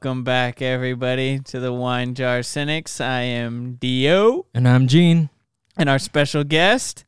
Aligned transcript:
Welcome 0.00 0.22
back, 0.22 0.62
everybody, 0.62 1.40
to 1.40 1.58
the 1.58 1.72
Wine 1.72 2.14
Jar 2.14 2.44
Cynics. 2.44 3.00
I 3.00 3.22
am 3.22 3.78
Dio, 3.80 4.46
And 4.54 4.68
I'm 4.68 4.86
Gene. 4.86 5.28
and 5.76 5.88
our 5.88 5.98
special 5.98 6.44
guest. 6.44 7.04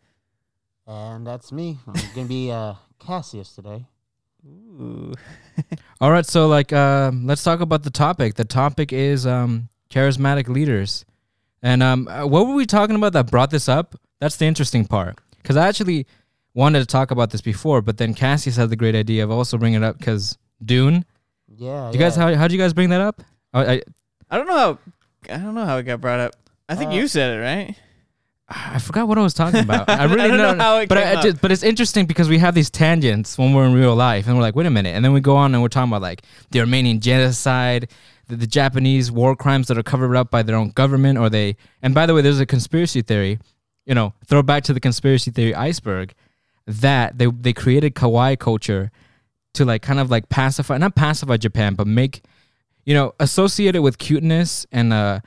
And 0.89 1.25
that's 1.25 1.53
me. 1.53 1.79
I'm 1.87 1.95
gonna 2.17 2.27
be 2.27 2.51
uh, 2.51 2.75
Cassius 2.99 3.55
today. 3.55 3.87
Ooh. 4.45 5.15
All 6.01 6.11
right, 6.11 6.27
so 6.27 6.49
like, 6.49 6.73
um, 6.73 7.29
let's 7.29 7.45
talk 7.45 7.61
about 7.61 7.85
the 7.85 7.91
topic. 7.91 8.35
The 8.35 8.45
topic 8.45 8.93
is 8.93 9.25
um, 9.25 9.69
charismatic 9.89 10.49
leaders, 10.49 11.05
and 11.63 11.85
um, 11.85 12.09
uh, 12.09 12.27
what 12.27 12.49
were 12.49 12.55
we 12.55 12.67
talking 12.67 12.97
about 12.97 13.13
that 13.13 13.31
brought 13.31 13.51
this 13.53 13.69
up? 13.69 13.95
That's 14.19 14.35
the 14.35 14.47
interesting 14.47 14.85
part, 14.85 15.21
because 15.41 15.57
I 15.57 15.69
actually 15.69 16.09
wanted 16.55 16.81
to 16.81 16.87
talk 16.87 17.13
about 17.13 17.31
this 17.31 17.41
before, 17.41 17.83
but 17.83 17.99
then 17.99 18.15
Cassius 18.15 18.57
had 18.57 18.69
the 18.69 18.75
great 18.75 18.97
idea 18.97 19.23
of 19.23 19.31
also 19.31 19.59
bringing 19.59 19.81
it 19.81 19.87
up 19.87 19.97
because 19.99 20.37
Dune. 20.65 21.05
Yeah. 21.57 21.91
You 21.91 21.99
guys, 21.99 22.17
yeah. 22.17 22.31
how 22.31 22.35
how'd 22.35 22.53
you 22.53 22.59
guys 22.59 22.73
bring 22.73 22.91
that 22.91 23.01
up? 23.01 23.23
I, 23.53 23.65
I 23.75 23.83
I 24.31 24.37
don't 24.37 24.47
know 24.47 24.55
how. 24.57 24.79
I 25.29 25.37
don't 25.39 25.55
know 25.55 25.65
how 25.65 25.77
it 25.79 25.83
got 25.83 26.01
brought 26.01 26.21
up. 26.21 26.33
I 26.69 26.77
think 26.77 26.93
Uh, 26.93 26.95
you 26.95 27.09
said 27.09 27.37
it, 27.37 27.43
right? 27.43 27.77
I 28.49 28.79
forgot 28.81 29.07
what 29.07 29.17
I 29.17 29.23
was 29.23 29.35
talking 29.35 29.61
about. 29.61 29.89
I 29.89 29.95
I 30.01 30.05
really 30.05 30.29
don't 30.29 30.39
know 30.39 30.49
don't 30.49 30.59
how 30.61 30.79
it 30.79 30.89
but 30.89 30.99
came 30.99 31.07
I, 31.17 31.21
I 31.21 31.23
just, 31.23 31.41
but 31.41 31.53
it's 31.53 31.63
interesting 31.63 32.07
because 32.07 32.29
we 32.29 32.39
have 32.39 32.55
these 32.55 32.71
tangents 32.71 33.39
when 33.39 33.53
we're 33.53 33.65
in 33.67 33.75
real 33.75 33.95
life, 33.95 34.27
and 34.27 34.37
we're 34.37 34.43
like, 34.43 34.57
wait 34.57 34.67
a 34.67 34.71
minute, 34.71 34.91
and 34.95 35.05
then 35.05 35.13
we 35.13 35.21
go 35.21 35.37
on 35.37 35.55
and 35.55 35.63
we're 35.63 35.69
talking 35.69 35.91
about 35.91 36.03
like 36.03 36.23
the 36.51 36.61
Armenian 36.61 37.01
genocide, 37.01 37.91
the, 38.29 38.37
the 38.37 38.47
Japanese 38.47 39.11
war 39.11 39.37
crimes 39.37 39.69
that 39.69 39.79
are 39.79 39.83
covered 39.83 40.17
up 40.17 40.31
by 40.31 40.43
their 40.43 40.57
own 40.57 40.71
government, 40.71 41.19
or 41.19 41.29
they. 41.31 41.57
And 41.83 41.95
by 41.95 42.07
the 42.07 42.15
way, 42.15 42.23
there's 42.23 42.41
a 42.41 42.47
conspiracy 42.47 43.03
theory. 43.03 43.39
You 43.87 43.95
know, 43.95 44.15
throw 44.27 44.43
back 44.43 44.65
to 44.65 44.73
the 44.73 44.81
conspiracy 44.81 45.31
theory 45.31 45.55
iceberg 45.55 46.13
that 46.67 47.19
they 47.19 47.27
they 47.27 47.53
created 47.53 47.95
kawaii 47.95 48.39
culture 48.39 48.91
to 49.55 49.65
like 49.65 49.83
kind 49.83 50.01
of 50.01 50.11
like 50.11 50.29
pacify, 50.29 50.79
not 50.79 50.95
pacify 50.95 51.37
Japan, 51.37 51.75
but 51.75 51.87
make 51.87 52.23
you 52.85 52.95
know 52.95 53.15
associate 53.21 53.77
it 53.77 53.81
with 53.81 53.99
cuteness 53.99 54.67
and 54.73 54.93
uh 54.93 55.21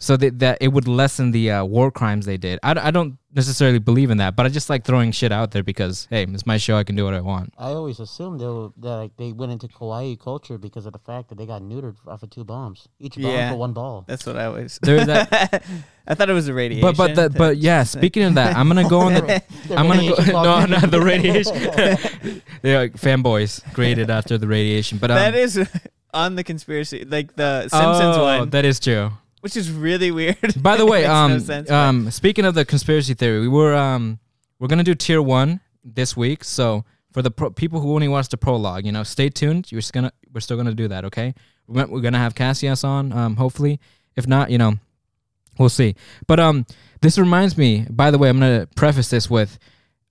so 0.00 0.16
that, 0.16 0.38
that 0.38 0.58
it 0.60 0.68
would 0.68 0.88
lessen 0.88 1.30
the 1.30 1.50
uh, 1.50 1.64
war 1.64 1.90
crimes 1.90 2.24
they 2.24 2.38
did. 2.38 2.58
I, 2.62 2.88
I 2.88 2.90
don't 2.90 3.18
necessarily 3.34 3.78
believe 3.78 4.10
in 4.10 4.16
that, 4.16 4.34
but 4.34 4.46
I 4.46 4.48
just 4.48 4.70
like 4.70 4.82
throwing 4.84 5.12
shit 5.12 5.30
out 5.30 5.50
there 5.50 5.62
because 5.62 6.08
hey, 6.10 6.24
it's 6.24 6.46
my 6.46 6.56
show. 6.56 6.76
I 6.76 6.84
can 6.84 6.96
do 6.96 7.04
what 7.04 7.12
I 7.12 7.20
want. 7.20 7.52
I 7.58 7.68
always 7.68 8.00
assumed 8.00 8.40
they 8.40 8.46
were, 8.46 8.70
that 8.78 8.88
like 8.96 9.16
they 9.18 9.32
went 9.32 9.52
into 9.52 9.68
kawaii 9.68 10.18
culture 10.18 10.56
because 10.56 10.86
of 10.86 10.94
the 10.94 10.98
fact 10.98 11.28
that 11.28 11.36
they 11.36 11.44
got 11.44 11.60
neutered 11.60 11.96
off 12.06 12.22
of 12.22 12.30
two 12.30 12.44
bombs, 12.44 12.88
each 12.98 13.16
bomb 13.16 13.26
Yeah. 13.26 13.50
for 13.52 13.58
one 13.58 13.74
ball. 13.74 14.04
That's 14.08 14.24
what 14.24 14.36
I 14.36 14.48
was. 14.48 14.78
There's 14.82 15.06
that- 15.06 15.62
I 16.06 16.14
thought 16.14 16.30
it 16.30 16.32
was 16.32 16.48
a 16.48 16.54
radiation. 16.54 16.82
But 16.82 16.96
but 16.96 17.14
the, 17.14 17.30
but 17.38 17.56
yeah, 17.58 17.84
speaking 17.84 18.24
of 18.24 18.34
that, 18.34 18.56
I'm 18.56 18.66
gonna 18.68 18.88
go 18.88 19.00
on 19.00 19.14
the. 19.14 19.20
The 19.68 19.76
I'm 19.76 19.86
gonna 19.86 20.08
go. 20.08 20.16
radiation 20.16 20.32
No, 20.32 20.66
not 20.66 20.90
the 20.90 21.00
radiation. 21.00 22.42
They're 22.62 22.78
like 22.80 22.94
fanboys 22.94 23.62
created 23.74 24.10
after 24.10 24.38
the 24.38 24.48
radiation, 24.48 24.98
but 24.98 25.10
um, 25.10 25.16
that 25.16 25.34
is 25.34 25.60
on 26.12 26.34
the 26.34 26.42
conspiracy, 26.42 27.04
like 27.04 27.36
the 27.36 27.62
Simpsons 27.62 28.16
oh, 28.16 28.24
one, 28.24 28.50
That 28.50 28.64
is 28.64 28.80
true. 28.80 29.12
Which 29.40 29.56
is 29.56 29.70
really 29.70 30.10
weird. 30.10 30.54
By 30.62 30.76
the 30.76 30.86
way, 30.92 31.00
Makes 31.02 31.08
no 31.08 31.14
um, 31.14 31.40
sense, 31.40 31.68
but- 31.68 31.74
um, 31.74 32.10
speaking 32.10 32.44
of 32.44 32.54
the 32.54 32.64
conspiracy 32.64 33.14
theory, 33.14 33.40
we 33.40 33.48
were 33.48 33.74
um, 33.74 34.18
we're 34.58 34.68
gonna 34.68 34.84
do 34.84 34.94
tier 34.94 35.20
one 35.22 35.60
this 35.84 36.16
week. 36.16 36.44
So 36.44 36.84
for 37.12 37.22
the 37.22 37.30
pro- 37.30 37.50
people 37.50 37.80
who 37.80 37.94
only 37.94 38.08
watch 38.08 38.28
the 38.28 38.36
prologue, 38.36 38.84
you 38.86 38.92
know, 38.92 39.02
stay 39.02 39.28
tuned. 39.28 39.70
You're 39.72 39.80
just 39.80 39.92
gonna 39.92 40.12
we're 40.32 40.40
still 40.40 40.56
gonna 40.56 40.74
do 40.74 40.88
that. 40.88 41.04
Okay, 41.06 41.34
we're, 41.66 41.86
we're 41.86 42.00
gonna 42.00 42.18
have 42.18 42.34
Cassius 42.34 42.84
on. 42.84 43.12
Um, 43.12 43.36
hopefully, 43.36 43.80
if 44.16 44.26
not, 44.26 44.50
you 44.50 44.58
know, 44.58 44.74
we'll 45.58 45.68
see. 45.68 45.94
But 46.26 46.38
um, 46.40 46.66
this 47.00 47.18
reminds 47.18 47.56
me. 47.58 47.86
By 47.90 48.10
the 48.10 48.18
way, 48.18 48.28
I'm 48.28 48.38
gonna 48.38 48.68
preface 48.76 49.08
this 49.10 49.28
with, 49.30 49.58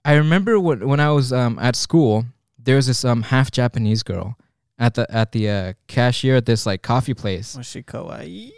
I 0.03 0.15
remember 0.15 0.59
when 0.59 0.87
when 0.87 0.99
I 0.99 1.11
was 1.11 1.31
um 1.31 1.57
at 1.59 1.75
school, 1.75 2.25
there 2.57 2.75
was 2.75 2.87
this 2.87 3.05
um 3.05 3.21
half 3.23 3.51
Japanese 3.51 4.03
girl 4.03 4.35
at 4.79 4.95
the 4.95 5.05
at 5.13 5.31
the 5.31 5.49
uh, 5.49 5.73
cashier 5.87 6.35
at 6.37 6.45
this 6.45 6.65
like 6.65 6.81
coffee 6.81 7.13
place. 7.13 7.55
Was 7.55 7.67
she 7.67 7.83
kawaii? 7.83 8.51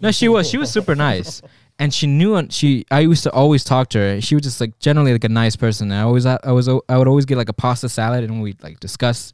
No, 0.00 0.10
she 0.10 0.28
was. 0.28 0.48
She 0.48 0.56
was 0.56 0.70
super 0.70 0.94
nice, 0.94 1.42
and 1.78 1.92
she 1.92 2.06
knew. 2.06 2.34
And 2.34 2.52
she, 2.52 2.84
I 2.90 3.00
used 3.00 3.22
to 3.24 3.32
always 3.32 3.64
talk 3.64 3.88
to 3.90 3.98
her. 3.98 4.20
She 4.20 4.34
was 4.34 4.42
just 4.42 4.60
like 4.60 4.78
generally 4.78 5.12
like 5.12 5.24
a 5.24 5.28
nice 5.28 5.56
person. 5.56 5.92
I 5.92 6.02
always, 6.02 6.26
I 6.26 6.38
was, 6.50 6.68
I 6.68 6.98
would 6.98 7.08
always 7.08 7.24
get 7.24 7.36
like 7.36 7.48
a 7.48 7.54
pasta 7.54 7.88
salad, 7.88 8.24
and 8.24 8.42
we'd 8.42 8.62
like 8.62 8.80
discuss 8.80 9.32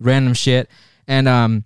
random 0.00 0.34
shit. 0.34 0.70
And 1.06 1.28
um, 1.28 1.64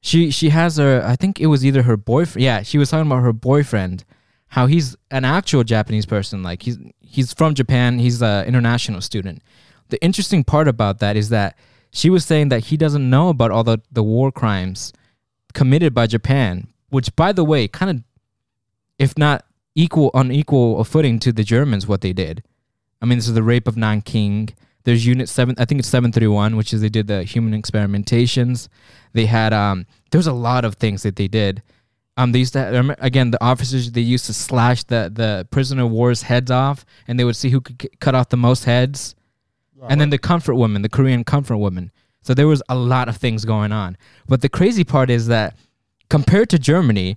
she, 0.00 0.30
she 0.30 0.50
has 0.50 0.76
her. 0.76 1.02
I 1.04 1.16
think 1.16 1.40
it 1.40 1.46
was 1.46 1.64
either 1.64 1.82
her 1.82 1.96
boyfriend. 1.96 2.44
Yeah, 2.44 2.62
she 2.62 2.78
was 2.78 2.90
talking 2.90 3.06
about 3.06 3.22
her 3.22 3.32
boyfriend, 3.32 4.04
how 4.48 4.66
he's 4.66 4.96
an 5.10 5.24
actual 5.24 5.64
Japanese 5.64 6.06
person. 6.06 6.42
Like 6.42 6.62
he's, 6.62 6.78
he's 7.00 7.32
from 7.32 7.54
Japan. 7.54 7.98
He's 7.98 8.22
an 8.22 8.46
international 8.46 9.00
student. 9.00 9.42
The 9.88 10.02
interesting 10.02 10.44
part 10.44 10.68
about 10.68 10.98
that 10.98 11.16
is 11.16 11.28
that 11.30 11.56
she 11.92 12.10
was 12.10 12.24
saying 12.24 12.50
that 12.50 12.64
he 12.66 12.76
doesn't 12.76 13.08
know 13.08 13.28
about 13.30 13.50
all 13.50 13.64
the 13.64 13.78
the 13.90 14.02
war 14.02 14.30
crimes 14.30 14.92
committed 15.54 15.94
by 15.94 16.06
Japan, 16.06 16.68
which 16.96 17.14
by 17.14 17.30
the 17.30 17.44
way, 17.44 17.68
kind 17.68 17.90
of 17.90 18.02
if 18.98 19.16
not 19.18 19.44
equal 19.74 20.10
on 20.14 20.32
equal 20.32 20.82
footing 20.84 21.18
to 21.20 21.30
the 21.30 21.44
Germans 21.44 21.86
what 21.86 22.00
they 22.00 22.14
did. 22.14 22.42
I 23.02 23.04
mean, 23.04 23.18
this 23.18 23.28
is 23.28 23.34
the 23.34 23.42
rape 23.42 23.68
of 23.68 23.76
Nanking. 23.76 24.48
There's 24.84 25.04
unit 25.04 25.28
7 25.28 25.56
I 25.58 25.66
think 25.66 25.80
it's 25.80 25.88
731, 25.88 26.56
which 26.56 26.72
is 26.72 26.80
they 26.80 26.88
did 26.88 27.06
the 27.06 27.22
human 27.22 27.60
experimentations. 27.60 28.68
They 29.12 29.26
had 29.26 29.52
um 29.52 29.86
there 30.10 30.18
was 30.18 30.26
a 30.26 30.32
lot 30.32 30.64
of 30.64 30.76
things 30.76 31.02
that 31.02 31.16
they 31.16 31.28
did. 31.28 31.62
Um, 32.16 32.32
they 32.32 32.38
used 32.38 32.54
to 32.54 32.96
again 32.98 33.30
the 33.30 33.44
officers 33.44 33.92
they 33.92 34.00
used 34.00 34.24
to 34.26 34.32
slash 34.32 34.84
the 34.84 35.10
the 35.12 35.46
prisoner 35.50 35.84
of 35.84 35.90
war's 35.90 36.22
heads 36.22 36.50
off, 36.50 36.86
and 37.06 37.20
they 37.20 37.24
would 37.24 37.36
see 37.36 37.50
who 37.50 37.60
could 37.60 37.82
c- 37.82 37.90
cut 38.00 38.14
off 38.14 38.30
the 38.30 38.38
most 38.38 38.64
heads 38.64 39.14
and 39.90 40.00
then 40.00 40.08
the 40.10 40.18
comfort 40.18 40.54
woman, 40.54 40.80
the 40.80 40.88
Korean 40.88 41.24
comfort 41.24 41.58
woman. 41.58 41.92
So 42.22 42.34
there 42.34 42.48
was 42.48 42.62
a 42.68 42.74
lot 42.74 43.08
of 43.08 43.16
things 43.18 43.44
going 43.44 43.72
on. 43.72 43.96
But 44.26 44.40
the 44.40 44.48
crazy 44.48 44.84
part 44.84 45.10
is 45.10 45.26
that 45.28 45.56
compared 46.08 46.50
to 46.50 46.58
Germany, 46.58 47.16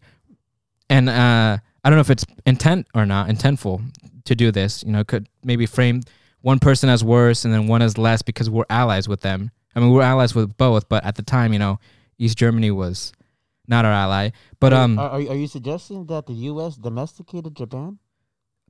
and 0.90 1.10
uh, 1.10 1.58
I 1.84 1.90
don't 1.90 1.98
know 1.98 2.02
if 2.02 2.10
it's 2.10 2.26
intent 2.46 2.88
or 2.94 3.06
not 3.06 3.30
intentful 3.30 3.82
to 4.26 4.36
do 4.36 4.52
this. 4.52 4.84
You 4.84 4.92
know, 4.92 5.04
could 5.04 5.28
maybe 5.44 5.66
frame 5.66 6.02
one 6.42 6.60
person 6.60 6.90
as 6.90 7.04
worse 7.04 7.46
and 7.46 7.54
then 7.54 7.68
one 7.68 7.82
as 7.82 7.98
less 7.98 8.22
because 8.22 8.50
we're 8.50 8.66
allies 8.70 9.08
with 9.08 9.22
them. 9.22 9.52
I 9.76 9.80
mean, 9.80 9.92
we're 9.92 10.02
allies 10.02 10.34
with 10.34 10.58
both, 10.58 10.90
but 10.90 11.04
at 11.04 11.16
the 11.16 11.22
time, 11.22 11.54
you 11.54 11.60
know, 11.60 11.80
East 12.18 12.38
Germany 12.38 12.72
was 12.72 13.14
not 13.68 13.86
our 13.86 13.92
ally. 13.92 14.32
But 14.60 14.74
are, 14.74 14.84
um, 14.84 15.00
are, 15.00 15.12
are 15.12 15.36
you 15.36 15.48
suggesting 15.48 16.06
that 16.08 16.26
the 16.26 16.34
U.S. 16.34 16.76
domesticated 16.76 17.56
Japan? 17.56 18.00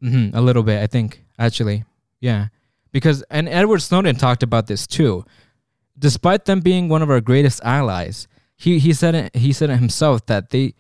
hmm 0.02 0.30
a 0.34 0.42
little 0.42 0.64
bit, 0.64 0.82
I 0.82 0.88
think, 0.88 1.24
actually. 1.38 1.86
Yeah. 2.20 2.48
Because, 2.92 3.24
and 3.30 3.48
Edward 3.48 3.80
Snowden 3.80 4.16
talked 4.16 4.44
about 4.44 4.68
this 4.68 4.88
too. 4.88 5.26
Despite 5.98 6.46
them 6.46 6.62
being 6.62 6.90
one 6.90 7.02
of 7.02 7.10
our 7.10 7.22
greatest 7.22 7.62
allies, 7.64 8.28
he, 8.60 8.78
he 8.78 8.92
said 8.92 9.16
it, 9.16 9.36
he 9.36 9.54
said 9.54 9.70
it 9.70 9.78
himself 9.78 10.26
that 10.26 10.50
they, 10.50 10.74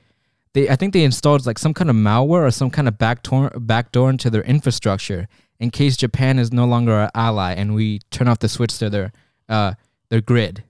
they, 0.54 0.70
I 0.70 0.76
think 0.76 0.92
they 0.92 1.06
installed 1.06 1.46
like 1.46 1.58
some 1.58 1.74
kind 1.74 1.90
of 1.90 1.96
malware 1.96 2.46
or 2.46 2.52
some 2.52 2.70
kind 2.70 2.90
of 2.90 2.98
backdoor, 2.98 3.52
backdoor 3.52 4.10
into 4.10 4.30
their 4.30 4.44
infrastructure 4.44 5.30
in 5.60 5.72
case 5.72 5.96
Japan 5.96 6.40
is 6.40 6.52
no 6.52 6.66
longer 6.66 6.92
our 6.92 7.12
ally 7.16 7.54
and 7.54 7.74
we 7.74 8.00
turn 8.12 8.28
off 8.28 8.40
the 8.40 8.50
switch 8.50 8.78
to 8.80 8.90
their, 8.90 9.14
uh, 9.48 9.76
their 10.10 10.20
grid. 10.20 10.66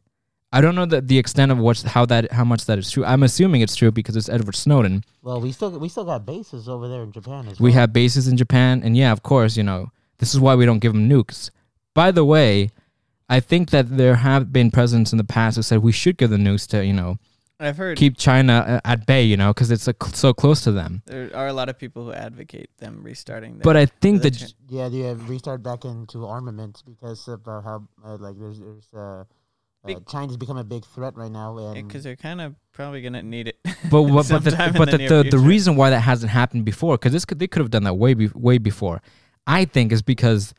I 0.51 0.61
don't 0.61 0.75
know 0.75 0.85
the, 0.85 1.01
the 1.01 1.17
extent 1.17 1.51
of 1.51 1.57
what's, 1.57 1.81
how 1.81 2.05
that, 2.05 2.31
how 2.31 2.43
much 2.43 2.65
that 2.65 2.77
is 2.77 2.91
true. 2.91 3.03
I'm 3.03 3.23
assuming 3.23 3.61
it's 3.61 3.75
true 3.75 3.91
because 3.91 4.15
it's 4.15 4.29
Edward 4.29 4.55
Snowden. 4.55 5.03
Well, 5.23 5.41
we 5.41 5.51
still 5.51 5.71
we 5.79 5.89
still 5.89 6.05
got 6.05 6.27
bases 6.27 6.69
over 6.69 6.87
there 6.87 7.01
in 7.01 7.11
Japan 7.11 7.47
as 7.47 7.59
well. 7.59 7.65
We 7.65 7.71
have 7.73 7.91
bases 7.91 8.27
in 8.27 8.37
Japan, 8.37 8.81
and 8.83 8.95
yeah, 8.95 9.11
of 9.11 9.21
course, 9.21 9.57
you 9.57 9.63
know, 9.63 9.91
this 10.17 10.33
is 10.33 10.39
why 10.39 10.55
we 10.55 10.65
don't 10.65 10.79
give 10.79 10.93
them 10.93 11.07
nukes. 11.09 11.51
By 11.93 12.11
the 12.11 12.25
way, 12.25 12.71
I 13.29 13.39
think 13.39 13.69
that 13.69 13.97
there 13.97 14.15
have 14.15 14.51
been 14.51 14.71
presidents 14.71 15.11
in 15.11 15.17
the 15.17 15.23
past 15.23 15.55
who 15.55 15.61
said 15.61 15.79
we 15.79 15.91
should 15.91 16.17
give 16.17 16.31
the 16.31 16.37
nukes 16.37 16.67
to, 16.67 16.83
you 16.83 16.93
know, 16.93 17.17
I've 17.59 17.77
heard 17.77 17.97
keep 17.97 18.17
China 18.17 18.81
uh, 18.83 18.89
at 18.89 19.05
bay, 19.05 19.23
you 19.23 19.35
know, 19.35 19.53
because 19.53 19.69
it's 19.69 19.87
a, 19.87 19.93
so 20.13 20.33
close 20.33 20.61
to 20.61 20.71
them. 20.71 21.03
there 21.05 21.29
are 21.35 21.47
a 21.47 21.53
lot 21.53 21.67
of 21.67 21.77
people 21.77 22.05
who 22.05 22.13
advocate 22.13 22.69
them 22.77 23.03
restarting. 23.03 23.57
Their 23.57 23.63
But 23.63 23.75
I 23.77 23.85
think 23.85 24.21
that 24.21 24.35
religion. 24.35 24.57
Yeah, 24.69 24.89
they 24.89 24.99
have 24.99 25.29
restart 25.29 25.61
back 25.61 25.83
into 25.83 26.25
armaments 26.25 26.81
because 26.81 27.27
of 27.27 27.45
uh, 27.47 27.61
how 27.61 27.87
uh, 28.03 28.15
like 28.17 28.39
there's 28.39 28.59
there's 28.59 28.87
uh 28.93 29.25
Uh, 29.85 29.95
China's 30.11 30.35
become 30.35 30.57
a 30.57 30.63
big 30.63 30.83
threat 30.83 31.15
right 31.15 31.31
now, 31.31 31.57
and 31.57 31.87
because 31.87 32.03
they're 32.03 32.17
kind 32.17 32.41
of 32.41 32.53
probably 32.73 33.01
gonna 33.01 33.23
need 33.23 33.47
it. 33.47 33.57
But 33.89 34.03
what, 34.03 34.27
but 34.27 34.43
the, 34.47 34.51
but 34.77 34.91
the 34.91 34.97
the, 34.97 35.23
the, 35.23 35.29
the 35.31 35.39
reason 35.39 35.77
why 35.77 35.89
that 35.89 36.01
hasn't 36.01 36.31
happened 36.31 36.65
before, 36.65 36.97
because 36.97 37.13
this 37.13 37.23
could 37.23 37.39
they 37.39 37.47
could 37.47 37.61
have 37.61 37.71
done 37.71 37.83
that 37.83 37.93
way 37.93 38.13
be, 38.13 38.27
way 38.35 38.57
before, 38.57 39.01
I 39.47 39.63
think 39.65 39.93
is 39.93 40.01
because 40.01 40.53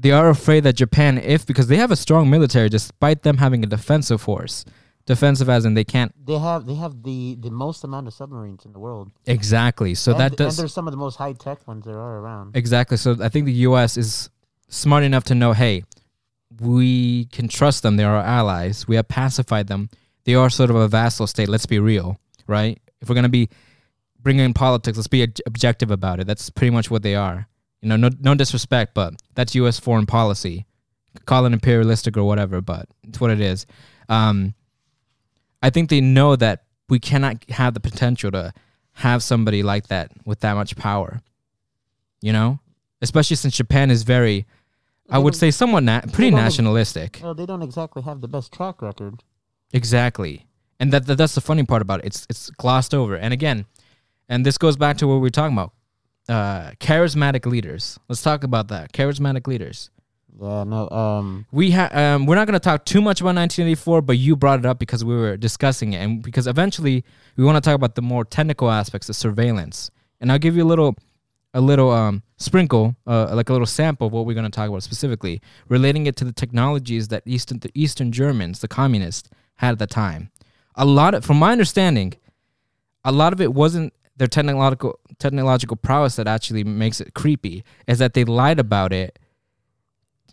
they 0.00 0.12
are 0.12 0.30
afraid 0.30 0.64
that 0.64 0.74
Japan, 0.74 1.18
if 1.18 1.46
because 1.46 1.66
they 1.66 1.76
have 1.76 1.90
a 1.90 1.96
strong 1.96 2.30
military, 2.30 2.68
despite 2.68 3.22
them 3.22 3.36
having 3.36 3.62
a 3.62 3.66
defensive 3.66 4.20
force, 4.20 4.64
defensive 5.04 5.48
as 5.48 5.64
in 5.64 5.74
they 5.74 5.84
can't 5.84 6.14
they 6.26 6.38
have 6.38 6.66
they 6.66 6.74
have 6.74 7.02
the 7.02 7.36
the 7.40 7.50
most 7.50 7.84
amount 7.84 8.06
of 8.06 8.14
submarines 8.14 8.64
in 8.64 8.72
the 8.72 8.78
world. 8.78 9.10
exactly. 9.26 9.94
So 9.94 10.12
and, 10.12 10.20
that 10.20 10.30
and 10.32 10.36
does 10.36 10.56
they're 10.56 10.68
some 10.68 10.86
of 10.86 10.92
the 10.92 10.98
most 10.98 11.16
high 11.16 11.34
tech 11.34 11.66
ones 11.68 11.84
there 11.84 11.98
are 11.98 12.18
around. 12.18 12.56
exactly. 12.56 12.96
So 12.96 13.16
I 13.20 13.28
think 13.28 13.44
the 13.46 13.58
U.S. 13.68 13.96
is 13.96 14.30
smart 14.68 15.04
enough 15.04 15.24
to 15.24 15.34
know, 15.34 15.52
hey, 15.52 15.84
we 16.60 17.26
can 17.26 17.48
trust 17.48 17.82
them. 17.82 17.96
They're 17.96 18.10
our 18.10 18.24
allies. 18.24 18.88
We 18.88 18.96
have 18.96 19.08
pacified 19.08 19.66
them. 19.66 19.90
They 20.24 20.34
are 20.34 20.50
sort 20.50 20.70
of 20.70 20.76
a 20.76 20.88
vassal 20.88 21.26
state. 21.26 21.48
Let's 21.48 21.66
be 21.66 21.78
real, 21.78 22.18
right? 22.46 22.80
If 23.00 23.08
we're 23.08 23.14
gonna 23.14 23.28
be 23.28 23.48
bringing 24.18 24.44
in 24.44 24.54
politics, 24.54 24.96
let's 24.96 25.08
be 25.08 25.22
objective 25.46 25.90
about 25.90 26.20
it. 26.20 26.26
That's 26.26 26.48
pretty 26.50 26.70
much 26.70 26.90
what 26.90 27.02
they 27.02 27.14
are. 27.14 27.48
You 27.80 27.88
know, 27.88 27.96
no 27.96 28.10
no 28.20 28.34
disrespect, 28.34 28.94
but 28.94 29.14
that's 29.34 29.54
U.S. 29.54 29.78
foreign 29.78 30.06
policy. 30.06 30.66
Call 31.24 31.46
it 31.46 31.52
imperialistic 31.52 32.16
or 32.16 32.24
whatever, 32.24 32.60
but 32.60 32.86
it's 33.02 33.20
what 33.20 33.30
it 33.30 33.40
is. 33.40 33.66
Um, 34.08 34.54
I 35.62 35.70
think 35.70 35.90
they 35.90 36.00
know 36.00 36.36
that 36.36 36.64
we 36.88 36.98
cannot 36.98 37.44
have 37.50 37.74
the 37.74 37.80
potential 37.80 38.30
to 38.32 38.52
have 38.92 39.22
somebody 39.22 39.62
like 39.62 39.88
that 39.88 40.12
with 40.24 40.40
that 40.40 40.54
much 40.54 40.76
power. 40.76 41.20
You 42.20 42.32
know, 42.32 42.60
especially 43.00 43.36
since 43.36 43.56
Japan 43.56 43.90
is 43.90 44.02
very, 44.02 44.46
I 45.08 45.18
would 45.18 45.34
say, 45.34 45.50
somewhat 45.50 45.82
na- 45.84 46.02
pretty 46.12 46.30
nationalistic. 46.30 47.20
Well, 47.22 47.34
they 47.34 47.46
don't 47.46 47.62
exactly 47.62 48.02
have 48.02 48.20
the 48.20 48.28
best 48.28 48.52
track 48.52 48.82
record. 48.82 49.24
Exactly, 49.72 50.46
and 50.78 50.92
that, 50.92 51.06
that 51.06 51.16
that's 51.16 51.34
the 51.34 51.40
funny 51.40 51.64
part 51.64 51.80
about 51.80 52.00
it. 52.00 52.06
It's 52.06 52.26
it's 52.28 52.50
glossed 52.50 52.94
over. 52.94 53.16
And 53.16 53.32
again, 53.32 53.64
and 54.28 54.44
this 54.44 54.58
goes 54.58 54.76
back 54.76 54.98
to 54.98 55.06
what 55.08 55.14
we 55.14 55.20
were 55.20 55.30
talking 55.30 55.56
about. 55.56 55.72
Uh, 56.30 56.70
charismatic 56.78 57.44
leaders. 57.44 57.98
Let's 58.08 58.22
talk 58.22 58.44
about 58.44 58.68
that. 58.68 58.92
Charismatic 58.92 59.48
leaders. 59.48 59.90
Yeah, 60.40 60.62
no. 60.62 60.88
Um, 60.88 61.44
We 61.50 61.72
ha- 61.72 61.90
um, 61.92 62.24
we're 62.24 62.36
not 62.36 62.46
going 62.46 62.54
to 62.54 62.60
talk 62.60 62.84
too 62.84 63.00
much 63.02 63.20
about 63.20 63.34
1984, 63.34 64.02
but 64.02 64.16
you 64.16 64.36
brought 64.36 64.60
it 64.60 64.64
up 64.64 64.78
because 64.78 65.04
we 65.04 65.14
were 65.14 65.36
discussing 65.36 65.92
it, 65.92 65.98
and 65.98 66.22
because 66.22 66.46
eventually 66.46 67.04
we 67.36 67.44
want 67.44 67.56
to 67.56 67.60
talk 67.60 67.74
about 67.74 67.96
the 67.96 68.02
more 68.02 68.24
technical 68.24 68.70
aspects 68.70 69.08
of 69.08 69.16
surveillance. 69.16 69.90
And 70.20 70.30
I'll 70.30 70.38
give 70.38 70.56
you 70.56 70.62
a 70.62 70.70
little, 70.72 70.94
a 71.52 71.60
little 71.60 71.90
um, 71.90 72.22
sprinkle, 72.36 72.94
uh, 73.08 73.34
like 73.34 73.48
a 73.48 73.52
little 73.52 73.66
sample 73.66 74.06
of 74.06 74.12
what 74.12 74.24
we're 74.24 74.34
going 74.34 74.44
to 74.44 74.56
talk 74.56 74.68
about 74.68 74.84
specifically, 74.84 75.42
relating 75.68 76.06
it 76.06 76.14
to 76.16 76.24
the 76.24 76.32
technologies 76.32 77.08
that 77.08 77.24
Eastern 77.26 77.58
the 77.58 77.72
Eastern 77.74 78.12
Germans, 78.12 78.60
the 78.60 78.68
communists, 78.68 79.28
had 79.56 79.72
at 79.72 79.78
the 79.80 79.86
time. 79.88 80.30
A 80.76 80.84
lot, 80.84 81.14
of, 81.14 81.24
from 81.24 81.38
my 81.40 81.50
understanding, 81.50 82.14
a 83.04 83.10
lot 83.10 83.32
of 83.32 83.40
it 83.40 83.52
wasn't 83.52 83.92
their 84.20 84.28
technological 84.28 85.00
technological 85.18 85.76
prowess 85.76 86.16
that 86.16 86.28
actually 86.28 86.62
makes 86.62 87.00
it 87.00 87.14
creepy. 87.14 87.64
Is 87.86 87.98
that 87.98 88.12
they 88.14 88.24
lied 88.24 88.60
about 88.60 88.92
it 88.92 89.18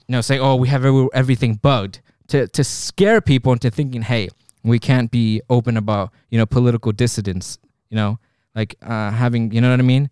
you 0.07 0.13
know, 0.13 0.21
saying, 0.21 0.41
"Oh, 0.41 0.55
we 0.55 0.67
have 0.69 0.85
everything 1.13 1.55
bugged," 1.55 2.01
to 2.27 2.47
to 2.47 2.63
scare 2.63 3.21
people 3.21 3.53
into 3.53 3.69
thinking, 3.69 4.01
"Hey, 4.03 4.29
we 4.63 4.79
can't 4.79 5.11
be 5.11 5.41
open 5.49 5.77
about 5.77 6.11
you 6.29 6.37
know 6.37 6.45
political 6.45 6.91
dissidents." 6.91 7.59
You 7.89 7.95
know, 7.95 8.19
like 8.55 8.75
uh, 8.81 9.11
having, 9.11 9.51
you 9.51 9.61
know 9.61 9.69
what 9.69 9.79
I 9.79 9.83
mean? 9.83 10.09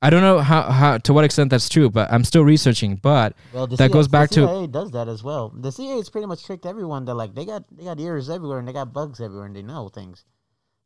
I 0.00 0.10
don't 0.10 0.20
know 0.20 0.38
how, 0.40 0.62
how 0.70 0.98
to 0.98 1.12
what 1.12 1.24
extent 1.24 1.50
that's 1.50 1.68
true, 1.68 1.90
but 1.90 2.12
I'm 2.12 2.22
still 2.22 2.44
researching. 2.44 2.96
But 2.96 3.34
well, 3.52 3.66
That 3.66 3.78
CIA 3.78 3.88
goes 3.88 4.08
back 4.08 4.28
the 4.30 4.34
to- 4.36 4.46
CIA 4.46 4.66
does 4.66 4.90
that 4.92 5.08
as 5.08 5.24
well. 5.24 5.52
The 5.56 5.72
CIA 5.72 5.96
has 5.96 6.08
pretty 6.08 6.26
much 6.26 6.44
tricked 6.44 6.66
everyone 6.66 7.04
that 7.06 7.14
like 7.14 7.34
they 7.34 7.44
got 7.44 7.64
they 7.76 7.84
got 7.84 7.98
ears 7.98 8.30
everywhere 8.30 8.58
and 8.58 8.68
they 8.68 8.72
got 8.72 8.92
bugs 8.92 9.20
everywhere 9.20 9.46
and 9.46 9.56
they 9.56 9.62
know 9.62 9.88
things. 9.88 10.24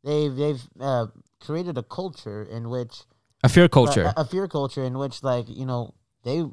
They've 0.03 0.35
they've 0.35 0.61
uh, 0.79 1.07
created 1.43 1.77
a 1.77 1.83
culture 1.83 2.43
in 2.43 2.69
which 2.69 3.03
a 3.43 3.49
fear 3.49 3.67
culture, 3.67 4.13
a, 4.15 4.21
a 4.21 4.25
fear 4.25 4.47
culture 4.47 4.83
in 4.83 4.97
which 4.97 5.21
like 5.23 5.45
you 5.47 5.65
know 5.65 5.93
they 6.23 6.43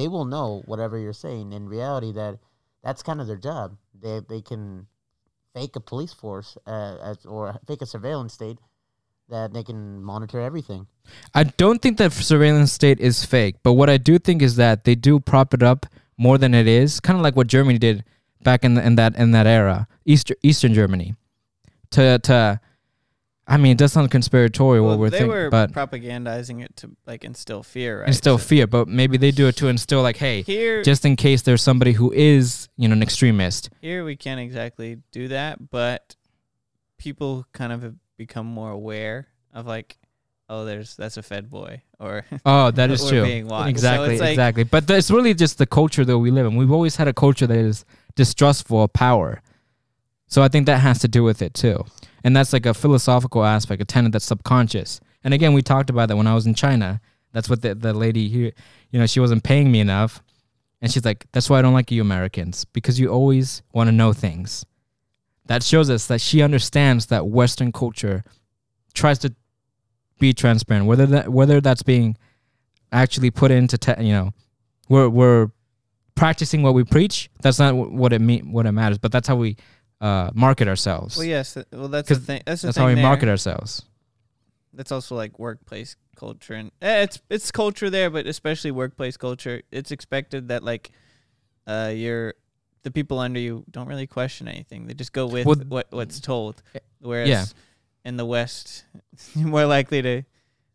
they 0.00 0.08
will 0.08 0.24
know 0.24 0.62
whatever 0.66 0.98
you're 0.98 1.12
saying 1.12 1.52
in 1.52 1.68
reality 1.68 2.12
that 2.12 2.38
that's 2.82 3.02
kind 3.02 3.20
of 3.20 3.26
their 3.26 3.36
job. 3.36 3.76
They 3.94 4.20
they 4.28 4.42
can 4.42 4.86
fake 5.54 5.76
a 5.76 5.80
police 5.80 6.12
force 6.12 6.56
uh, 6.66 6.96
as, 7.02 7.26
or 7.26 7.58
fake 7.66 7.82
a 7.82 7.86
surveillance 7.86 8.34
state 8.34 8.58
that 9.28 9.52
they 9.52 9.62
can 9.62 10.02
monitor 10.02 10.40
everything. 10.40 10.86
I 11.34 11.44
don't 11.44 11.80
think 11.80 11.98
that 11.98 12.12
surveillance 12.12 12.72
state 12.72 13.00
is 13.00 13.24
fake, 13.24 13.56
but 13.62 13.74
what 13.74 13.88
I 13.88 13.96
do 13.96 14.18
think 14.18 14.42
is 14.42 14.56
that 14.56 14.84
they 14.84 14.94
do 14.94 15.20
prop 15.20 15.54
it 15.54 15.62
up 15.62 15.86
more 16.18 16.36
than 16.36 16.54
it 16.54 16.66
is, 16.66 17.00
kind 17.00 17.16
of 17.16 17.22
like 17.22 17.36
what 17.36 17.46
Germany 17.46 17.78
did 17.78 18.04
back 18.42 18.64
in 18.64 18.74
the, 18.74 18.84
in 18.84 18.96
that 18.96 19.14
in 19.16 19.30
that 19.30 19.46
era, 19.46 19.86
Eastern 20.04 20.36
Eastern 20.42 20.74
Germany. 20.74 21.14
To 21.92 22.18
to, 22.18 22.60
I 23.50 23.56
mean, 23.56 23.72
it 23.72 23.78
does 23.78 23.92
sound 23.92 24.10
conspiratorial 24.10 24.84
Well, 24.86 24.94
what 24.94 25.00
we're 25.00 25.10
they 25.10 25.18
thinking, 25.18 25.32
were 25.36 25.50
but 25.50 25.72
propagandizing 25.72 26.62
it 26.64 26.76
to 26.76 26.90
like 27.06 27.24
instill 27.24 27.62
fear, 27.62 28.00
right? 28.00 28.08
instill 28.08 28.38
So 28.38 28.44
fear. 28.44 28.66
But 28.66 28.86
maybe 28.88 29.16
they 29.18 29.32
do 29.32 29.48
it 29.48 29.56
to 29.56 29.66
instill 29.68 30.02
like, 30.02 30.16
hey, 30.16 30.42
Here, 30.42 30.82
just 30.82 31.04
in 31.04 31.16
case 31.16 31.42
there's 31.42 31.60
somebody 31.62 31.92
who 31.92 32.12
is 32.12 32.68
you 32.76 32.88
know 32.88 32.92
an 32.94 33.02
extremist. 33.02 33.68
here 33.80 34.04
we 34.04 34.14
can't 34.16 34.40
exactly 34.40 34.98
do 35.12 35.28
that, 35.28 35.70
but 35.70 36.14
people 36.98 37.46
kind 37.52 37.72
of 37.72 37.82
have 37.82 37.94
become 38.16 38.46
more 38.46 38.70
aware 38.70 39.28
of 39.52 39.66
like, 39.66 39.98
oh, 40.48 40.64
there's 40.64 40.94
that's 40.96 41.16
a 41.16 41.22
Fed 41.22 41.50
boy, 41.50 41.82
or 41.98 42.24
Oh, 42.44 42.70
that 42.70 42.90
is 42.94 43.08
true. 43.08 43.24
being 43.24 43.46
watched. 43.48 43.66
So 43.66 43.70
Exactly, 43.70 44.12
it's 44.14 44.20
like- 44.20 44.30
exactly. 44.30 44.64
But 44.64 44.88
it's 44.90 45.10
really 45.10 45.34
just 45.34 45.58
the 45.58 45.66
culture 45.66 46.04
that 46.04 46.18
we 46.18 46.30
live 46.30 46.46
in. 46.46 46.56
We've 46.56 46.72
always 46.72 46.96
had 46.96 47.08
a 47.08 47.12
culture 47.14 47.46
that 47.46 47.56
is 47.58 47.84
distrustful 48.14 48.84
of 48.84 48.92
power. 48.92 49.42
So 50.30 50.42
I 50.42 50.48
think 50.48 50.66
that 50.66 50.78
has 50.78 50.98
to 51.00 51.08
do 51.08 51.22
with 51.22 51.42
it 51.42 51.52
too. 51.52 51.84
And 52.24 52.34
that's 52.34 52.52
like 52.52 52.64
a 52.64 52.72
philosophical 52.72 53.44
aspect, 53.44 53.82
a 53.82 53.84
tenet 53.84 54.12
that's 54.12 54.24
subconscious. 54.24 55.00
And 55.22 55.34
again, 55.34 55.52
we 55.52 55.60
talked 55.60 55.90
about 55.90 56.08
that 56.08 56.16
when 56.16 56.26
I 56.26 56.34
was 56.34 56.46
in 56.46 56.54
China. 56.54 57.00
That's 57.32 57.50
what 57.50 57.62
the, 57.62 57.74
the 57.74 57.92
lady 57.92 58.28
here, 58.28 58.52
you 58.90 58.98
know, 58.98 59.06
she 59.06 59.20
wasn't 59.20 59.44
paying 59.44 59.70
me 59.70 59.80
enough. 59.80 60.22
And 60.80 60.90
she's 60.90 61.04
like, 61.04 61.26
that's 61.32 61.50
why 61.50 61.58
I 61.58 61.62
don't 61.62 61.74
like 61.74 61.90
you 61.90 62.00
Americans, 62.00 62.64
because 62.64 62.98
you 62.98 63.08
always 63.08 63.62
want 63.72 63.88
to 63.88 63.92
know 63.92 64.12
things. 64.12 64.64
That 65.46 65.62
shows 65.62 65.90
us 65.90 66.06
that 66.06 66.20
she 66.20 66.42
understands 66.42 67.06
that 67.06 67.26
Western 67.26 67.72
culture 67.72 68.24
tries 68.94 69.18
to 69.18 69.34
be 70.18 70.32
transparent, 70.32 70.86
whether 70.86 71.06
that 71.06 71.28
whether 71.28 71.60
that's 71.60 71.82
being 71.82 72.16
actually 72.92 73.30
put 73.30 73.50
into 73.50 73.78
te- 73.78 74.02
you 74.04 74.12
know 74.12 74.32
we're 74.88 75.08
we're 75.08 75.50
practicing 76.14 76.62
what 76.62 76.74
we 76.74 76.84
preach 76.84 77.30
that's 77.40 77.58
not 77.58 77.74
what 77.74 78.12
it 78.12 78.20
mean 78.20 78.52
what 78.52 78.66
it 78.66 78.72
matters 78.72 78.98
but 78.98 79.12
that's 79.12 79.28
how 79.28 79.36
we 79.36 79.56
uh 80.00 80.30
market 80.34 80.68
ourselves 80.68 81.16
well, 81.16 81.26
yes, 81.26 81.56
well 81.72 81.88
that's 81.88 82.08
the 82.08 82.14
thing. 82.16 82.42
That's 82.46 82.62
the 82.62 82.68
that's 82.68 82.76
thing 82.76 82.82
how 82.82 82.88
we 82.88 82.94
there. 82.94 83.02
market 83.02 83.28
ourselves 83.28 83.84
That's 84.72 84.92
also 84.92 85.16
like 85.16 85.38
workplace 85.38 85.96
culture, 86.20 86.54
and 86.54 86.70
eh, 86.82 87.02
it's 87.02 87.20
it's 87.28 87.50
culture 87.50 87.90
there, 87.90 88.10
but 88.10 88.26
especially 88.26 88.70
workplace 88.70 89.16
culture. 89.16 89.62
It's 89.72 89.90
expected 89.90 90.48
that 90.48 90.62
like, 90.62 90.90
uh, 91.66 91.92
you're 91.94 92.34
the 92.82 92.90
people 92.90 93.18
under 93.18 93.40
you 93.40 93.64
don't 93.70 93.88
really 93.88 94.06
question 94.06 94.46
anything. 94.48 94.86
They 94.86 94.94
just 94.94 95.12
go 95.12 95.26
with 95.26 95.46
Well, 95.46 95.56
what 95.68 95.86
what's 95.90 96.20
told. 96.20 96.62
Whereas 97.00 97.28
yeah. 97.28 97.44
in 98.04 98.16
the 98.16 98.26
West, 98.26 98.84
you're 99.34 99.48
more 99.48 99.66
likely 99.66 100.02
to. 100.02 100.22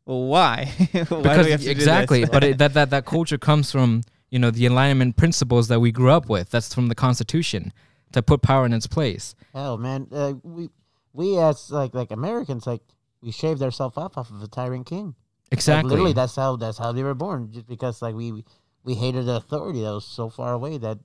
Well, 0.06 0.24
why? 0.26 0.72
why 0.92 0.92
do 0.92 1.22
because 1.22 1.46
we 1.46 1.52
have 1.52 1.62
to 1.62 1.70
exactly 1.70 2.26
but 2.26 2.44
it, 2.44 2.58
that 2.58 2.74
that 2.74 2.90
that 2.90 3.06
culture 3.06 3.38
comes 3.38 3.72
from 3.72 4.04
you 4.30 4.40
know 4.40 4.52
the 4.52 4.66
alignment 4.66 5.16
principles 5.16 5.68
that 5.68 5.80
we 5.80 5.92
grew 5.92 6.12
up 6.12 6.30
with 6.30 6.52
that's 6.52 6.74
from 6.74 6.90
the 6.90 6.96
constitution 6.96 7.74
to 8.12 8.22
put 8.22 8.42
power 8.42 8.66
in 8.66 8.74
its 8.74 8.88
place 8.88 9.36
hell 9.54 9.78
man 9.78 10.08
uh, 10.12 10.34
we 10.44 10.70
we 11.14 11.38
as 11.38 11.72
like 11.72 11.94
like 11.94 12.12
americans 12.12 12.66
like 12.68 12.82
we 13.22 13.32
shaved 13.32 13.62
ourselves 13.62 13.98
off 13.98 14.18
off 14.18 14.30
of 14.32 14.42
a 14.42 14.48
tyrant 14.48 14.86
king 14.86 15.08
Like, 15.08 15.54
exactly 15.54 15.90
literally 15.90 16.14
that's 16.14 16.36
how 16.36 16.56
that's 16.56 16.78
how 16.78 16.92
they 16.92 17.04
were 17.04 17.14
born 17.16 17.52
just 17.52 17.68
because 17.68 18.02
like 18.02 18.16
we 18.16 18.44
we 18.84 18.94
hated 18.96 19.26
the 19.26 19.36
authority 19.36 19.82
that 19.82 19.94
was 19.94 20.06
so 20.06 20.30
far 20.30 20.54
away 20.54 20.78
that 20.78 21.00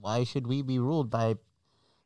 why 0.00 0.24
should 0.24 0.46
we 0.46 0.62
be 0.62 0.78
ruled 0.78 1.10
by 1.10 1.34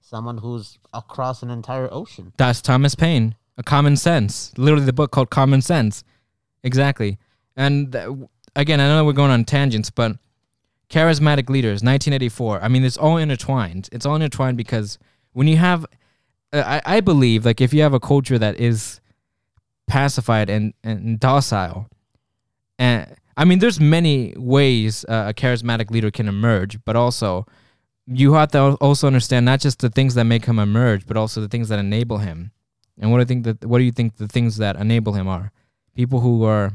someone 0.00 0.38
who's 0.38 0.78
across 0.94 1.42
an 1.42 1.50
entire 1.50 1.88
ocean 1.92 2.32
That's 2.36 2.62
Thomas 2.62 2.94
Paine. 2.94 3.34
A 3.58 3.62
Common 3.64 3.96
Sense. 3.96 4.52
Literally 4.56 4.84
the 4.86 4.92
book 4.92 5.10
called 5.10 5.30
Common 5.30 5.60
Sense. 5.60 6.04
Exactly. 6.62 7.18
And 7.56 7.94
uh, 7.94 8.04
w- 8.04 8.28
again, 8.54 8.80
I 8.80 8.86
know 8.86 9.04
we're 9.04 9.12
going 9.12 9.32
on 9.32 9.44
tangents, 9.44 9.90
but 9.90 10.12
charismatic 10.90 11.48
leaders, 11.50 11.82
1984. 11.82 12.62
I 12.62 12.68
mean, 12.68 12.84
it's 12.84 12.96
all 12.96 13.16
intertwined. 13.16 13.88
It's 13.92 14.06
all 14.06 14.16
intertwined 14.16 14.56
because 14.56 14.98
when 15.32 15.46
you 15.46 15.56
have, 15.56 15.84
uh, 16.52 16.80
I, 16.84 16.96
I 16.96 17.00
believe, 17.00 17.44
like 17.44 17.60
if 17.60 17.74
you 17.74 17.82
have 17.82 17.94
a 17.94 18.00
culture 18.00 18.38
that 18.38 18.58
is 18.58 19.00
pacified 19.86 20.48
and, 20.50 20.72
and 20.82 21.20
docile, 21.20 21.88
and 22.78 23.14
I 23.36 23.44
mean, 23.44 23.58
there's 23.58 23.80
many 23.80 24.34
ways 24.36 25.04
uh, 25.08 25.26
a 25.28 25.34
charismatic 25.34 25.90
leader 25.90 26.10
can 26.10 26.28
emerge, 26.28 26.82
but 26.84 26.96
also 26.96 27.46
you 28.06 28.32
have 28.32 28.50
to 28.52 28.74
also 28.80 29.06
understand 29.06 29.44
not 29.44 29.60
just 29.60 29.80
the 29.80 29.90
things 29.90 30.14
that 30.14 30.24
make 30.24 30.46
him 30.46 30.58
emerge, 30.58 31.06
but 31.06 31.16
also 31.16 31.40
the 31.40 31.48
things 31.48 31.68
that 31.68 31.78
enable 31.78 32.18
him. 32.18 32.52
And 32.98 33.12
what 33.12 33.18
do 33.18 33.20
you 33.20 33.26
think 33.26 33.44
that 33.44 33.68
what 33.68 33.78
do 33.78 33.84
you 33.84 33.92
think 33.92 34.16
the 34.16 34.26
things 34.26 34.56
that 34.56 34.76
enable 34.76 35.12
him 35.12 35.28
are? 35.28 35.52
People 35.94 36.20
who 36.20 36.42
are 36.44 36.72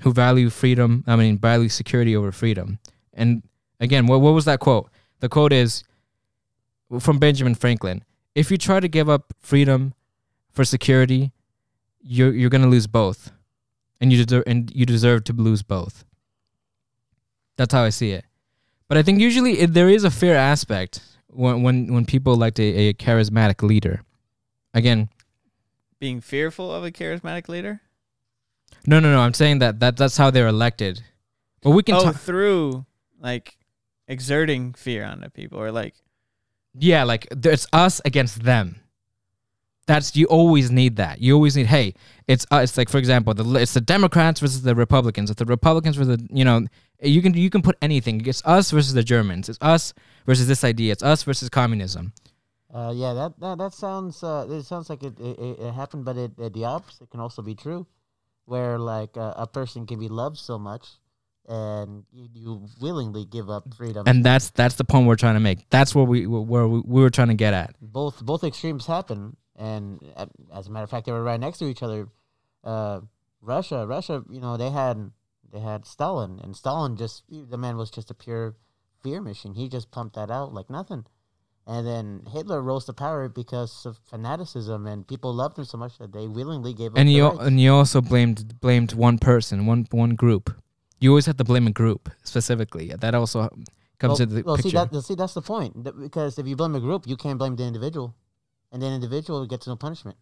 who 0.00 0.12
value 0.12 0.50
freedom, 0.50 1.04
I 1.06 1.16
mean 1.16 1.38
value 1.38 1.68
security 1.68 2.16
over 2.16 2.32
freedom. 2.32 2.78
And 3.14 3.42
again, 3.80 4.06
what 4.06 4.20
what 4.20 4.32
was 4.32 4.44
that 4.44 4.60
quote? 4.60 4.90
The 5.20 5.28
quote 5.28 5.52
is 5.52 5.84
from 7.00 7.18
Benjamin 7.18 7.54
Franklin. 7.54 8.04
If 8.34 8.50
you 8.50 8.58
try 8.58 8.80
to 8.80 8.88
give 8.88 9.08
up 9.08 9.32
freedom 9.40 9.94
for 10.50 10.64
security, 10.64 11.32
you're 12.02 12.32
you're 12.32 12.50
gonna 12.50 12.68
lose 12.68 12.86
both, 12.86 13.32
and 14.00 14.12
you 14.12 14.24
deserve 14.24 14.44
and 14.46 14.70
you 14.74 14.84
deserve 14.84 15.24
to 15.24 15.32
lose 15.32 15.62
both. 15.62 16.04
That's 17.56 17.72
how 17.72 17.82
I 17.84 17.90
see 17.90 18.10
it. 18.10 18.24
But 18.88 18.98
I 18.98 19.02
think 19.02 19.20
usually 19.20 19.60
it, 19.60 19.74
there 19.74 19.88
is 19.88 20.04
a 20.04 20.10
fair 20.10 20.36
aspect 20.36 21.00
when 21.28 21.62
when 21.62 21.92
when 21.92 22.04
people 22.04 22.32
elect 22.34 22.58
a, 22.58 22.88
a 22.88 22.94
charismatic 22.94 23.62
leader. 23.62 24.02
Again, 24.74 25.08
Being 26.00 26.20
fearful 26.20 26.72
of 26.74 26.84
a 26.84 26.90
charismatic 26.90 27.48
leader? 27.48 27.80
no, 28.86 28.98
no, 29.00 29.12
no. 29.12 29.20
I'm 29.20 29.34
saying 29.34 29.60
that, 29.60 29.78
that 29.80 29.96
that's 29.96 30.16
how 30.16 30.30
they're 30.30 30.48
elected. 30.48 31.02
But 31.62 31.70
we 31.70 31.82
can 31.82 31.94
oh, 31.94 32.02
talk. 32.02 32.16
through 32.16 32.84
like 33.24 33.58
exerting 34.08 34.74
fear 34.74 35.04
onto 35.04 35.30
people 35.30 35.58
or 35.60 35.72
like 35.72 35.96
Yeah, 36.74 37.04
like 37.04 37.28
it's 37.30 37.66
us 37.72 38.00
against 38.04 38.42
them. 38.44 38.80
That's 39.86 40.16
you 40.16 40.26
always 40.26 40.70
need 40.70 40.96
that. 40.96 41.20
You 41.20 41.34
always 41.34 41.56
need. 41.56 41.66
Hey, 41.66 41.94
it's 42.26 42.46
uh, 42.50 42.60
it's 42.64 42.78
like 42.78 42.88
for 42.88 42.96
example, 42.98 43.34
the 43.34 43.44
it's 43.60 43.74
the 43.74 43.82
Democrats 43.82 44.40
versus 44.40 44.62
the 44.62 44.74
Republicans. 44.74 45.30
It's 45.30 45.38
the 45.38 45.44
Republicans 45.44 45.96
versus 45.96 46.16
the 46.18 46.26
you 46.32 46.44
know 46.44 46.66
you 47.02 47.20
can 47.20 47.34
you 47.34 47.50
can 47.50 47.60
put 47.62 47.76
anything. 47.82 48.24
It's 48.26 48.42
us 48.46 48.70
versus 48.70 48.94
the 48.94 49.02
Germans. 49.02 49.48
It's 49.50 49.58
us 49.60 49.92
versus 50.26 50.48
this 50.48 50.64
idea. 50.64 50.92
It's 50.92 51.02
us 51.02 51.22
versus 51.22 51.50
communism. 51.50 52.14
Uh, 52.72 52.92
yeah, 52.94 53.14
that, 53.14 53.38
that 53.40 53.58
that 53.58 53.72
sounds 53.72 54.22
uh, 54.24 54.46
it 54.50 54.64
sounds 54.64 54.90
like 54.90 55.02
it 55.02 55.18
it, 55.20 55.38
it- 55.38 55.58
it 55.60 55.72
happened, 55.74 56.04
but 56.04 56.16
it, 56.16 56.32
uh 56.38 56.48
the 56.48 56.64
opposite 56.64 57.10
can 57.10 57.20
also 57.20 57.42
be 57.42 57.54
true, 57.54 57.86
where 58.46 58.78
like 58.78 59.16
uh, 59.16 59.34
a 59.36 59.46
person 59.46 59.86
can 59.86 59.98
be 60.00 60.08
loved 60.08 60.38
so 60.38 60.58
much, 60.58 60.88
and 61.48 62.04
you, 62.12 62.28
you 62.32 62.66
willingly 62.80 63.24
give 63.24 63.50
up 63.50 63.74
freedom. 63.74 64.04
And 64.06 64.24
that's 64.24 64.50
that's 64.50 64.76
the 64.76 64.84
point 64.84 65.06
we're 65.06 65.16
trying 65.16 65.34
to 65.34 65.40
make. 65.40 65.68
That's 65.70 65.94
where 65.94 66.04
we 66.04 66.26
where 66.26 66.66
we, 66.66 66.80
we 66.80 67.02
were 67.02 67.10
trying 67.10 67.28
to 67.28 67.34
get 67.34 67.54
at. 67.54 67.76
both 67.80 68.24
both 68.24 68.44
extremes 68.44 68.86
happen, 68.86 69.36
and 69.56 70.00
uh, 70.16 70.26
as 70.52 70.68
a 70.68 70.70
matter 70.70 70.84
of 70.84 70.90
fact, 70.90 71.06
they 71.06 71.12
were 71.12 71.22
right 71.22 71.40
next 71.40 71.58
to 71.58 71.66
each 71.66 71.82
other. 71.82 72.08
Uh, 72.62 73.00
Russia, 73.40 73.86
Russia, 73.86 74.24
you 74.30 74.40
know, 74.40 74.56
they 74.56 74.70
had 74.70 75.10
they 75.52 75.60
had 75.60 75.86
Stalin, 75.86 76.40
and 76.42 76.56
Stalin 76.56 76.96
just 76.96 77.24
the 77.28 77.58
man 77.58 77.76
was 77.76 77.90
just 77.90 78.10
a 78.10 78.14
pure 78.14 78.56
fear 79.02 79.20
machine. 79.20 79.54
He 79.54 79.68
just 79.68 79.90
pumped 79.90 80.16
that 80.16 80.30
out 80.30 80.54
like 80.54 80.70
nothing. 80.70 81.04
And 81.66 81.86
then 81.86 82.26
Hitler 82.30 82.60
rose 82.60 82.84
to 82.86 82.92
power 82.92 83.28
because 83.28 83.86
of 83.86 83.96
fanaticism, 84.10 84.86
and 84.86 85.06
people 85.08 85.32
loved 85.32 85.58
him 85.58 85.64
so 85.64 85.78
much 85.78 85.96
that 85.96 86.12
they 86.12 86.26
willingly 86.26 86.74
gave 86.74 86.92
up. 86.92 86.98
And 86.98 87.10
you 87.10 87.26
rights. 87.26 87.38
and 87.40 87.58
you 87.58 87.72
also 87.72 88.02
blamed 88.02 88.60
blamed 88.60 88.92
one 88.92 89.18
person, 89.18 89.64
one 89.64 89.86
one 89.90 90.14
group. 90.14 90.54
You 91.04 91.10
always 91.10 91.26
have 91.26 91.36
to 91.36 91.44
blame 91.44 91.66
a 91.66 91.74
group 91.82 92.02
specifically. 92.22 92.86
That 93.04 93.14
also 93.14 93.40
comes 93.98 94.18
well, 94.18 94.22
into 94.22 94.34
the 94.36 94.42
well, 94.42 94.56
see 94.56 94.62
picture. 94.70 94.88
that 94.92 95.02
see 95.08 95.16
that's 95.22 95.34
the 95.34 95.42
point. 95.42 95.72
That- 95.84 95.96
Because 96.06 96.38
if 96.40 96.46
you 96.50 96.56
blame 96.56 96.74
a 96.74 96.80
group, 96.80 97.06
you 97.06 97.16
can't 97.24 97.38
blame 97.42 97.56
the 97.56 97.64
individual, 97.72 98.08
and 98.72 98.80
the 98.82 98.86
individual 98.86 99.44
gets 99.52 99.66
no 99.66 99.76
punishment. 99.76 100.16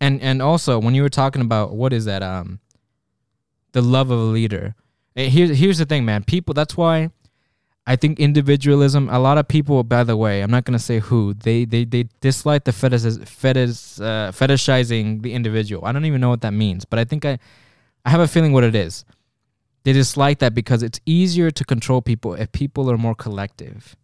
and 0.00 0.20
and 0.22 0.42
also 0.42 0.78
when 0.78 0.94
you 0.94 1.02
were 1.02 1.14
talking 1.22 1.42
about 1.42 1.74
what 1.74 1.92
is 1.92 2.04
that 2.04 2.22
um 2.22 2.60
the 3.72 3.82
love 3.82 4.10
of 4.10 4.18
a 4.18 4.30
leader 4.38 4.74
eh, 5.16 5.28
here's 5.28 5.58
here's 5.58 5.78
the 5.78 5.86
thing 5.86 6.04
man 6.04 6.22
people 6.22 6.52
that's 6.54 6.76
why 6.76 7.10
i 7.86 7.96
think 7.96 8.20
individualism 8.20 9.08
a 9.08 9.18
lot 9.18 9.38
of 9.38 9.48
people 9.48 9.82
by 9.82 10.04
the 10.04 10.16
way 10.16 10.42
i'm 10.42 10.50
not 10.50 10.64
going 10.64 10.78
to 10.78 10.84
say 10.90 10.98
who 10.98 11.32
they 11.34 11.64
they 11.64 11.82
they 11.84 12.04
dislike 12.20 12.64
the 12.64 12.72
fetish 12.72 13.04
fetish 13.42 14.00
uh, 14.00 14.28
fetishizing 14.40 15.22
the 15.22 15.32
individual 15.32 15.84
i 15.86 15.92
don't 15.92 16.04
even 16.04 16.20
know 16.20 16.28
what 16.28 16.42
that 16.42 16.52
means 16.52 16.84
but 16.84 16.98
i 16.98 17.04
think 17.04 17.24
i 17.24 17.38
i 18.06 18.10
have 18.10 18.20
a 18.20 18.28
feeling 18.28 18.52
what 18.52 18.64
it 18.64 18.74
is 18.74 19.04
they 19.84 19.92
dislike 19.92 20.38
that 20.38 20.54
because 20.54 20.82
it's 20.82 21.00
easier 21.04 21.50
to 21.50 21.64
control 21.64 22.00
people 22.00 22.32
if 22.34 22.50
people 22.52 22.90
are 22.90 22.98
more 22.98 23.14
collective 23.14 23.94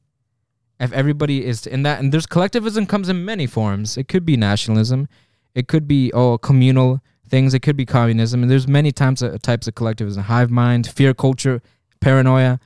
if 0.78 0.92
everybody 0.92 1.44
is 1.46 1.66
in 1.66 1.82
that 1.84 1.98
and 2.00 2.12
there's 2.12 2.26
collectivism 2.26 2.84
comes 2.84 3.08
in 3.08 3.24
many 3.24 3.46
forms 3.46 3.96
it 3.96 4.08
could 4.08 4.26
be 4.26 4.36
nationalism 4.36 5.08
it 5.54 5.68
could 5.68 5.88
be 5.88 6.12
oh 6.12 6.36
communal 6.36 7.00
things. 7.32 7.54
It 7.54 7.60
could 7.60 7.76
be 7.76 7.86
communism, 7.86 8.42
and 8.42 8.50
there's 8.50 8.68
many 8.68 8.92
types 8.92 9.22
of 9.22 9.34
uh, 9.34 9.38
types 9.38 9.66
of 9.66 9.74
collectivism: 9.74 10.22
hive 10.24 10.50
mind, 10.50 10.86
fear 10.86 11.12
culture, 11.14 11.60
paranoia, 12.00 12.60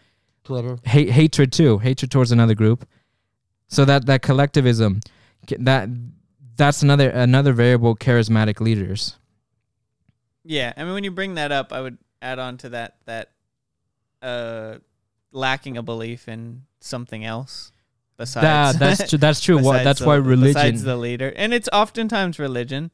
hate, 0.85 1.11
hatred 1.11 1.53
too, 1.53 1.79
hatred 1.79 2.11
towards 2.11 2.33
another 2.33 2.55
group. 2.55 2.87
So 3.69 3.87
that 3.87 4.05
that 4.07 4.21
collectivism, 4.21 5.01
that 5.59 5.89
that's 6.57 6.83
another 6.83 7.09
another 7.09 7.55
variable. 7.55 7.97
Charismatic 7.97 8.61
leaders. 8.61 9.17
Yeah, 10.47 10.73
I 10.77 10.85
mean 10.85 10.95
when 10.95 11.05
you 11.05 11.11
bring 11.11 11.35
that 11.35 11.53
up, 11.53 11.73
I 11.73 11.81
would 11.81 11.99
add 12.23 12.39
on 12.39 12.57
to 12.59 12.69
that 12.71 12.97
that 13.07 13.31
uh 14.23 14.79
lacking 15.33 15.77
a 15.77 15.83
belief 15.83 16.29
in 16.29 16.63
something 16.81 17.25
else 17.25 17.73
besides 18.17 18.79
That 18.79 18.79
that's 18.79 19.11
true. 19.11 19.19
That's 19.19 19.41
true. 19.41 19.59
Besides 19.59 19.85
that's 19.85 20.01
the- 20.01 20.07
why 20.07 20.15
religion. 20.17 20.55
besides 20.55 20.83
the 20.83 20.97
leader, 20.97 21.33
and 21.37 21.53
it's 21.53 21.69
oftentimes 21.73 22.39
religion. 22.39 22.91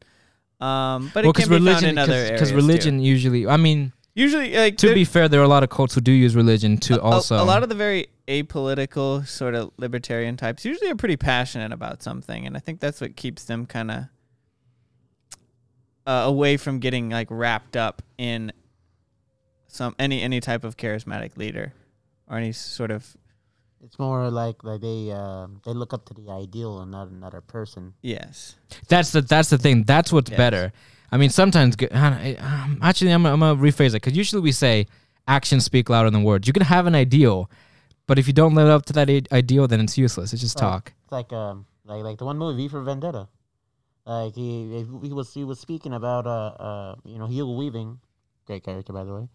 Um, 0.61 1.11
but 1.12 1.25
well, 1.25 1.30
it 1.30 1.37
can 1.37 1.49
be 1.49 1.73
found 1.73 1.85
in 1.85 1.99
other 1.99 2.12
areas 2.12 2.30
because 2.32 2.50
too. 2.50 2.56
religion 2.56 3.00
usually. 3.00 3.47
I 3.49 3.56
mean, 3.56 3.92
usually 4.14 4.54
like 4.56 4.76
to 4.78 4.94
be 4.94 5.04
fair, 5.04 5.28
there 5.28 5.40
are 5.40 5.44
a 5.44 5.49
lot 5.49 5.64
of 5.64 5.71
cults 5.71 5.94
who 5.94 6.00
do 6.00 6.12
use 6.12 6.37
religion 6.37 6.76
to 6.78 7.00
a- 7.00 7.02
also. 7.02 7.37
a, 7.37 7.44
lot 7.44 7.62
of 7.62 7.68
the 7.68 7.75
very 7.75 8.09
apolitical 8.28 9.26
sort 9.26 9.54
of 9.56 9.73
libertarian 9.76 10.37
types 10.37 10.64
usually 10.64 10.90
are 10.90 10.97
pretty 10.97 11.16
passionate 11.16 11.73
about 11.73 12.02
something, 12.02 12.47
and 12.47 12.56
I 12.56 12.61
think 12.61 12.78
that's 12.80 13.00
what 13.00 13.16
keeps 13.16 13.44
them 13.44 13.66
kind 13.66 13.90
of 13.90 14.04
uh, 16.06 16.25
away 16.26 16.56
from 16.56 16.78
getting 16.80 17.11
like 17.11 17.28
wrapped 17.30 17.76
up 17.76 18.02
in 18.18 18.52
some 19.68 19.94
any 19.99 20.21
any 20.23 20.40
type 20.40 20.64
of 20.64 20.76
charismatic 20.76 21.37
leader 21.37 21.73
or 22.28 22.37
any 22.37 22.52
sort 22.52 22.90
of 22.90 23.16
It's 23.85 23.99
more 23.99 24.30
like 24.30 24.62
like 24.64 24.80
they 24.80 25.11
uh, 25.11 25.47
they 25.64 25.73
look 25.73 25.92
up 25.94 26.04
to 26.06 26.14
the 26.14 26.30
ideal 26.30 26.80
and 26.80 26.90
not 26.90 27.09
another 27.09 27.40
person. 27.40 27.94
yes. 28.02 28.56
That's 28.88 29.11
the 29.12 29.23
that's 29.23 29.50
the 29.50 29.59
thing. 29.59 29.85
That's 29.85 30.12
what's 30.12 30.30
Yes. 30.30 30.37
better. 30.38 30.73
I 31.11 31.18
mean, 31.18 31.28
sometimes 31.30 31.76
um, 31.90 32.78
actually, 32.80 33.12
I'm, 33.12 33.23
gonna- 33.23 33.35
I'm 33.35 33.40
gonna 33.40 33.61
rephrase 33.61 33.88
it 33.90 34.00
because 34.00 34.16
usually 34.16 34.40
we 34.40 34.50
say 34.52 34.87
actions 35.28 35.62
speak 35.64 35.90
louder 35.90 36.09
than 36.11 36.23
words. 36.25 36.47
You 36.47 36.54
can 36.54 36.62
have 36.64 36.87
an 36.87 36.94
ideal, 36.94 37.50
but 38.06 38.18
if 38.18 38.26
you 38.26 38.32
don't 38.32 38.54
live 38.54 38.68
up 38.68 38.87
to 38.87 38.92
that 38.94 39.11
i- 39.11 39.23
ideal, 39.30 39.68
then 39.68 39.80
it's 39.80 39.99
useless. 39.99 40.32
It's 40.32 40.40
just 40.42 40.59
Right. 40.61 40.68
talk. 40.71 40.92
It's 41.04 41.12
like 41.12 41.32
um 41.32 41.66
like 41.85 42.02
like 42.02 42.18
the 42.18 42.25
one 42.25 42.38
movie 42.38 42.62
V 42.62 42.68
for 42.68 42.82
Vendetta. 42.82 43.28
Like 44.04 44.35
he 44.35 44.85
he 45.02 45.12
was 45.12 45.32
he 45.32 45.44
was 45.44 45.61
speaking 45.61 45.92
about 45.92 46.26
uh 46.26 46.54
uh 46.59 46.94
you 47.04 47.18
know 47.18 47.26
Hugo 47.26 47.52
Weaving, 47.52 48.00
great 48.47 48.64
character 48.64 48.92
by 48.92 49.04
the 49.04 49.14
way. 49.14 49.28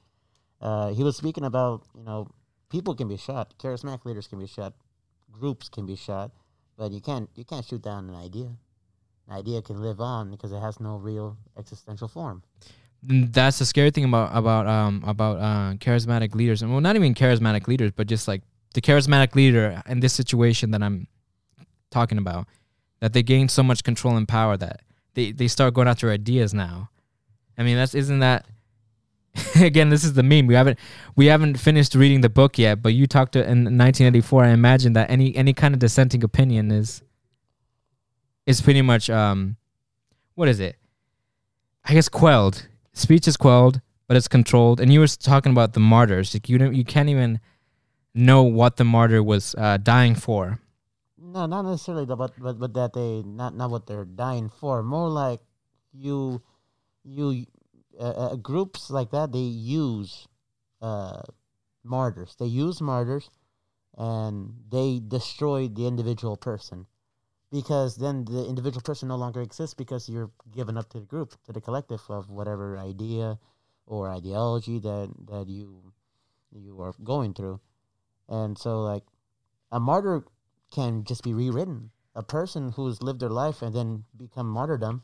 Uh, 0.59 0.89
he 0.89 1.03
was 1.03 1.15
speaking 1.15 1.45
about 1.45 1.83
you 1.95 2.03
know 2.03 2.27
people 2.69 2.95
can 2.95 3.07
be 3.07 3.17
shot, 3.17 3.53
charismatic 3.59 4.03
leaders 4.05 4.27
can 4.27 4.39
be 4.39 4.47
shot, 4.47 4.73
groups 5.31 5.69
can 5.69 5.85
be 5.85 5.95
shot, 5.95 6.31
but 6.77 6.91
you 6.91 6.99
can't 6.99 7.29
you 7.35 7.45
can't 7.45 7.65
shoot 7.65 7.81
down 7.81 8.09
an 8.09 8.15
idea. 8.15 8.49
An 9.29 9.35
idea 9.37 9.61
can 9.61 9.81
live 9.81 9.99
on 9.99 10.31
because 10.31 10.51
it 10.51 10.59
has 10.59 10.79
no 10.79 10.95
real 10.97 11.37
existential 11.57 12.07
form. 12.07 12.43
That's 13.03 13.59
the 13.59 13.65
scary 13.65 13.91
thing 13.91 14.05
about 14.05 14.35
about 14.35 14.67
um 14.67 15.03
about 15.05 15.37
uh, 15.37 15.73
charismatic 15.75 16.35
leaders, 16.35 16.61
and 16.61 16.71
well, 16.71 16.81
not 16.81 16.95
even 16.95 17.13
charismatic 17.13 17.67
leaders, 17.67 17.91
but 17.91 18.07
just 18.07 18.27
like 18.27 18.41
the 18.73 18.81
charismatic 18.81 19.35
leader 19.35 19.81
in 19.87 19.99
this 19.99 20.13
situation 20.13 20.71
that 20.71 20.83
I'm 20.83 21.07
talking 21.89 22.17
about, 22.17 22.47
that 22.99 23.13
they 23.13 23.23
gain 23.23 23.49
so 23.49 23.63
much 23.63 23.83
control 23.83 24.15
and 24.15 24.27
power 24.27 24.57
that 24.57 24.81
they 25.13 25.31
they 25.31 25.47
start 25.47 25.73
going 25.73 25.87
after 25.87 26.09
ideas 26.11 26.53
now. 26.53 26.89
I 27.57 27.63
mean, 27.63 27.77
that's 27.77 27.95
isn't 27.95 28.19
that 28.19 28.45
again? 29.61 29.89
This 29.89 30.03
is 30.03 30.13
the 30.13 30.23
meme. 30.23 30.47
We 30.47 30.55
haven't 30.55 30.79
we 31.15 31.27
haven't 31.27 31.57
finished 31.57 31.95
reading 31.95 32.21
the 32.21 32.29
book 32.29 32.57
yet, 32.57 32.81
but 32.81 32.93
you 32.93 33.07
talked 33.07 33.33
to 33.33 33.39
in 33.39 33.63
1984. 33.63 34.43
I 34.45 34.49
imagine 34.49 34.93
that 34.93 35.09
any 35.09 35.35
any 35.35 35.53
kind 35.53 35.73
of 35.73 35.79
dissenting 35.79 36.23
opinion 36.23 36.71
is 36.71 37.01
is 38.45 38.61
pretty 38.61 38.81
much 38.81 39.09
um 39.09 39.57
what 40.35 40.47
is 40.47 40.59
it? 40.59 40.75
I 41.83 41.93
guess 41.93 42.09
quelled. 42.09 42.67
Speech 42.93 43.27
is 43.27 43.37
quelled, 43.37 43.81
but 44.07 44.17
it's 44.17 44.27
controlled. 44.27 44.79
And 44.79 44.91
you 44.91 44.99
were 44.99 45.07
talking 45.07 45.51
about 45.51 45.73
the 45.73 45.79
martyrs. 45.79 46.33
Like 46.33 46.49
you 46.49 46.57
don't, 46.57 46.75
you 46.75 46.83
can't 46.83 47.09
even 47.09 47.39
know 48.13 48.43
what 48.43 48.77
the 48.77 48.83
martyr 48.83 49.23
was 49.23 49.55
uh, 49.57 49.77
dying 49.77 50.15
for. 50.15 50.59
No, 51.37 51.45
not 51.45 51.65
necessarily 51.65 52.05
the 52.05 52.15
but 52.15 52.33
but 52.39 52.57
but 52.57 52.73
that 52.73 52.93
they 52.93 53.21
not 53.21 53.55
not 53.55 53.69
what 53.69 53.85
they're 53.85 54.05
dying 54.05 54.49
for. 54.49 54.81
More 54.81 55.07
like 55.07 55.39
you 55.93 56.41
you 57.03 57.45
uh, 57.99 58.33
uh, 58.33 58.35
groups 58.37 58.89
like 58.89 59.11
that 59.11 59.31
they 59.33 59.45
use 59.85 60.27
uh 60.81 61.21
martyrs. 61.83 62.35
They 62.39 62.47
use 62.47 62.81
martyrs 62.81 63.29
and 63.95 64.51
they 64.71 64.99
destroy 64.99 65.67
the 65.67 65.85
individual 65.85 66.37
person 66.37 66.87
because 67.51 67.97
then 67.97 68.25
the 68.25 68.47
individual 68.47 68.81
person 68.81 69.07
no 69.07 69.15
longer 69.15 69.41
exists 69.41 69.75
because 69.75 70.09
you're 70.09 70.31
given 70.49 70.75
up 70.75 70.89
to 70.89 70.99
the 70.99 71.05
group 71.05 71.35
to 71.43 71.53
the 71.53 71.61
collective 71.61 72.01
of 72.09 72.31
whatever 72.31 72.79
idea 72.79 73.37
or 73.85 74.09
ideology 74.09 74.79
that 74.79 75.13
that 75.27 75.47
you 75.47 75.93
you 76.51 76.81
are 76.81 76.95
going 77.03 77.35
through 77.35 77.59
and 78.27 78.57
so 78.57 78.81
like 78.81 79.03
a 79.71 79.79
martyr 79.79 80.23
can 80.71 81.03
just 81.03 81.23
be 81.23 81.33
rewritten. 81.33 81.91
A 82.15 82.23
person 82.23 82.71
who's 82.71 83.01
lived 83.03 83.19
their 83.19 83.29
life 83.29 83.61
and 83.61 83.75
then 83.75 84.05
become 84.17 84.47
martyrdom, 84.47 85.03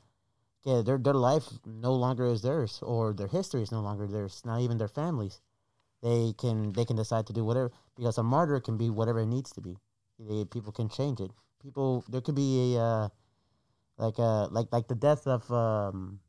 yeah, 0.63 0.81
their 0.81 0.97
their 0.97 1.13
life 1.13 1.47
no 1.65 1.93
longer 1.93 2.25
is 2.25 2.41
theirs, 2.41 2.79
or 2.81 3.13
their 3.13 3.27
history 3.27 3.61
is 3.61 3.71
no 3.71 3.81
longer 3.81 4.07
theirs. 4.07 4.41
Not 4.45 4.61
even 4.61 4.77
their 4.77 4.87
families. 4.87 5.41
they 6.01 6.33
can 6.37 6.73
they 6.73 6.85
can 6.85 6.95
decide 6.97 7.25
to 7.27 7.33
do 7.33 7.43
whatever 7.45 7.71
because 7.95 8.17
a 8.17 8.23
martyr 8.23 8.59
can 8.59 8.77
be 8.77 8.89
whatever 8.89 9.19
it 9.21 9.27
needs 9.27 9.51
to 9.53 9.61
be. 9.61 9.77
They, 10.19 10.45
people 10.45 10.71
can 10.71 10.89
change 10.89 11.19
it. 11.21 11.31
People 11.61 12.03
there 12.09 12.21
could 12.21 12.35
be 12.35 12.75
a 12.75 12.81
uh, 12.81 13.09
like 13.97 14.19
uh 14.19 14.47
like 14.49 14.67
like 14.71 14.87
the 14.87 14.95
death 14.95 15.27
of 15.27 15.49
um, 15.51 16.19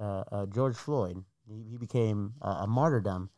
uh, 0.00 0.24
uh, 0.32 0.46
George 0.46 0.76
Floyd. 0.76 1.24
He, 1.46 1.64
he 1.70 1.76
became 1.78 2.34
a, 2.42 2.50
a 2.64 2.66
martyrdom, 2.66 3.30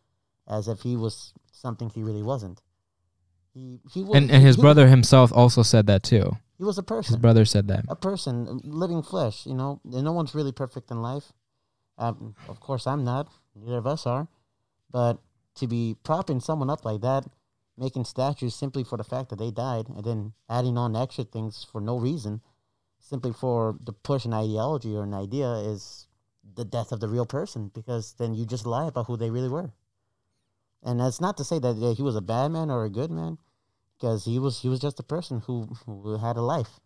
as 0.49 0.69
if 0.69 0.83
he 0.83 0.97
was 0.97 1.35
something 1.53 1.91
he 1.91 2.03
really 2.03 2.23
wasn't. 2.23 2.63
He 3.53 3.81
he 3.93 4.03
was, 4.03 4.17
And 4.17 4.31
and 4.31 4.43
his 4.43 4.57
he 4.57 4.63
brother 4.63 4.89
himself 4.89 5.33
also 5.33 5.63
said 5.63 5.87
that 5.87 6.03
too. 6.03 6.37
he 6.59 6.65
was 6.65 6.79
a 6.79 6.83
person. 6.83 7.15
His 7.15 7.21
brother 7.21 7.45
said 7.45 7.69
that. 7.69 7.85
a 7.89 7.97
person, 7.97 8.61
living 8.65 9.03
flesh. 9.03 9.47
You 9.47 9.55
know, 9.55 9.81
and 9.85 10.05
no 10.05 10.13
one's 10.13 10.35
really 10.35 10.53
perfect 10.53 10.91
in 10.91 11.03
life. 11.03 11.33
Um, 11.99 12.35
of 12.49 12.61
course, 12.61 12.87
I'm 12.87 13.05
not. 13.05 13.29
Neither 13.55 13.79
of 13.79 13.87
us 13.87 14.07
are. 14.07 14.29
But 14.91 15.19
to 15.57 15.67
be 15.67 15.97
propping 16.05 16.41
someone 16.41 16.71
up 16.71 16.85
like 16.85 17.01
that, 17.03 17.25
making 17.77 18.05
statues 18.05 18.55
simply 18.55 18.85
for 18.85 18.97
the 18.97 19.05
fact 19.05 19.29
that 19.31 19.39
they 19.39 19.51
died, 19.51 19.89
and 19.89 20.05
then 20.05 20.33
adding 20.49 20.79
on 20.79 20.95
extra 20.97 21.25
things 21.25 21.67
for 21.71 21.81
no 21.81 21.99
reason, 21.99 22.41
simply 22.99 23.33
for 23.33 23.77
to 23.87 23.93
push 23.93 24.25
an 24.25 24.33
ideology 24.33 24.95
or 24.97 25.03
an 25.03 25.15
idea, 25.15 25.51
is 25.55 26.07
the 26.55 26.65
death 26.65 26.93
of 26.93 27.01
the 27.01 27.09
real 27.09 27.27
person. 27.27 27.71
Because 27.75 28.15
then 28.19 28.33
you 28.35 28.47
just 28.47 28.65
lie 28.67 28.87
about 28.87 29.07
who 29.07 29.17
they 29.17 29.31
really 29.31 29.49
were. 29.49 29.73
And 30.83 31.01
that's 31.01 31.21
not 31.21 31.37
to 31.37 31.45
say 31.45 31.59
that 31.59 31.77
uh, 31.83 31.95
he 31.95 32.03
was 32.03 32.17
a 32.17 32.21
bad 32.23 32.49
man 32.49 32.71
or 32.71 32.85
a 32.85 32.91
good 32.91 33.11
man, 33.11 33.39
because 33.99 34.25
he 34.25 34.39
was 34.39 34.61
he 34.61 34.69
was 34.69 34.81
just 34.81 34.99
a 34.99 35.03
person 35.03 35.43
who, 35.47 35.69
who 35.85 36.17
had 36.17 36.37
a 36.37 36.43
life 36.43 36.81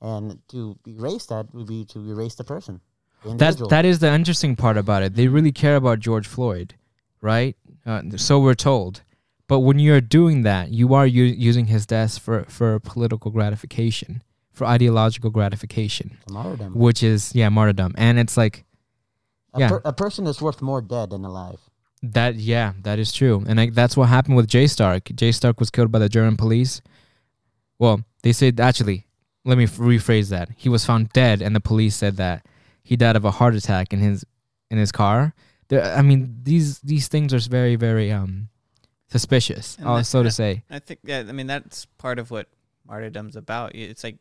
and 0.00 0.38
to 0.48 0.78
erase 0.86 1.26
that 1.26 1.52
would 1.52 1.66
be 1.66 1.84
to 1.86 1.98
erase 2.08 2.36
the 2.36 2.44
person. 2.44 2.80
The 3.24 3.34
That 3.34 3.68
that 3.70 3.84
is 3.84 3.98
the 3.98 4.12
interesting 4.12 4.54
part 4.54 4.76
about 4.76 5.02
it. 5.02 5.14
They 5.14 5.26
really 5.26 5.50
care 5.50 5.74
about 5.74 5.98
George 5.98 6.28
Floyd, 6.28 6.74
right? 7.20 7.56
Uh, 7.84 8.02
so 8.16 8.38
we're 8.38 8.54
told. 8.54 9.02
But 9.48 9.60
when 9.60 9.78
you're 9.78 10.00
doing 10.00 10.42
that, 10.42 10.70
you 10.70 10.94
are 10.94 11.06
u- 11.06 11.24
using 11.24 11.66
his 11.66 11.86
death 11.86 12.18
for 12.18 12.44
for 12.44 12.78
political 12.78 13.30
gratification, 13.32 14.22
for 14.52 14.66
ideological 14.66 15.30
gratification, 15.30 16.18
martyrdom. 16.30 16.74
which 16.74 17.02
is 17.02 17.34
yeah 17.34 17.48
martyrdom. 17.48 17.94
And 17.96 18.18
it's 18.18 18.36
like 18.36 18.64
A, 19.54 19.60
yeah. 19.60 19.68
per- 19.70 19.82
a 19.84 19.92
person 19.92 20.26
is 20.26 20.40
worth 20.40 20.62
more 20.62 20.80
dead 20.80 21.10
than 21.10 21.24
alive. 21.24 21.60
That. 22.02 22.34
Yeah, 22.36 22.72
that 22.82 22.98
is 22.98 23.12
true. 23.12 23.44
And 23.46 23.58
like, 23.58 23.74
that's 23.74 23.96
what 23.96 24.08
happened 24.08 24.36
with 24.36 24.46
Jay 24.48 24.66
Stark. 24.66 25.04
Jay 25.14 25.32
Stark 25.32 25.58
was 25.60 25.70
killed 25.70 25.90
by 25.92 25.98
the 25.98 26.08
German 26.08 26.36
police. 26.36 26.80
Well, 27.78 28.02
they 28.22 28.32
said 28.32 28.60
actually. 28.60 29.04
Let 29.44 29.56
me 29.56 29.66
rephrase 29.66 30.28
that. 30.28 30.50
He 30.56 30.68
was 30.68 30.84
found 30.84 31.10
dead, 31.14 31.40
and 31.40 31.56
the 31.56 31.60
police 31.60 31.96
said 31.96 32.16
that 32.18 32.44
he 32.82 32.96
died 32.96 33.16
of 33.16 33.24
a 33.24 33.30
heart 33.30 33.54
attack 33.54 33.92
in 33.94 34.00
his 34.00 34.24
in 34.70 34.76
his 34.76 34.92
car. 34.92 35.32
There, 35.68 35.82
I 35.82 36.02
mean, 36.02 36.40
these 36.42 36.80
these 36.80 37.08
things 37.08 37.32
are 37.32 37.38
very 37.38 37.76
very 37.76 38.12
um 38.12 38.48
suspicious. 39.06 39.76
And 39.78 39.86
uh, 39.88 39.96
that- 39.98 40.04
so 40.04 40.22
to 40.22 40.30
say. 40.30 40.64
I 40.68 40.80
think 40.80 41.00
yeah, 41.04 41.20
I 41.26 41.32
mean 41.32 41.46
that's 41.46 41.86
part 41.96 42.18
of 42.18 42.30
what 42.30 42.48
martyrdom's 42.86 43.36
about. 43.36 43.74
It's 43.74 44.04
like 44.04 44.16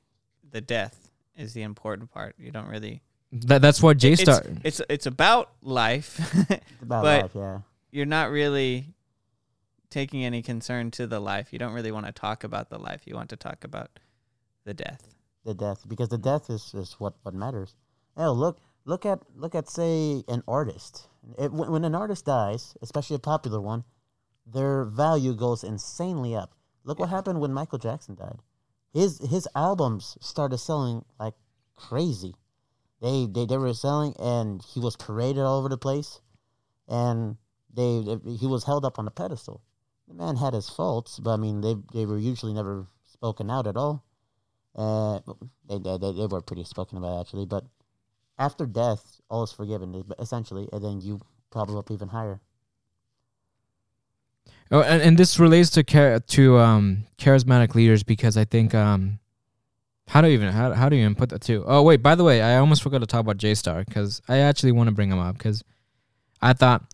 the 0.50 0.62
death 0.62 1.10
is 1.36 1.54
the 1.54 1.64
important 1.64 2.12
part. 2.12 2.36
You 2.40 2.52
don't 2.52 2.68
really 2.70 3.02
That 3.34 3.62
that's 3.62 3.82
what 3.84 3.98
Jay 3.98 4.14
it's, 4.14 4.22
Stark. 4.22 4.46
it's 4.64 4.82
it's 4.90 5.08
about 5.08 5.52
life. 5.62 6.20
It's 6.50 6.82
about 6.84 7.04
But- 7.04 7.22
life, 7.24 7.32
yeah. 7.36 7.60
You're 7.92 8.06
not 8.06 8.30
really 8.30 8.94
taking 9.90 10.26
any 10.26 10.42
concern 10.42 10.92
to 10.92 11.08
the 11.08 11.20
life. 11.20 11.52
You 11.52 11.60
don't 11.60 11.74
really 11.74 11.92
want 11.92 12.06
to 12.06 12.12
talk 12.12 12.44
about 12.44 12.70
the 12.70 12.78
life. 12.78 13.02
You 13.06 13.16
want 13.16 13.30
to 13.30 13.36
talk 13.38 13.64
about 13.64 14.00
the 14.66 14.74
death. 14.74 15.16
The 15.46 15.54
death, 15.54 15.88
because 15.88 16.10
the 16.10 16.18
death 16.18 16.50
is, 16.50 16.74
is 16.74 16.96
what, 17.00 17.14
what 17.24 17.34
matters. 17.34 17.76
Oh, 18.18 18.34
look 18.34 18.60
look 18.88 19.06
at 19.06 19.20
look 19.36 19.54
at 19.54 19.70
say 19.70 20.24
an 20.28 20.42
artist. 20.48 21.08
It, 21.38 21.52
when, 21.52 21.72
when 21.72 21.86
an 21.86 21.94
artist 21.94 22.26
dies, 22.26 22.76
especially 22.82 23.16
a 23.16 23.20
popular 23.20 23.62
one, 23.62 23.84
their 24.46 24.86
value 24.86 25.36
goes 25.36 25.64
insanely 25.64 26.36
up. 26.36 26.54
Look 26.84 27.00
what 27.00 27.10
happened 27.10 27.40
when 27.40 27.54
Michael 27.54 27.78
Jackson 27.78 28.16
died. 28.16 28.40
His 28.94 29.20
his 29.20 29.48
albums 29.56 30.18
started 30.22 30.58
selling 30.58 31.06
like 31.20 31.36
crazy. 31.76 32.34
They 33.02 33.28
they, 33.30 33.46
they 33.46 33.58
were 33.58 33.74
selling, 33.74 34.16
and 34.20 34.62
he 34.64 34.80
was 34.80 34.96
paraded 34.96 35.44
all 35.44 35.60
over 35.60 35.70
the 35.70 35.78
place, 35.78 36.22
and 36.88 37.38
they, 37.78 38.36
he 38.36 38.48
was 38.48 38.64
held 38.64 38.86
up 38.86 39.00
on 39.00 39.08
a 39.08 39.12
pedestal. 39.12 39.62
The 40.08 40.16
man 40.16 40.36
had 40.36 40.54
his 40.54 40.70
faults, 40.70 41.20
but 41.20 41.32
I 41.32 41.38
mean 41.38 41.62
they 41.62 41.76
they 41.94 42.06
were 42.06 42.18
usually 42.18 42.54
never 42.54 42.88
spoken 43.06 43.50
out 43.52 43.68
at 43.68 43.78
all. 43.78 44.04
Uh, 44.76 45.20
they, 45.68 45.78
they 45.78 45.98
they 45.98 46.28
were 46.28 46.42
pretty 46.42 46.64
spoken 46.64 46.98
about 46.98 47.22
actually, 47.22 47.46
but 47.46 47.66
after 48.40 48.66
death, 48.66 49.22
all 49.30 49.44
is 49.44 49.52
forgiven 49.52 50.04
essentially, 50.20 50.70
and 50.72 50.84
then 50.84 51.02
you 51.02 51.20
probably 51.52 51.78
up 51.78 51.92
even 51.92 52.10
higher. 52.10 52.40
Oh, 54.70 54.82
and, 54.82 55.02
and 55.02 55.18
this 55.18 55.40
relates 55.40 55.70
to 55.72 55.84
char- 55.84 56.20
to 56.20 56.58
um 56.58 57.06
charismatic 57.18 57.76
leaders 57.76 58.04
because 58.04 58.38
I 58.38 58.46
think 58.46 58.76
um 58.76 59.20
how 60.08 60.22
do 60.22 60.28
you 60.28 60.34
even 60.34 60.50
how, 60.50 60.74
how 60.74 60.90
do 60.90 60.96
you 60.96 61.02
even 61.04 61.16
put 61.16 61.30
that 61.30 61.42
too? 61.42 61.64
Oh 61.66 61.84
wait, 61.84 62.02
by 62.02 62.16
the 62.16 62.24
way, 62.24 62.42
I 62.42 62.58
almost 62.58 62.82
forgot 62.82 63.00
to 63.00 63.06
talk 63.06 63.22
about 63.22 63.38
J 63.38 63.56
Star 63.56 63.84
because 63.84 64.22
I 64.28 64.38
actually 64.38 64.72
want 64.72 64.88
to 64.88 64.94
bring 64.94 65.12
him 65.12 65.20
up 65.20 65.38
because 65.38 65.64
I 66.42 66.54
thought 66.54 66.94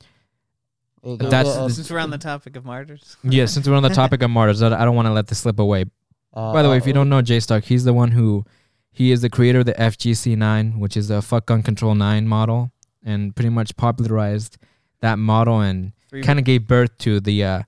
That's- 1.03 1.47
uh, 1.47 1.67
Since 1.69 1.91
we're 1.91 1.99
on 1.99 2.09
the 2.11 2.17
topic 2.17 2.55
of 2.55 2.63
martyrs. 2.65 3.17
yeah 3.23 3.45
since 3.45 3.67
we're 3.67 3.75
on 3.75 3.83
the 3.83 3.89
topic 4.01 4.21
of 4.23 4.29
martyrs, 4.31 4.61
I 4.61 4.67
I 4.81 4.85
don't 4.85 4.95
want 4.95 5.07
to 5.07 5.13
let 5.13 5.27
this 5.27 5.39
slip 5.39 5.59
away. 5.59 5.85
uh, 6.33 6.53
By 6.53 6.61
the 6.63 6.69
way, 6.69 6.77
if 6.77 6.83
uh, 6.83 6.87
you 6.87 6.93
don't 6.93 7.09
know 7.09 7.21
Jay 7.21 7.39
Stark, 7.39 7.65
he's 7.65 7.83
the 7.83 7.93
one 7.93 8.11
who 8.11 8.45
he 8.91 9.11
is 9.11 9.21
the 9.21 9.29
creator 9.29 9.59
of 9.59 9.65
the 9.65 9.73
FGC 9.73 10.35
nine, 10.37 10.79
which 10.79 10.95
is 10.95 11.07
the 11.09 11.21
fuck 11.21 11.45
gun 11.47 11.61
control 11.63 11.95
nine 11.95 12.27
model, 12.27 12.71
and 13.03 13.35
pretty 13.35 13.49
much 13.49 13.75
popularized 13.75 14.57
that 15.01 15.17
model 15.19 15.59
and 15.59 15.91
kind 16.23 16.39
of 16.39 16.45
gave 16.45 16.67
birth 16.67 16.95
to 16.99 17.19
the 17.19 17.43
uh, 17.43 17.61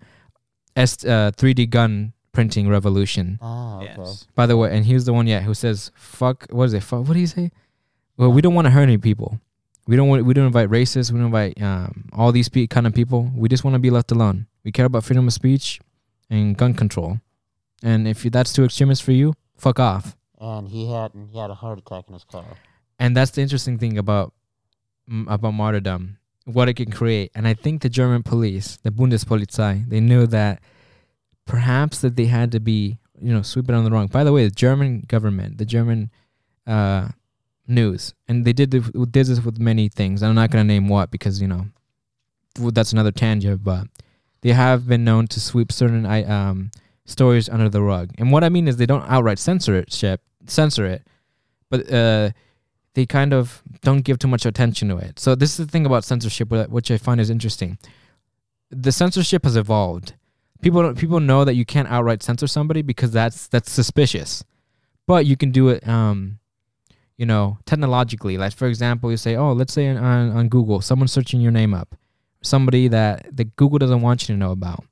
S 0.76 1.04
uh, 1.04 1.32
3D 1.36 1.70
gun 1.70 2.14
printing 2.32 2.68
revolution. 2.70 3.40
Ah, 3.42 3.78
okay. 3.80 3.94
Yes. 3.98 4.28
By 4.36 4.46
the 4.46 4.56
way, 4.56 4.76
and 4.76 4.86
he's 4.86 5.06
the 5.06 5.14
one, 5.14 5.26
yeah, 5.28 5.42
who 5.42 5.54
says 5.54 5.92
fuck. 5.96 6.46
What 6.52 6.66
is 6.66 6.74
it? 6.74 6.84
Fuck. 6.84 7.08
What 7.08 7.14
do 7.16 7.20
you 7.20 7.28
say? 7.28 7.52
Well, 8.18 8.32
we 8.32 8.42
don't 8.42 8.54
want 8.54 8.66
to 8.66 8.72
hurt 8.72 8.84
any 8.84 8.98
people. 8.98 9.40
We 9.88 9.96
don't 9.96 10.08
want. 10.08 10.26
We 10.26 10.34
don't 10.34 10.48
invite 10.48 10.70
racists. 10.70 11.12
We 11.12 11.18
don't 11.20 11.28
invite 11.28 11.62
um, 11.62 12.10
all 12.14 12.32
these 12.32 12.50
pe- 12.50 12.68
kind 12.68 12.88
of 12.88 12.94
people. 12.94 13.32
We 13.36 13.50
just 13.50 13.64
want 13.64 13.76
to 13.76 13.80
be 13.80 13.92
left 13.92 14.12
alone. 14.12 14.48
We 14.64 14.72
care 14.72 14.86
about 14.86 15.04
freedom 15.04 15.28
of 15.28 15.34
speech 15.34 15.80
and 16.30 16.58
gun 16.58 16.74
control. 16.74 17.20
And 17.84 18.08
if 18.08 18.26
you, 18.26 18.32
that's 18.32 18.52
too 18.52 18.64
extremist 18.64 19.04
for 19.04 19.12
you, 19.12 19.34
fuck 19.58 19.80
off. 19.80 20.16
And 20.40 20.68
he 20.68 20.92
had 20.92 21.12
he 21.32 21.38
had 21.38 21.52
a 21.52 21.54
heart 21.54 21.78
attack 21.80 22.06
in 22.08 22.14
his 22.14 22.24
car. 22.24 22.46
And 22.98 23.16
that's 23.16 23.32
the 23.32 23.42
interesting 23.42 23.78
thing 23.78 23.98
about 23.98 24.34
about 25.28 25.52
martyrdom, 25.52 26.18
what 26.46 26.68
it 26.68 26.76
can 26.76 26.92
create. 26.92 27.32
And 27.36 27.48
I 27.48 27.54
think 27.54 27.82
the 27.82 27.90
German 27.90 28.24
police, 28.24 28.78
the 28.78 28.90
Bundespolizei, 28.90 29.88
they 29.88 30.00
knew 30.00 30.26
that 30.28 30.62
perhaps 31.46 32.02
that 32.02 32.16
they 32.16 32.26
had 32.26 32.52
to 32.54 32.60
be, 32.60 32.98
you 33.22 33.32
know, 33.32 33.44
sweep 33.44 33.70
it 33.70 33.76
on 33.76 33.84
the 33.84 33.92
wrong. 33.92 34.08
By 34.08 34.24
the 34.24 34.34
way, 34.34 34.46
the 34.46 34.56
German 34.56 35.02
government, 35.02 35.60
the 35.60 35.66
German 35.66 36.10
uh, 36.66 37.10
news, 37.68 38.14
and 38.28 38.46
they 38.46 38.54
did 38.54 38.72
this, 38.72 38.90
did 38.90 39.26
this 39.28 39.44
with 39.44 39.60
many 39.60 39.90
things. 39.90 40.24
I'm 40.24 40.36
not 40.36 40.52
going 40.52 40.64
to 40.64 40.68
name 40.68 40.88
what 40.88 41.12
because 41.12 41.42
you 41.42 41.48
know 41.48 41.68
that's 42.56 42.94
another 42.94 43.12
tangent, 43.12 43.64
but 43.64 43.88
they 44.42 44.52
have 44.52 44.88
been 44.88 45.04
known 45.04 45.28
to 45.28 45.40
sweep 45.40 45.72
certain 45.72 46.06
um, 46.06 46.72
stories 47.06 47.50
under 47.50 47.70
the 47.70 47.82
rug. 47.82 48.12
And 48.18 48.32
what 48.32 48.44
I 48.44 48.50
mean 48.50 48.68
is 48.68 48.78
they 48.78 48.86
don't 48.86 49.10
outright 49.10 49.40
censor 49.40 49.76
it, 49.76 49.92
ship, 49.92 50.22
censor 50.46 50.86
it, 50.86 51.08
but 51.70 51.92
uh, 51.92 52.32
they 52.94 53.06
kind 53.06 53.34
of 53.34 53.62
don't 53.82 54.02
give 54.02 54.20
too 54.20 54.28
much 54.28 54.46
attention 54.46 54.90
to 54.90 54.98
it. 54.98 55.20
So 55.20 55.36
this 55.36 55.52
is 55.52 55.66
the 55.66 55.72
thing 55.72 55.86
about 55.86 56.04
censorship, 56.04 56.50
which 56.50 56.92
I 56.92 56.98
find 56.98 57.20
is 57.20 57.30
interesting. 57.30 57.78
The 58.72 58.92
censorship 58.92 59.44
has 59.44 59.56
evolved. 59.56 60.14
People 60.62 60.94
people 60.96 61.20
know 61.20 61.44
that 61.44 61.56
you 61.56 61.66
can't 61.66 61.88
outright 61.90 62.24
censor 62.24 62.48
somebody 62.48 62.82
because 62.82 63.12
that's 63.12 63.48
that's 63.48 63.72
suspicious, 63.72 64.44
but 65.06 65.26
you 65.26 65.38
can 65.38 65.52
do 65.52 65.70
it. 65.70 65.88
Um, 65.88 66.40
you 67.18 67.26
know, 67.26 67.58
technologically. 67.66 68.38
Like 68.38 68.54
for 68.54 68.68
example, 68.68 69.10
you 69.12 69.18
say, 69.18 69.36
oh, 69.36 69.54
let's 69.54 69.74
say 69.74 69.88
on 69.90 69.98
on 70.32 70.50
Google, 70.50 70.82
someone's 70.82 71.12
searching 71.12 71.42
your 71.42 71.52
name 71.52 71.74
up, 71.74 71.96
somebody 72.42 72.88
that 72.90 73.36
that 73.36 73.56
Google 73.56 73.80
doesn't 73.80 74.02
want 74.02 74.24
you 74.28 74.36
to 74.36 74.40
know 74.40 74.52
about. 74.52 74.84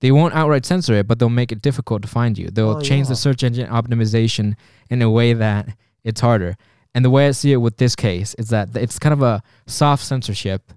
They 0.00 0.10
won't 0.10 0.34
outright 0.34 0.66
censor 0.66 0.94
it, 0.94 1.06
but 1.06 1.18
they'll 1.20 1.28
make 1.28 1.52
it 1.52 1.62
difficult 1.62 2.02
to 2.02 2.08
find 2.08 2.36
you. 2.36 2.48
They'll 2.50 2.78
Oh, 2.78 2.80
change 2.80 3.06
the 3.06 3.14
search 3.14 3.44
engine 3.44 3.68
optimization 3.68 4.54
in 4.90 5.00
a 5.00 5.08
way 5.08 5.32
that 5.32 5.76
it's 6.02 6.20
harder. 6.20 6.56
And 6.92 7.04
the 7.04 7.10
way 7.10 7.28
I 7.28 7.30
see 7.30 7.52
it 7.52 7.58
with 7.58 7.76
this 7.76 7.94
case 7.94 8.34
is 8.34 8.48
that 8.48 8.74
it's 8.76 8.98
kind 8.98 9.12
of 9.12 9.22
a 9.22 9.42
soft 9.66 10.04
censorship, 10.04 10.72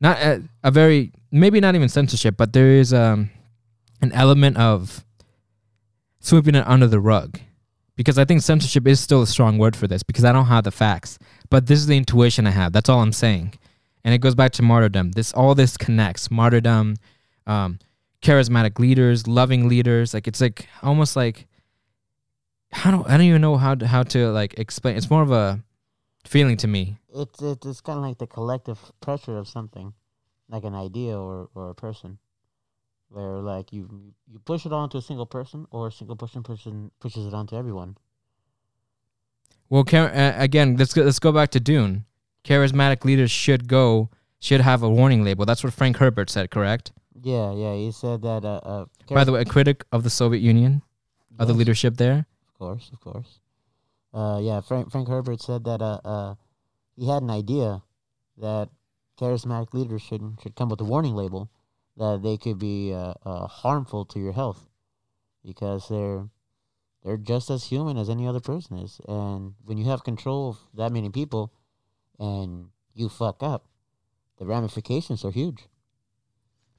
not 0.00 0.16
a, 0.18 0.42
a 0.62 0.70
very 0.70 1.12
maybe 1.30 1.60
not 1.60 1.74
even 1.74 1.88
censorship, 1.90 2.36
but 2.38 2.52
there 2.54 2.70
is 2.70 2.92
um 2.94 3.30
an 4.00 4.10
element 4.12 4.56
of 4.56 5.04
sweeping 6.20 6.54
it 6.54 6.66
under 6.66 6.86
the 6.86 7.00
rug. 7.00 7.38
Because 7.96 8.18
I 8.18 8.24
think 8.24 8.42
censorship 8.42 8.86
is 8.88 8.98
still 8.98 9.22
a 9.22 9.26
strong 9.26 9.56
word 9.56 9.76
for 9.76 9.86
this 9.86 10.02
because 10.02 10.24
I 10.24 10.32
don't 10.32 10.46
have 10.46 10.64
the 10.64 10.72
facts. 10.72 11.18
But 11.48 11.66
this 11.66 11.78
is 11.78 11.86
the 11.86 11.96
intuition 11.96 12.46
I 12.46 12.50
have. 12.50 12.72
That's 12.72 12.88
all 12.88 13.00
I'm 13.00 13.12
saying. 13.12 13.54
And 14.02 14.12
it 14.12 14.18
goes 14.18 14.34
back 14.34 14.52
to 14.52 14.62
martyrdom. 14.62 15.12
This 15.12 15.32
all 15.32 15.54
this 15.54 15.76
connects. 15.76 16.30
Martyrdom, 16.30 16.96
um, 17.46 17.78
charismatic 18.20 18.78
leaders, 18.78 19.26
loving 19.28 19.68
leaders. 19.68 20.12
Like 20.12 20.26
it's 20.26 20.40
like 20.40 20.66
almost 20.82 21.14
like 21.14 21.46
I 22.84 22.90
don't 22.90 23.06
I 23.06 23.12
don't 23.12 23.26
even 23.26 23.40
know 23.40 23.56
how 23.56 23.74
to, 23.74 23.86
how 23.86 24.02
to 24.02 24.30
like 24.30 24.58
explain. 24.58 24.96
It's 24.96 25.10
more 25.10 25.22
of 25.22 25.30
a 25.30 25.62
feeling 26.26 26.56
to 26.58 26.66
me. 26.66 26.98
It's 27.14 27.40
it, 27.40 27.64
it's 27.64 27.80
kind 27.80 27.98
of 27.98 28.04
like 28.04 28.18
the 28.18 28.26
collective 28.26 28.78
pressure 29.00 29.38
of 29.38 29.46
something, 29.46 29.94
like 30.48 30.64
an 30.64 30.74
idea 30.74 31.16
or 31.16 31.48
or 31.54 31.70
a 31.70 31.74
person. 31.74 32.18
Where 33.14 33.38
like 33.38 33.72
you 33.72 34.12
you 34.26 34.38
push 34.40 34.66
it 34.66 34.72
onto 34.72 34.98
a 34.98 35.02
single 35.02 35.26
person, 35.26 35.66
or 35.70 35.86
a 35.86 35.92
single 35.92 36.16
person 36.16 36.42
person 36.42 36.90
pushes 36.98 37.26
it 37.26 37.34
onto 37.34 37.54
everyone. 37.56 37.96
Well, 39.70 39.84
char- 39.84 40.12
uh, 40.12 40.34
again, 40.36 40.76
let's 40.76 40.92
go, 40.92 41.02
let's 41.02 41.18
go 41.18 41.32
back 41.32 41.50
to 41.50 41.60
Dune. 41.60 42.04
Charismatic 42.44 43.04
leaders 43.04 43.30
should 43.30 43.68
go 43.68 44.10
should 44.40 44.60
have 44.60 44.82
a 44.82 44.90
warning 44.90 45.24
label. 45.24 45.46
That's 45.46 45.64
what 45.64 45.72
Frank 45.72 45.96
Herbert 45.96 46.28
said, 46.28 46.50
correct? 46.50 46.92
Yeah, 47.22 47.52
yeah. 47.54 47.74
He 47.74 47.92
said 47.92 48.20
that. 48.22 48.44
Uh, 48.44 48.60
uh, 48.62 48.84
By 49.08 49.24
the 49.24 49.32
way, 49.32 49.40
a 49.40 49.44
critic 49.44 49.84
of 49.92 50.02
the 50.02 50.10
Soviet 50.10 50.40
Union, 50.40 50.82
of 51.38 51.46
the 51.48 51.54
leadership 51.54 51.96
there. 51.96 52.26
Of 52.48 52.58
course, 52.58 52.90
of 52.92 53.00
course. 53.00 53.40
Uh, 54.12 54.40
yeah, 54.42 54.60
Frank 54.60 54.90
Frank 54.90 55.08
Herbert 55.08 55.40
said 55.40 55.64
that 55.64 55.80
uh, 55.80 56.00
uh, 56.04 56.34
he 56.96 57.08
had 57.08 57.22
an 57.22 57.30
idea 57.30 57.82
that 58.38 58.68
charismatic 59.18 59.72
leaders 59.72 60.02
should 60.02 60.36
should 60.42 60.56
come 60.56 60.68
with 60.68 60.80
a 60.80 60.84
warning 60.84 61.14
label 61.14 61.48
that 61.96 62.22
they 62.22 62.36
could 62.36 62.58
be 62.58 62.92
uh, 62.92 63.14
uh, 63.24 63.46
harmful 63.46 64.04
to 64.06 64.18
your 64.18 64.32
health 64.32 64.68
because 65.44 65.88
they're 65.88 66.28
they're 67.02 67.16
just 67.18 67.50
as 67.50 67.64
human 67.64 67.98
as 67.98 68.08
any 68.08 68.26
other 68.26 68.40
person 68.40 68.78
is, 68.78 69.00
and 69.06 69.54
when 69.64 69.76
you 69.76 69.84
have 69.84 70.04
control 70.04 70.48
of 70.48 70.58
that 70.74 70.90
many 70.90 71.10
people, 71.10 71.52
and 72.18 72.68
you 72.94 73.10
fuck 73.10 73.42
up, 73.42 73.66
the 74.38 74.46
ramifications 74.46 75.24
are 75.24 75.30
huge. 75.30 75.64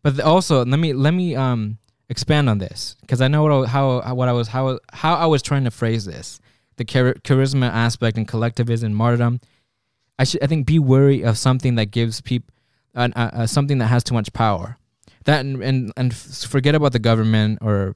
But 0.01 0.19
also, 0.19 0.65
let 0.65 0.79
me 0.79 0.93
let 0.93 1.13
me 1.13 1.35
um 1.35 1.77
expand 2.09 2.49
on 2.49 2.57
this 2.57 2.95
because 3.01 3.21
I 3.21 3.27
know 3.27 3.43
what 3.43 3.51
I, 3.51 3.67
how 3.67 4.13
what 4.15 4.27
I 4.27 4.33
was 4.33 4.47
how 4.47 4.79
how 4.91 5.15
I 5.15 5.25
was 5.25 5.41
trying 5.41 5.63
to 5.65 5.71
phrase 5.71 6.05
this. 6.05 6.39
The 6.77 6.83
char- 6.83 7.13
charisma 7.23 7.69
aspect 7.69 8.17
and 8.17 8.27
collectivism, 8.27 8.93
martyrdom. 8.93 9.39
I 10.17 10.23
should 10.23 10.43
I 10.43 10.47
think 10.47 10.65
be 10.65 10.79
wary 10.79 11.23
of 11.23 11.37
something 11.37 11.75
that 11.75 11.87
gives 11.87 12.21
people 12.21 12.53
uh, 12.95 13.09
uh, 13.15 13.45
something 13.45 13.77
that 13.79 13.87
has 13.87 14.03
too 14.03 14.13
much 14.13 14.31
power. 14.33 14.77
That 15.25 15.41
and, 15.45 15.61
and 15.63 15.91
and 15.97 16.15
forget 16.15 16.75
about 16.75 16.93
the 16.93 16.99
government 16.99 17.59
or 17.61 17.95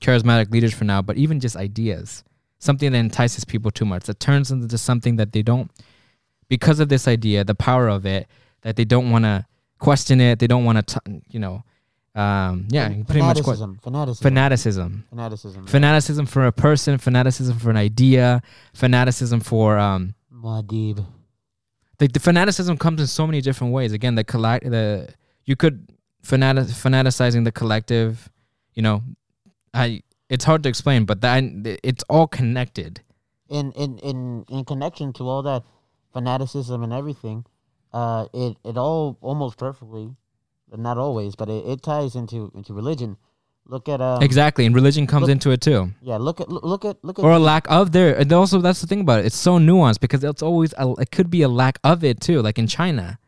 charismatic 0.00 0.50
leaders 0.50 0.72
for 0.72 0.84
now, 0.84 1.02
but 1.02 1.16
even 1.16 1.40
just 1.40 1.56
ideas. 1.56 2.24
Something 2.60 2.90
that 2.92 2.98
entices 2.98 3.44
people 3.44 3.70
too 3.70 3.84
much 3.84 4.04
that 4.04 4.18
turns 4.18 4.50
into 4.50 4.78
something 4.78 5.16
that 5.16 5.32
they 5.32 5.42
don't 5.42 5.70
because 6.48 6.80
of 6.80 6.88
this 6.88 7.06
idea, 7.06 7.44
the 7.44 7.54
power 7.54 7.88
of 7.88 8.04
it, 8.06 8.26
that 8.62 8.74
they 8.76 8.84
don't 8.84 9.10
want 9.10 9.24
to 9.24 9.46
question 9.78 10.20
it. 10.20 10.38
They 10.38 10.46
don't 10.46 10.64
want 10.64 10.86
to, 10.88 11.00
you 11.28 11.38
know, 11.38 11.62
um, 12.14 12.66
yeah, 12.70 12.88
Fan- 12.88 13.04
pretty 13.04 13.20
much 13.20 13.36
que- 13.36 13.44
fanaticism, 13.44 13.78
fanaticism, 13.80 14.22
fanaticism, 14.22 15.04
fanaticism, 15.10 15.66
fanaticism 15.66 16.26
for 16.26 16.46
a 16.46 16.52
person, 16.52 16.98
fanaticism 16.98 17.58
for 17.58 17.70
an 17.70 17.76
idea, 17.76 18.42
fanaticism 18.74 19.40
for 19.40 19.78
um, 19.78 20.14
Muad'Dib. 20.34 21.04
like 22.00 22.12
the 22.12 22.20
fanaticism 22.20 22.76
comes 22.76 23.00
in 23.00 23.06
so 23.06 23.24
many 23.26 23.40
different 23.40 23.72
ways. 23.72 23.92
Again, 23.92 24.16
the 24.16 24.24
collect, 24.24 24.68
the 24.68 25.08
you 25.44 25.54
could 25.54 25.86
fanatic 26.22 26.66
fanaticizing 26.66 27.44
the 27.44 27.52
collective, 27.52 28.30
you 28.74 28.82
know, 28.82 29.02
I 29.74 30.02
it's 30.28 30.44
hard 30.44 30.62
to 30.64 30.68
explain, 30.68 31.04
but 31.04 31.20
that 31.22 31.42
it's 31.82 32.04
all 32.08 32.26
connected. 32.26 33.00
in 33.48 33.72
in 33.72 33.98
in 33.98 34.44
in 34.48 34.64
connection 34.64 35.12
to 35.14 35.24
all 35.28 35.42
that 35.42 35.62
fanaticism 36.12 36.82
and 36.82 36.92
everything, 36.92 37.44
uh, 37.92 38.26
it 38.34 38.56
it 38.64 38.76
all 38.76 39.16
almost 39.20 39.56
perfectly, 39.58 40.14
not 40.76 40.98
always, 40.98 41.34
but 41.34 41.48
it, 41.48 41.64
it 41.66 41.82
ties 41.82 42.14
into 42.14 42.50
into 42.54 42.74
religion. 42.74 43.16
Look 43.70 43.88
at 43.88 44.00
um, 44.00 44.22
exactly, 44.22 44.64
and 44.66 44.74
religion 44.74 45.06
comes 45.06 45.22
look- 45.22 45.30
into 45.30 45.50
it 45.50 45.60
too. 45.60 45.92
Yeah, 46.00 46.16
look 46.16 46.40
at 46.40 46.48
look 46.48 46.64
look 46.64 46.84
at 46.84 46.96
look 47.04 47.18
at 47.18 47.24
or 47.24 47.32
a 47.32 47.38
lack 47.38 47.66
of 47.70 47.92
there. 47.92 48.16
And 48.18 48.32
also, 48.32 48.60
that's 48.60 48.80
the 48.80 48.86
thing 48.86 49.00
about 49.00 49.20
it. 49.20 49.26
It's 49.26 49.36
so 49.36 49.58
nuanced 49.58 50.00
because 50.00 50.24
it's 50.24 50.42
always 50.42 50.72
a, 50.78 50.92
it 50.98 51.10
could 51.10 51.28
be 51.30 51.42
a 51.42 51.48
lack 51.48 51.78
of 51.84 52.02
it 52.02 52.20
too, 52.20 52.40
like 52.42 52.58
in 52.58 52.66
China, 52.66 53.18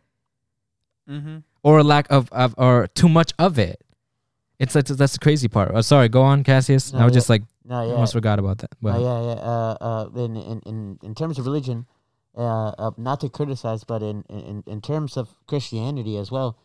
Mm-hmm. 1.08 1.38
Or 1.62 1.78
a 1.78 1.84
lack 1.84 2.06
of, 2.10 2.30
of 2.32 2.54
or 2.58 2.86
too 2.88 3.08
much 3.08 3.32
of 3.38 3.58
it. 3.58 3.82
It's 4.58 4.74
that's 4.74 4.90
that's 4.90 5.14
the 5.14 5.18
crazy 5.18 5.48
part. 5.48 5.70
Oh, 5.74 5.80
sorry, 5.80 6.08
go 6.08 6.22
on, 6.22 6.44
Cassius. 6.44 6.92
I 6.92 7.04
was 7.04 7.14
just 7.14 7.30
like 7.30 7.42
almost 7.70 8.12
forgot 8.12 8.38
about 8.38 8.58
that. 8.58 8.70
But 8.82 9.00
yeah, 9.00 9.22
yeah. 9.22 9.38
Uh, 9.40 9.76
uh, 9.80 10.08
in 10.16 10.36
in 10.36 10.60
in 10.66 10.98
in 11.02 11.14
terms 11.14 11.38
of 11.38 11.46
religion, 11.46 11.86
uh, 12.36 12.68
uh 12.68 12.90
not 12.98 13.20
to 13.20 13.30
criticize, 13.30 13.84
but 13.84 14.02
in 14.02 14.22
in 14.28 14.62
in 14.66 14.80
terms 14.82 15.16
of 15.16 15.34
Christianity 15.46 16.18
as 16.18 16.30
well, 16.30 16.58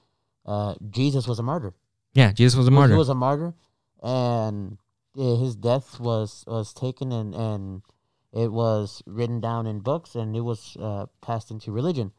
uh, 0.45 0.75
Jesus 0.89 1.25
was 1.27 1.39
a 1.39 1.43
martyr. 1.43 1.73
yeah, 2.13 2.33
Jesus 2.33 2.57
was 2.57 2.67
a 2.67 2.71
martyr. 2.71 2.93
He 2.93 2.97
was 2.97 3.09
a 3.09 3.15
martyr, 3.15 3.53
and 4.03 4.77
uh, 5.17 5.35
his 5.37 5.55
death 5.55 5.99
was 5.99 6.43
was 6.47 6.73
taken 6.73 7.13
and 7.13 7.33
and 7.33 7.81
it 8.33 8.51
was 8.51 9.01
written 9.05 9.39
down 9.39 9.65
in 9.65 9.79
books, 9.79 10.15
and 10.15 10.35
it 10.35 10.41
was 10.41 10.75
uh, 10.79 11.05
passed 11.21 11.49
into 11.49 11.71
religion. 11.71 12.11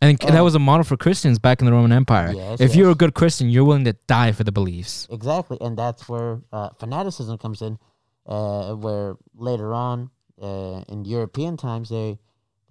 Think 0.00 0.20
that 0.22 0.38
uh, 0.38 0.44
was 0.44 0.54
a 0.54 0.58
model 0.58 0.84
for 0.84 0.96
Christians 0.96 1.38
back 1.38 1.60
in 1.60 1.66
the 1.66 1.72
Roman 1.72 1.92
Empire. 1.92 2.32
Yes, 2.32 2.60
if 2.60 2.74
you're 2.74 2.90
a 2.90 2.94
good 2.94 3.14
Christian, 3.14 3.50
you're 3.50 3.64
willing 3.64 3.84
to 3.84 3.92
die 4.06 4.32
for 4.32 4.44
the 4.44 4.52
beliefs. 4.52 5.06
Exactly, 5.10 5.58
and 5.60 5.76
that's 5.76 6.08
where 6.08 6.40
uh, 6.52 6.70
fanaticism 6.78 7.36
comes 7.38 7.60
in. 7.60 7.78
Uh, 8.26 8.74
where 8.74 9.16
later 9.34 9.74
on, 9.74 10.10
uh, 10.40 10.84
in 10.88 11.04
European 11.04 11.56
times, 11.56 11.88
they, 11.88 12.18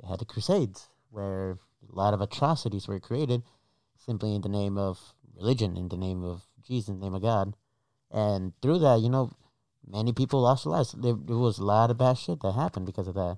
they 0.01 0.07
had 0.07 0.19
the 0.19 0.25
Crusades, 0.25 0.89
where 1.09 1.57
a 1.91 1.95
lot 1.95 2.13
of 2.13 2.21
atrocities 2.21 2.87
were 2.87 2.99
created 2.99 3.43
simply 3.97 4.33
in 4.33 4.41
the 4.41 4.49
name 4.49 4.77
of 4.77 4.97
religion, 5.35 5.75
in 5.75 5.89
the 5.89 5.97
name 5.97 6.23
of 6.23 6.43
Jesus, 6.65 6.89
in 6.89 6.99
the 6.99 7.05
name 7.05 7.13
of 7.13 7.21
God, 7.21 7.55
and 8.11 8.53
through 8.61 8.79
that, 8.79 9.01
you 9.01 9.09
know, 9.09 9.31
many 9.87 10.13
people 10.13 10.41
lost 10.41 10.63
their 10.63 10.71
lives. 10.71 10.93
There, 10.93 11.15
there 11.15 11.37
was 11.37 11.59
a 11.59 11.65
lot 11.65 11.91
of 11.91 11.97
bad 11.97 12.17
shit 12.17 12.41
that 12.41 12.53
happened 12.53 12.85
because 12.85 13.07
of 13.07 13.15
that. 13.15 13.37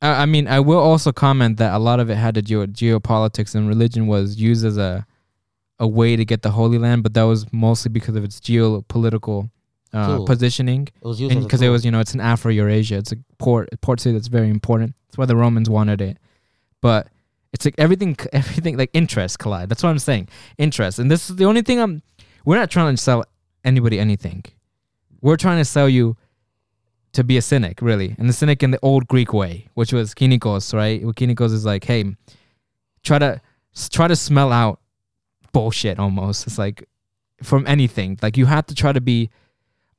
I, 0.00 0.22
I 0.22 0.26
mean, 0.26 0.46
I 0.48 0.60
will 0.60 0.78
also 0.78 1.12
comment 1.12 1.56
that 1.58 1.74
a 1.74 1.78
lot 1.78 2.00
of 2.00 2.10
it 2.10 2.16
had 2.16 2.34
to 2.34 2.42
do 2.42 2.60
with 2.60 2.74
geopolitics 2.74 3.54
and 3.54 3.68
religion 3.68 4.06
was 4.06 4.40
used 4.40 4.64
as 4.64 4.76
a 4.76 5.06
a 5.80 5.86
way 5.86 6.16
to 6.16 6.24
get 6.24 6.42
the 6.42 6.50
Holy 6.50 6.76
Land, 6.76 7.04
but 7.04 7.14
that 7.14 7.22
was 7.22 7.46
mostly 7.52 7.88
because 7.88 8.16
of 8.16 8.24
its 8.24 8.40
geopolitical 8.40 9.48
uh, 9.92 10.24
positioning. 10.24 10.88
It 11.00 11.06
was 11.06 11.20
used 11.20 11.36
as 11.36 11.44
a 11.44 11.46
because 11.46 11.62
it 11.62 11.66
tool. 11.66 11.72
was 11.72 11.84
you 11.84 11.90
know 11.90 12.00
it's 12.00 12.14
an 12.14 12.20
Afro 12.20 12.50
Eurasia. 12.50 12.96
It's 12.96 13.12
a 13.12 13.16
port 13.38 13.68
a 13.72 13.76
port 13.76 14.00
city 14.00 14.14
that's 14.14 14.28
very 14.28 14.50
important. 14.50 14.94
That's 15.06 15.18
why 15.18 15.26
the 15.26 15.36
Romans 15.36 15.70
wanted 15.70 16.00
it. 16.00 16.18
But 16.80 17.08
it's 17.52 17.64
like 17.64 17.74
everything 17.78 18.16
everything 18.32 18.76
like 18.76 18.90
interests 18.92 19.36
collide. 19.36 19.68
That's 19.68 19.82
what 19.82 19.90
I'm 19.90 19.98
saying. 19.98 20.28
Interest. 20.58 20.98
And 20.98 21.10
this 21.10 21.30
is 21.30 21.36
the 21.36 21.44
only 21.44 21.62
thing 21.62 21.80
I'm 21.80 22.02
we're 22.44 22.56
not 22.56 22.70
trying 22.70 22.94
to 22.94 23.02
sell 23.02 23.24
anybody 23.64 23.98
anything. 23.98 24.44
We're 25.20 25.36
trying 25.36 25.58
to 25.58 25.64
sell 25.64 25.88
you 25.88 26.16
to 27.12 27.24
be 27.24 27.36
a 27.36 27.42
cynic, 27.42 27.80
really. 27.82 28.14
And 28.18 28.28
the 28.28 28.32
cynic 28.32 28.62
in 28.62 28.70
the 28.70 28.78
old 28.82 29.08
Greek 29.08 29.32
way, 29.32 29.68
which 29.74 29.92
was 29.92 30.14
kinikos, 30.14 30.74
right? 30.74 31.04
What 31.04 31.16
kinikos 31.16 31.52
is 31.52 31.64
like, 31.64 31.84
hey, 31.84 32.04
try 33.02 33.18
to 33.18 33.40
try 33.90 34.08
to 34.08 34.16
smell 34.16 34.52
out 34.52 34.80
bullshit 35.52 35.98
almost. 35.98 36.46
It's 36.46 36.58
like 36.58 36.88
from 37.42 37.66
anything. 37.66 38.18
Like 38.22 38.36
you 38.36 38.46
have 38.46 38.66
to 38.66 38.74
try 38.74 38.92
to 38.92 39.00
be 39.00 39.30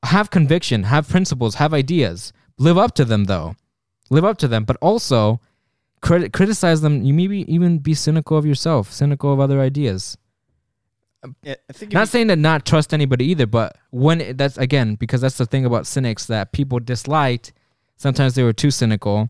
have 0.04 0.30
conviction, 0.30 0.84
have 0.84 1.10
principles, 1.10 1.56
have 1.56 1.74
ideas. 1.74 2.34
Live 2.58 2.78
up 2.78 2.94
to 2.96 3.06
them 3.06 3.26
though. 3.26 3.56
Live 4.10 4.26
up 4.26 4.38
to 4.40 4.48
them, 4.48 4.64
but 4.64 4.78
also 4.82 5.40
crit- 6.02 6.34
criticize 6.34 6.82
them. 6.82 7.04
You 7.04 7.14
maybe 7.14 7.52
even 7.54 7.80
be 7.80 7.94
cynical 7.94 8.38
of 8.38 8.46
yourself, 8.46 8.92
cynical 8.92 9.34
of 9.34 9.40
other 9.40 9.60
ideas. 9.60 10.18
Yeah, 11.44 11.56
I 11.70 11.74
think 11.74 11.92
Not 11.92 12.02
you- 12.02 12.06
saying 12.08 12.28
to 12.30 12.36
not 12.36 12.66
trust 12.66 12.94
anybody 12.94 13.26
either, 13.26 13.46
but 13.46 13.78
when 13.92 14.22
it, 14.22 14.38
that's 14.38 14.58
again 14.58 14.96
because 14.96 15.22
that's 15.22 15.38
the 15.38 15.46
thing 15.46 15.66
about 15.66 15.86
cynics 15.88 16.26
that 16.28 16.52
people 16.54 16.80
disliked. 16.80 17.52
Sometimes 17.98 18.36
they 18.36 18.44
were 18.44 18.54
too 18.54 18.72
cynical, 18.72 19.30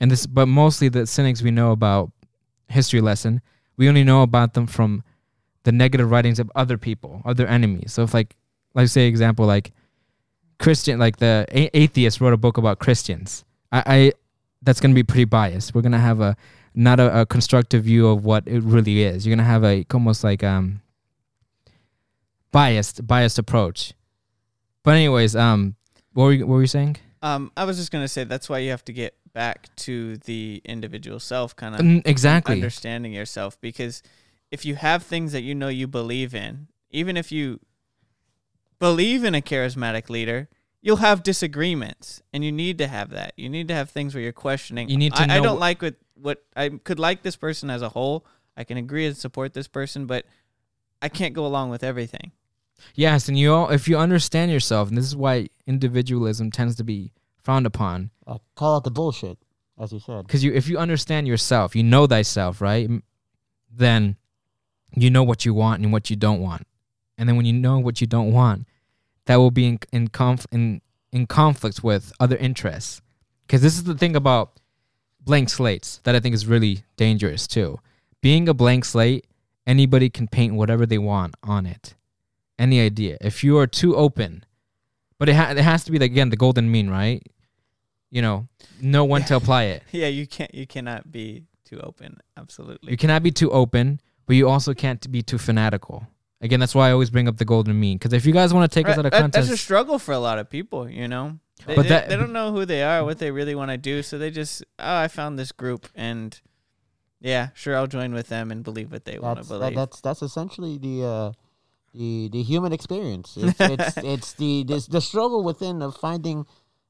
and 0.00 0.10
this, 0.10 0.26
but 0.26 0.46
mostly 0.46 0.88
the 0.90 1.06
cynics 1.06 1.40
we 1.42 1.50
know 1.50 1.72
about 1.72 2.10
history 2.68 3.00
lesson, 3.00 3.40
we 3.78 3.88
only 3.88 4.04
know 4.04 4.22
about 4.22 4.52
them 4.54 4.66
from 4.66 5.02
the 5.64 5.72
negative 5.72 6.10
writings 6.10 6.38
of 6.38 6.50
other 6.54 6.76
people, 6.76 7.22
other 7.24 7.46
enemies. 7.46 7.92
So 7.94 8.02
if 8.02 8.12
like, 8.12 8.36
like 8.74 8.88
say 8.88 9.06
example 9.06 9.46
like 9.46 9.72
Christian, 10.58 10.98
like 10.98 11.16
the 11.16 11.46
a- 11.50 11.70
atheist 11.76 12.20
wrote 12.20 12.34
a 12.34 12.36
book 12.36 12.58
about 12.58 12.78
Christians, 12.78 13.44
I, 13.72 13.82
I 13.86 14.12
that's 14.62 14.80
gonna 14.80 14.92
be 14.94 15.02
pretty 15.02 15.24
biased. 15.24 15.74
We're 15.74 15.80
gonna 15.82 15.98
have 15.98 16.20
a 16.20 16.36
not 16.74 17.00
a, 17.00 17.22
a 17.22 17.26
constructive 17.26 17.84
view 17.84 18.08
of 18.08 18.24
what 18.24 18.46
it 18.46 18.62
really 18.62 19.02
is. 19.02 19.26
You're 19.26 19.34
gonna 19.34 19.48
have 19.48 19.64
a 19.64 19.86
almost 19.94 20.22
like 20.22 20.44
um 20.44 20.82
biased 22.52 23.06
biased 23.06 23.38
approach. 23.38 23.92
But 24.82 24.92
anyways, 24.92 25.36
um, 25.36 25.76
what 26.12 26.24
were 26.24 26.32
you, 26.32 26.46
what 26.46 26.54
were 26.54 26.60
you 26.62 26.66
saying? 26.66 26.96
um, 27.22 27.52
I 27.56 27.64
was 27.64 27.76
just 27.76 27.92
gonna 27.92 28.08
say 28.08 28.24
that's 28.24 28.48
why 28.48 28.58
you 28.58 28.70
have 28.70 28.84
to 28.86 28.92
get 28.92 29.14
back 29.32 29.68
to 29.76 30.16
the 30.18 30.60
individual 30.64 31.20
self, 31.20 31.54
kind 31.54 31.74
of 31.74 31.80
Mm, 31.82 32.02
exactly. 32.06 32.54
understanding 32.54 33.12
yourself. 33.12 33.60
Because 33.60 34.02
if 34.50 34.64
you 34.64 34.74
have 34.74 35.02
things 35.04 35.32
that 35.32 35.42
you 35.42 35.54
know 35.54 35.68
you 35.68 35.86
believe 35.86 36.34
in, 36.34 36.66
even 36.90 37.16
if 37.16 37.30
you 37.30 37.60
believe 38.78 39.22
in 39.24 39.34
a 39.34 39.40
charismatic 39.40 40.08
leader, 40.08 40.48
you'll 40.80 40.96
have 40.96 41.22
disagreements, 41.22 42.22
and 42.32 42.44
you 42.44 42.50
need 42.50 42.78
to 42.78 42.88
have 42.88 43.10
that. 43.10 43.34
You 43.36 43.48
need 43.48 43.68
to 43.68 43.74
have 43.74 43.90
things 43.90 44.14
where 44.14 44.22
you're 44.22 44.32
questioning. 44.32 44.88
You 44.88 44.96
need 44.96 45.14
to 45.14 45.22
I, 45.22 45.36
I 45.36 45.40
don't 45.40 45.60
like 45.60 45.82
what 45.82 45.96
what 46.14 46.42
I 46.56 46.70
could 46.70 46.98
like 46.98 47.22
this 47.22 47.36
person 47.36 47.70
as 47.70 47.82
a 47.82 47.90
whole. 47.90 48.24
I 48.56 48.64
can 48.64 48.76
agree 48.76 49.06
and 49.06 49.16
support 49.16 49.52
this 49.52 49.68
person, 49.68 50.06
but 50.06 50.24
I 51.00 51.08
can't 51.08 51.34
go 51.34 51.46
along 51.46 51.70
with 51.70 51.84
everything. 51.84 52.32
Yes, 52.94 53.28
and 53.28 53.38
you 53.38 53.52
all, 53.52 53.70
if 53.70 53.88
you 53.88 53.96
understand 53.98 54.50
yourself, 54.50 54.88
and 54.88 54.96
this 54.98 55.04
is 55.06 55.16
why 55.16 55.48
individualism 55.66 56.50
tends 56.50 56.76
to 56.76 56.84
be 56.84 57.12
frowned 57.42 57.66
upon, 57.66 58.10
Uh, 58.26 58.38
call 58.54 58.76
out 58.76 58.84
the 58.84 58.90
bullshit, 58.90 59.38
as 59.78 59.92
you 59.92 59.98
said. 60.00 60.26
because 60.26 60.44
you 60.44 60.52
if 60.52 60.68
you 60.68 60.78
understand 60.78 61.26
yourself, 61.26 61.74
you 61.76 61.82
know 61.82 62.06
thyself, 62.06 62.60
right? 62.60 62.88
Then 63.74 64.16
you 64.94 65.10
know 65.10 65.22
what 65.22 65.44
you 65.44 65.54
want 65.54 65.82
and 65.82 65.92
what 65.92 66.10
you 66.10 66.16
don't 66.16 66.40
want, 66.40 66.66
and 67.16 67.28
then 67.28 67.36
when 67.36 67.46
you 67.46 67.52
know 67.52 67.78
what 67.78 68.00
you 68.00 68.06
don't 68.06 68.32
want, 68.32 68.66
that 69.26 69.36
will 69.36 69.50
be 69.50 69.66
in 69.66 69.78
in 69.92 70.08
conf- 70.08 70.46
in 70.52 70.80
in 71.12 71.26
conflicts 71.26 71.82
with 71.82 72.12
other 72.20 72.36
interests. 72.36 73.00
Because 73.46 73.62
this 73.62 73.74
is 73.76 73.84
the 73.84 73.96
thing 73.96 74.14
about 74.16 74.52
blank 75.20 75.48
slates 75.50 76.00
that 76.04 76.14
I 76.14 76.20
think 76.20 76.34
is 76.34 76.46
really 76.46 76.84
dangerous 76.96 77.46
too. 77.46 77.78
Being 78.20 78.48
a 78.48 78.54
blank 78.54 78.84
slate, 78.84 79.26
anybody 79.66 80.08
can 80.10 80.28
paint 80.28 80.54
whatever 80.54 80.86
they 80.86 80.98
want 80.98 81.34
on 81.42 81.66
it, 81.66 81.94
any 82.60 82.80
idea. 82.80 83.16
If 83.20 83.42
you 83.42 83.58
are 83.58 83.66
too 83.66 83.96
open, 83.96 84.44
but 85.18 85.28
it, 85.28 85.34
ha- 85.34 85.50
it 85.50 85.58
has 85.58 85.82
to 85.84 85.90
be 85.92 85.98
like, 85.98 86.10
again 86.12 86.30
the 86.30 86.36
golden 86.36 86.70
mean, 86.70 86.88
right? 86.90 87.22
You 88.10 88.22
know, 88.22 88.48
know 88.80 89.04
when 89.04 89.22
to 89.24 89.36
apply 89.36 89.64
it. 89.64 89.82
Yeah, 89.92 90.08
you 90.08 90.26
can't. 90.26 90.54
You 90.54 90.66
cannot 90.66 91.10
be 91.10 91.44
too 91.64 91.80
open. 91.80 92.18
Absolutely. 92.36 92.90
You 92.92 92.96
cannot 92.96 93.22
be 93.22 93.30
too 93.30 93.50
open, 93.50 94.00
but 94.26 94.34
you 94.36 94.48
also 94.48 94.74
can't 94.74 95.10
be 95.10 95.22
too 95.22 95.38
fanatical. 95.38 96.06
Again, 96.40 96.58
that's 96.58 96.74
why 96.74 96.88
I 96.88 96.92
always 96.92 97.10
bring 97.10 97.28
up 97.28 97.36
the 97.36 97.44
golden 97.44 97.78
mean. 97.78 97.98
Because 97.98 98.12
if 98.12 98.24
you 98.26 98.32
guys 98.32 98.52
want 98.54 98.70
to 98.70 98.74
take 98.74 98.88
us 98.88 98.96
out 98.98 99.04
of 99.06 99.12
Right, 99.12 99.20
context, 99.20 99.48
That's 99.48 99.60
a 99.60 99.62
struggle 99.62 99.98
for 99.98 100.12
a 100.12 100.18
lot 100.18 100.38
of 100.38 100.48
people, 100.50 100.88
you 100.88 101.06
know. 101.06 101.38
They, 101.66 101.76
But 101.76 101.82
they, 101.82 101.88
that- 101.90 102.08
they 102.08 102.16
don't 102.16 102.32
know 102.32 102.50
who 102.52 102.64
they 102.64 102.82
are, 102.82 103.04
what 103.04 103.18
they 103.18 103.30
really 103.30 103.54
want 103.54 103.70
to 103.70 103.76
do, 103.76 104.02
so 104.02 104.16
they 104.18 104.30
just, 104.30 104.62
oh, 104.78 104.96
I 104.96 105.08
found 105.08 105.38
this 105.38 105.52
group, 105.52 105.86
and 105.94 106.40
yeah, 107.20 107.50
sure, 107.54 107.76
I'll 107.76 107.86
join 107.86 108.14
with 108.14 108.28
them 108.28 108.50
and 108.50 108.64
believe 108.64 108.90
what 108.90 109.04
they 109.04 109.18
want 109.18 109.36
to 109.36 109.40
That's 109.42 109.48
that, 109.50 109.58
believe. 109.60 109.76
that's 109.76 110.00
that's 110.00 110.22
essentially 110.22 110.78
the 110.78 111.04
uh, 111.04 111.32
the 111.94 112.28
the 112.32 112.42
human 112.42 112.72
experience. 112.72 113.36
It's 113.36 113.60
it's, 113.60 113.96
it's 114.12 114.32
the 114.34 114.64
this, 114.64 114.86
the 114.86 115.00
struggle 115.00 115.42
within 115.44 115.82
of 115.82 115.96
finding 115.96 116.46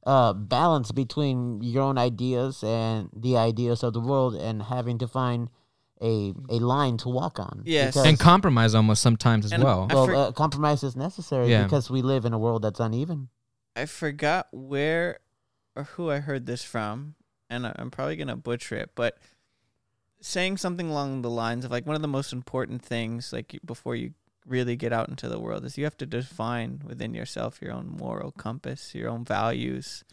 uh, 0.06 0.32
balance 0.32 0.92
between 0.92 1.62
your 1.62 1.82
own 1.82 1.98
ideas 1.98 2.62
and 2.64 3.10
the 3.14 3.36
ideas 3.36 3.82
of 3.82 3.92
the 3.92 4.00
world, 4.00 4.34
and 4.34 4.62
having 4.62 4.98
to 4.98 5.08
find 5.08 5.48
a 6.02 6.32
a 6.48 6.58
line 6.58 6.96
to 6.98 7.08
walk 7.08 7.38
on. 7.38 7.62
Yes. 7.64 7.96
And 7.96 8.18
compromise 8.18 8.74
almost 8.74 9.02
sometimes 9.02 9.44
as 9.46 9.52
And 9.52 9.62
well. 9.62 9.86
I 9.90 9.94
well, 9.94 10.06
for- 10.06 10.14
uh, 10.14 10.32
compromise 10.32 10.82
is 10.82 10.96
necessary 10.96 11.50
Yeah. 11.50 11.64
because 11.64 11.90
we 11.90 12.00
live 12.02 12.24
in 12.24 12.32
a 12.32 12.38
world 12.38 12.62
that's 12.62 12.80
uneven. 12.80 13.28
I 13.76 13.86
forgot 13.86 14.48
where 14.52 15.18
or 15.76 15.84
who 15.84 16.10
I 16.10 16.18
heard 16.20 16.46
this 16.46 16.64
from, 16.64 17.14
and 17.50 17.66
I- 17.66 17.76
I'm 17.78 17.90
probably 17.90 18.16
gonna 18.16 18.36
butcher 18.36 18.76
it, 18.76 18.90
but 18.94 19.18
saying 20.22 20.56
something 20.58 20.88
along 20.90 21.22
the 21.22 21.30
lines 21.30 21.64
of 21.64 21.70
like 21.70 21.86
one 21.86 21.96
of 21.96 22.02
the 22.02 22.08
most 22.08 22.32
important 22.32 22.82
things, 22.82 23.32
like 23.32 23.58
before 23.64 23.94
you 23.96 24.12
really 24.50 24.76
get 24.76 24.92
out 24.92 25.08
into 25.08 25.28
the 25.28 25.38
world, 25.38 25.64
is 25.64 25.78
you 25.78 25.84
have 25.84 25.96
to 25.98 26.06
define 26.06 26.80
within 26.84 27.14
yourself 27.14 27.62
your 27.62 27.72
own 27.72 27.96
moral 27.98 28.32
compass, 28.32 28.94
your 28.94 29.08
own 29.08 29.24
values. 29.24 30.04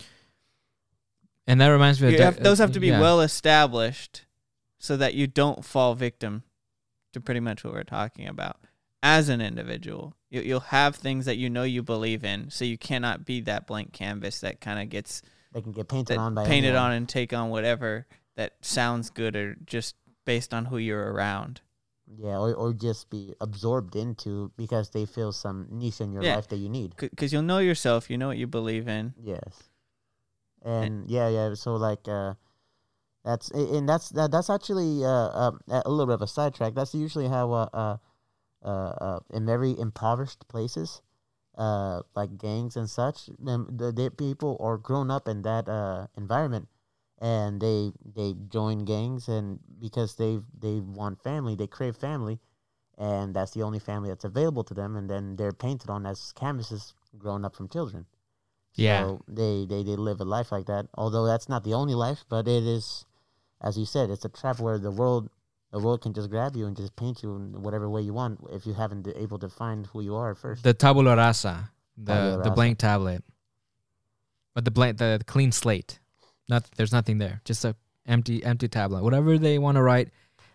and 1.48 1.60
that 1.60 1.68
reminds 1.68 2.02
me 2.02 2.08
of 2.08 2.14
You 2.14 2.22
have, 2.22 2.42
those 2.42 2.60
have 2.60 2.72
to 2.74 2.80
be 2.80 2.88
yeah. 2.88 3.02
well 3.02 3.22
established, 3.22 4.26
so 4.80 4.96
that 4.98 5.16
you 5.16 5.28
don't 5.28 5.66
fall 5.66 5.96
victim 5.96 6.44
to 7.14 7.20
pretty 7.20 7.40
much 7.40 7.64
what 7.64 7.74
we're 7.74 7.84
talking 7.84 8.28
about. 8.28 8.58
As 9.02 9.30
an 9.30 9.42
individual, 9.42 10.14
you, 10.30 10.42
you'll 10.42 10.60
have 10.60 10.96
things 10.96 11.26
that 11.26 11.38
you 11.38 11.50
know 11.50 11.64
you 11.64 11.82
believe 11.82 12.24
in, 12.24 12.50
so 12.52 12.64
you 12.66 12.78
cannot 12.78 13.26
be 13.26 13.42
that 13.42 13.66
blank 13.68 13.92
canvas 13.94 14.40
that 14.42 14.62
kind 14.62 14.80
of 14.80 14.90
gets 14.90 15.22
They 15.54 15.62
can 15.62 15.72
get 15.72 15.88
painted 15.88 16.18
on 16.18 16.36
by 16.36 16.46
painted 16.46 16.70
anyone. 16.70 16.84
on 16.84 16.92
and 16.94 17.10
take 17.10 17.34
on 17.34 17.50
whatever 17.50 18.06
that 18.36 18.54
sounds 18.62 19.10
good 19.10 19.36
or 19.36 19.56
just 19.66 19.96
based 20.26 20.54
on 20.54 20.66
who 20.66 20.78
you're 20.78 21.12
around. 21.12 21.62
Yeah, 22.16 22.38
or, 22.38 22.54
or 22.54 22.74
just 22.74 23.10
be 23.10 23.36
absorbed 23.42 23.96
into 23.96 24.52
because 24.56 24.92
they 24.92 25.06
feel 25.06 25.34
some 25.34 25.68
niche 25.70 26.00
in 26.00 26.14
your 26.14 26.24
Yeah. 26.24 26.36
life 26.36 26.48
that 26.48 26.58
you 26.58 26.70
need. 26.70 26.96
Because 26.96 27.34
you'll 27.34 27.42
know 27.42 27.60
yourself, 27.60 28.10
you 28.10 28.18
know 28.18 28.28
what 28.28 28.38
you 28.38 28.48
believe 28.48 28.88
in. 28.88 29.14
Yes. 29.20 29.70
And 30.64 31.10
yeah, 31.10 31.28
yeah. 31.28 31.54
So 31.54 31.76
like, 31.76 32.08
uh, 32.08 32.36
that's 33.28 33.52
and 33.52 33.88
that's 33.88 34.10
that, 34.10 34.32
that's 34.32 34.50
actually 34.50 35.04
uh, 35.04 35.10
uh, 35.10 35.52
a 35.68 35.90
little 35.90 36.06
bit 36.06 36.16
of 36.16 36.22
a 36.22 36.28
sidetrack. 36.28 36.76
That's 36.76 36.96
usually 36.96 37.28
how 37.28 37.52
uh, 37.52 37.70
uh, 37.74 37.98
uh, 38.64 38.70
uh 38.70 39.20
in 39.34 39.46
very 39.46 39.78
impoverished 39.78 40.48
places, 40.48 41.02
uh, 41.58 42.02
like 42.16 42.38
gangs 42.38 42.78
and 42.78 42.90
such, 42.90 43.28
them 43.38 43.68
the, 43.76 43.92
the 43.92 44.12
people 44.12 44.56
are 44.62 44.78
grown 44.78 45.12
up 45.12 45.28
in 45.28 45.42
that 45.42 45.68
uh 45.68 46.08
environment, 46.16 46.70
and 47.20 47.60
they 47.60 47.92
they 48.16 48.36
join 48.50 48.86
gangs 48.86 49.28
and 49.28 49.60
because 49.80 50.16
they 50.16 50.40
they 50.60 50.80
want 50.80 51.22
family, 51.24 51.56
they 51.56 51.68
crave 51.68 51.96
family, 51.96 52.40
and 52.98 53.34
that's 53.34 53.52
the 53.52 53.64
only 53.64 53.80
family 53.80 54.10
that's 54.10 54.26
available 54.26 54.64
to 54.64 54.74
them, 54.74 54.96
and 54.96 55.10
then 55.10 55.36
they're 55.36 55.52
painted 55.52 55.90
on 55.90 56.06
as 56.06 56.32
canvases 56.34 56.94
grown 57.18 57.46
up 57.46 57.56
from 57.56 57.70
children. 57.70 58.06
Yeah. 58.78 59.02
So 59.02 59.24
they, 59.28 59.66
they, 59.68 59.84
they 59.84 59.96
live 59.96 60.22
a 60.22 60.24
life 60.24 60.52
like 60.52 60.68
that. 60.68 60.88
Although 60.94 61.26
that's 61.26 61.50
not 61.50 61.64
the 61.64 61.74
only 61.74 61.96
life, 61.96 62.24
but 62.30 62.48
it 62.48 62.64
is, 62.64 63.06
as 63.62 63.78
you 63.78 63.86
said, 63.86 64.10
it's 64.12 64.24
a 64.24 64.30
trap 64.30 64.60
where 64.60 64.78
the 64.78 64.92
world 64.92 65.30
the 65.72 65.80
world 65.80 66.02
can 66.02 66.14
just 66.14 66.30
grab 66.30 66.56
you 66.56 66.66
and 66.66 66.78
just 66.78 66.96
paint 66.96 67.22
you 67.22 67.36
in 67.36 67.62
whatever 67.62 67.90
way 67.90 68.02
you 68.02 68.14
want 68.14 68.40
if 68.52 68.66
you 68.66 68.74
haven't 68.74 69.02
been 69.02 69.18
able 69.18 69.38
to 69.38 69.50
find 69.50 69.86
who 69.88 70.00
you 70.02 70.16
are 70.16 70.34
first. 70.34 70.64
the 70.64 70.74
tabula 70.74 71.16
rasa, 71.18 71.72
the 71.98 72.14
Tabula 72.14 72.44
the 72.44 72.52
blank 72.52 72.78
tablet, 72.78 73.24
but 74.54 74.64
the 74.64 74.72
blank 74.72 74.98
the 74.98 75.22
clean 75.26 75.52
slate. 75.52 76.00
Not 76.50 76.70
there's 76.78 76.94
nothing 76.94 77.18
there, 77.18 77.42
just 77.46 77.66
a 77.66 77.76
empty 78.06 78.44
empty 78.44 78.68
tablet. 78.68 79.04
Whatever 79.04 79.38
they 79.38 79.58
want 79.60 79.76
to 79.76 79.82
write, 79.82 80.10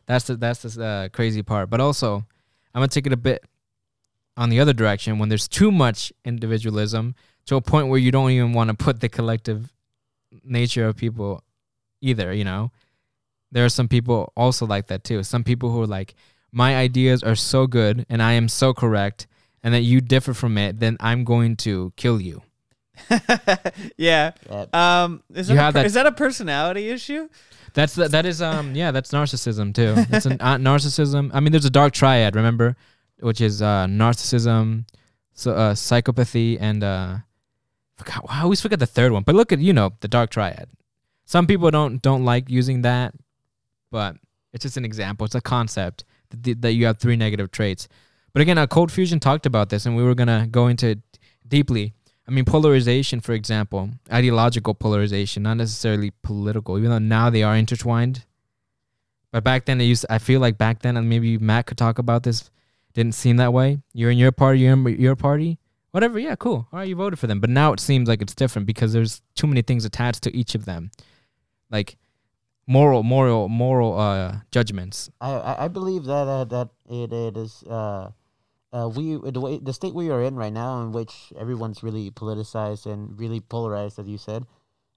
that's 0.06 0.26
the 0.26 0.36
that's 0.36 0.62
the 0.62 0.84
uh, 0.84 1.08
crazy 1.08 1.42
part. 1.42 1.70
But 1.70 1.80
also, 1.80 2.16
I'm 2.74 2.80
gonna 2.80 2.88
take 2.88 3.06
it 3.06 3.12
a 3.12 3.16
bit 3.16 3.44
on 4.36 4.48
the 4.48 4.60
other 4.60 4.72
direction 4.72 5.18
when 5.18 5.28
there's 5.28 5.48
too 5.48 5.70
much 5.70 6.12
individualism 6.24 7.14
to 7.46 7.56
a 7.56 7.60
point 7.60 7.88
where 7.88 7.98
you 7.98 8.10
don't 8.10 8.30
even 8.30 8.52
want 8.52 8.68
to 8.68 8.74
put 8.74 9.00
the 9.00 9.08
collective 9.08 9.72
nature 10.44 10.86
of 10.86 10.96
people 10.96 11.42
either. 12.00 12.32
You 12.32 12.44
know, 12.44 12.70
there 13.50 13.64
are 13.64 13.68
some 13.68 13.88
people 13.88 14.32
also 14.36 14.66
like 14.66 14.86
that 14.86 15.04
too. 15.04 15.22
Some 15.22 15.44
people 15.44 15.70
who 15.70 15.82
are 15.82 15.86
like, 15.86 16.14
my 16.50 16.76
ideas 16.76 17.22
are 17.22 17.34
so 17.34 17.66
good 17.66 18.06
and 18.08 18.22
I 18.22 18.32
am 18.32 18.48
so 18.48 18.72
correct, 18.72 19.26
and 19.62 19.74
that 19.74 19.82
you 19.82 20.00
differ 20.00 20.34
from 20.34 20.56
it, 20.58 20.80
then 20.80 20.96
I'm 21.00 21.24
going 21.24 21.56
to 21.58 21.92
kill 21.96 22.20
you. 22.20 22.42
yeah. 23.96 24.32
Yeah. 24.50 24.66
Um, 24.72 25.22
is 25.34 25.48
that, 25.48 25.54
a 25.54 25.56
per- 25.56 25.72
that- 25.72 25.86
is 25.86 25.94
that 25.94 26.06
a 26.06 26.12
personality 26.12 26.88
issue? 26.90 27.28
That's 27.74 27.94
the, 27.94 28.06
that 28.08 28.26
is 28.26 28.42
um 28.42 28.74
yeah 28.74 28.90
that's 28.90 29.12
narcissism 29.12 29.74
too. 29.74 29.94
It's 30.14 30.26
an 30.26 30.36
uh, 30.40 30.56
narcissism. 30.56 31.30
I 31.32 31.40
mean, 31.40 31.52
there's 31.52 31.64
a 31.64 31.70
dark 31.70 31.94
triad, 31.94 32.36
remember, 32.36 32.76
which 33.20 33.40
is 33.40 33.62
uh 33.62 33.86
narcissism, 33.86 34.84
so 35.32 35.52
uh 35.54 35.72
psychopathy, 35.72 36.58
and 36.60 36.84
uh 36.84 37.16
forgot 37.96 38.26
I 38.28 38.42
always 38.42 38.60
forget 38.60 38.78
the 38.78 38.86
third 38.86 39.12
one. 39.12 39.22
But 39.22 39.36
look 39.36 39.52
at 39.52 39.58
you 39.60 39.72
know 39.72 39.92
the 40.00 40.08
dark 40.08 40.28
triad. 40.30 40.68
Some 41.24 41.46
people 41.46 41.70
don't 41.70 42.02
don't 42.02 42.26
like 42.26 42.50
using 42.50 42.82
that, 42.82 43.14
but 43.90 44.16
it's 44.52 44.64
just 44.64 44.76
an 44.76 44.84
example. 44.84 45.24
It's 45.24 45.34
a 45.34 45.40
concept 45.40 46.04
that, 46.28 46.60
that 46.60 46.72
you 46.74 46.84
have 46.84 46.98
three 46.98 47.16
negative 47.16 47.50
traits. 47.52 47.88
But 48.34 48.42
again, 48.42 48.58
uh, 48.58 48.66
Cold 48.66 48.92
Fusion 48.92 49.18
talked 49.18 49.46
about 49.46 49.70
this, 49.70 49.86
and 49.86 49.96
we 49.96 50.02
were 50.02 50.14
gonna 50.14 50.46
go 50.50 50.66
into 50.68 50.88
it 50.88 50.98
deeply. 51.48 51.94
I 52.26 52.30
mean, 52.30 52.44
polarization, 52.44 53.20
for 53.20 53.32
example, 53.32 53.90
ideological 54.12 54.74
polarization, 54.74 55.42
not 55.42 55.56
necessarily 55.56 56.12
political, 56.22 56.78
even 56.78 56.90
though 56.90 56.98
now 56.98 57.30
they 57.30 57.42
are 57.42 57.56
intertwined. 57.56 58.24
But 59.32 59.42
back 59.42 59.64
then, 59.64 59.80
it 59.80 59.84
used. 59.84 60.06
I 60.08 60.18
feel 60.18 60.40
like 60.40 60.56
back 60.58 60.82
then, 60.82 60.96
and 60.96 61.08
maybe 61.08 61.38
Matt 61.38 61.66
could 61.66 61.78
talk 61.78 61.98
about 61.98 62.22
this. 62.22 62.50
Didn't 62.92 63.14
seem 63.14 63.38
that 63.38 63.52
way. 63.52 63.78
You're 63.94 64.10
in 64.10 64.18
your 64.18 64.32
party. 64.32 64.60
You're 64.60 64.74
in 64.74 65.00
your 65.00 65.16
party. 65.16 65.58
Whatever. 65.90 66.18
Yeah, 66.18 66.36
cool. 66.36 66.68
All 66.72 66.78
right, 66.78 66.88
you 66.88 66.94
voted 66.94 67.18
for 67.18 67.26
them. 67.26 67.40
But 67.40 67.50
now 67.50 67.72
it 67.72 67.80
seems 67.80 68.08
like 68.08 68.22
it's 68.22 68.34
different 68.34 68.66
because 68.66 68.92
there's 68.92 69.22
too 69.34 69.46
many 69.46 69.62
things 69.62 69.84
attached 69.84 70.22
to 70.24 70.36
each 70.36 70.54
of 70.54 70.66
them, 70.66 70.90
like 71.70 71.96
moral, 72.66 73.02
moral, 73.02 73.48
moral 73.48 73.98
uh, 73.98 74.36
judgments. 74.50 75.10
I, 75.20 75.32
I 75.32 75.64
I 75.64 75.68
believe 75.68 76.04
that 76.04 76.28
uh, 76.28 76.44
that 76.44 76.68
it, 76.88 77.12
it 77.12 77.36
is 77.36 77.62
uh, 77.64 78.10
uh, 78.72 78.88
we 78.88 79.16
the 79.30 79.40
way 79.40 79.58
the 79.58 79.72
state 79.72 79.94
we 79.94 80.10
are 80.10 80.22
in 80.22 80.34
right 80.36 80.52
now, 80.52 80.80
in 80.82 80.92
which 80.92 81.32
everyone's 81.38 81.82
really 81.82 82.10
politicized 82.10 82.86
and 82.86 83.18
really 83.18 83.40
polarized, 83.40 83.98
as 83.98 84.08
you 84.08 84.18
said. 84.18 84.46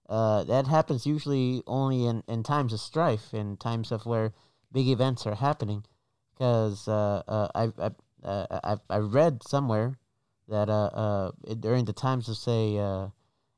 Uh, 0.08 0.44
that 0.44 0.68
happens 0.68 1.06
usually 1.06 1.64
only 1.66 2.06
in, 2.06 2.24
in 2.28 2.44
times 2.44 2.72
of 2.74 2.80
strife, 2.80 3.34
in 3.34 3.58
times 3.58 3.92
of 3.92 4.06
where 4.06 4.34
big 4.72 4.88
events 4.88 5.26
are 5.26 5.36
happening. 5.36 5.84
Because 6.34 6.88
uh, 6.88 7.24
uh, 7.28 7.48
I 7.56 7.64
I 7.80 7.92
uh, 8.28 8.60
I 8.64 8.76
I 8.90 8.98
read 8.98 9.44
somewhere 9.44 9.98
that 10.48 10.70
uh, 10.70 10.90
uh 10.94 11.32
during 11.60 11.86
the 11.86 11.94
times 11.94 12.30
of 12.30 12.38
say 12.38 12.78
uh, 12.78 13.08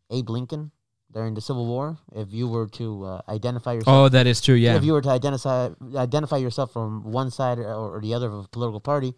Abe 0.09 0.29
Lincoln 0.29 0.71
during 1.11 1.33
the 1.33 1.41
Civil 1.41 1.65
War, 1.65 1.97
if 2.15 2.33
you 2.33 2.47
were 2.47 2.67
to 2.67 3.05
uh, 3.05 3.21
identify 3.29 3.73
yourself 3.73 3.95
Oh, 3.95 4.09
that 4.09 4.27
is 4.27 4.41
true. 4.41 4.55
Yeah. 4.55 4.75
if 4.75 4.83
you 4.83 4.93
were 4.93 5.01
to 5.01 5.09
identify 5.09 5.69
identify 5.95 6.37
yourself 6.37 6.73
from 6.73 7.11
one 7.11 7.29
side 7.31 7.59
or, 7.59 7.97
or 7.97 8.01
the 8.01 8.13
other 8.13 8.27
of 8.27 8.45
a 8.45 8.47
political 8.47 8.79
party, 8.79 9.15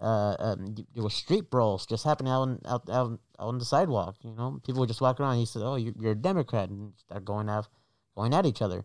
uh, 0.00 0.36
um, 0.38 0.74
there 0.94 1.02
were 1.02 1.10
street 1.10 1.50
brawls 1.50 1.86
just 1.86 2.04
happening 2.04 2.32
out 2.32 2.42
on, 2.42 2.60
out, 2.66 2.90
out, 2.90 3.12
out 3.38 3.48
on 3.48 3.58
the 3.58 3.64
sidewalk. 3.64 4.16
You 4.22 4.34
know, 4.34 4.60
people 4.64 4.80
would 4.80 4.88
just 4.88 5.00
walk 5.00 5.20
around. 5.20 5.38
He 5.38 5.46
said, 5.46 5.62
"Oh, 5.62 5.76
you're, 5.76 5.94
you're 5.98 6.12
a 6.12 6.16
Democrat," 6.16 6.68
and 6.68 6.92
start 6.96 7.24
going 7.24 7.48
out, 7.48 7.68
going 8.16 8.34
at 8.34 8.46
each 8.46 8.62
other. 8.62 8.84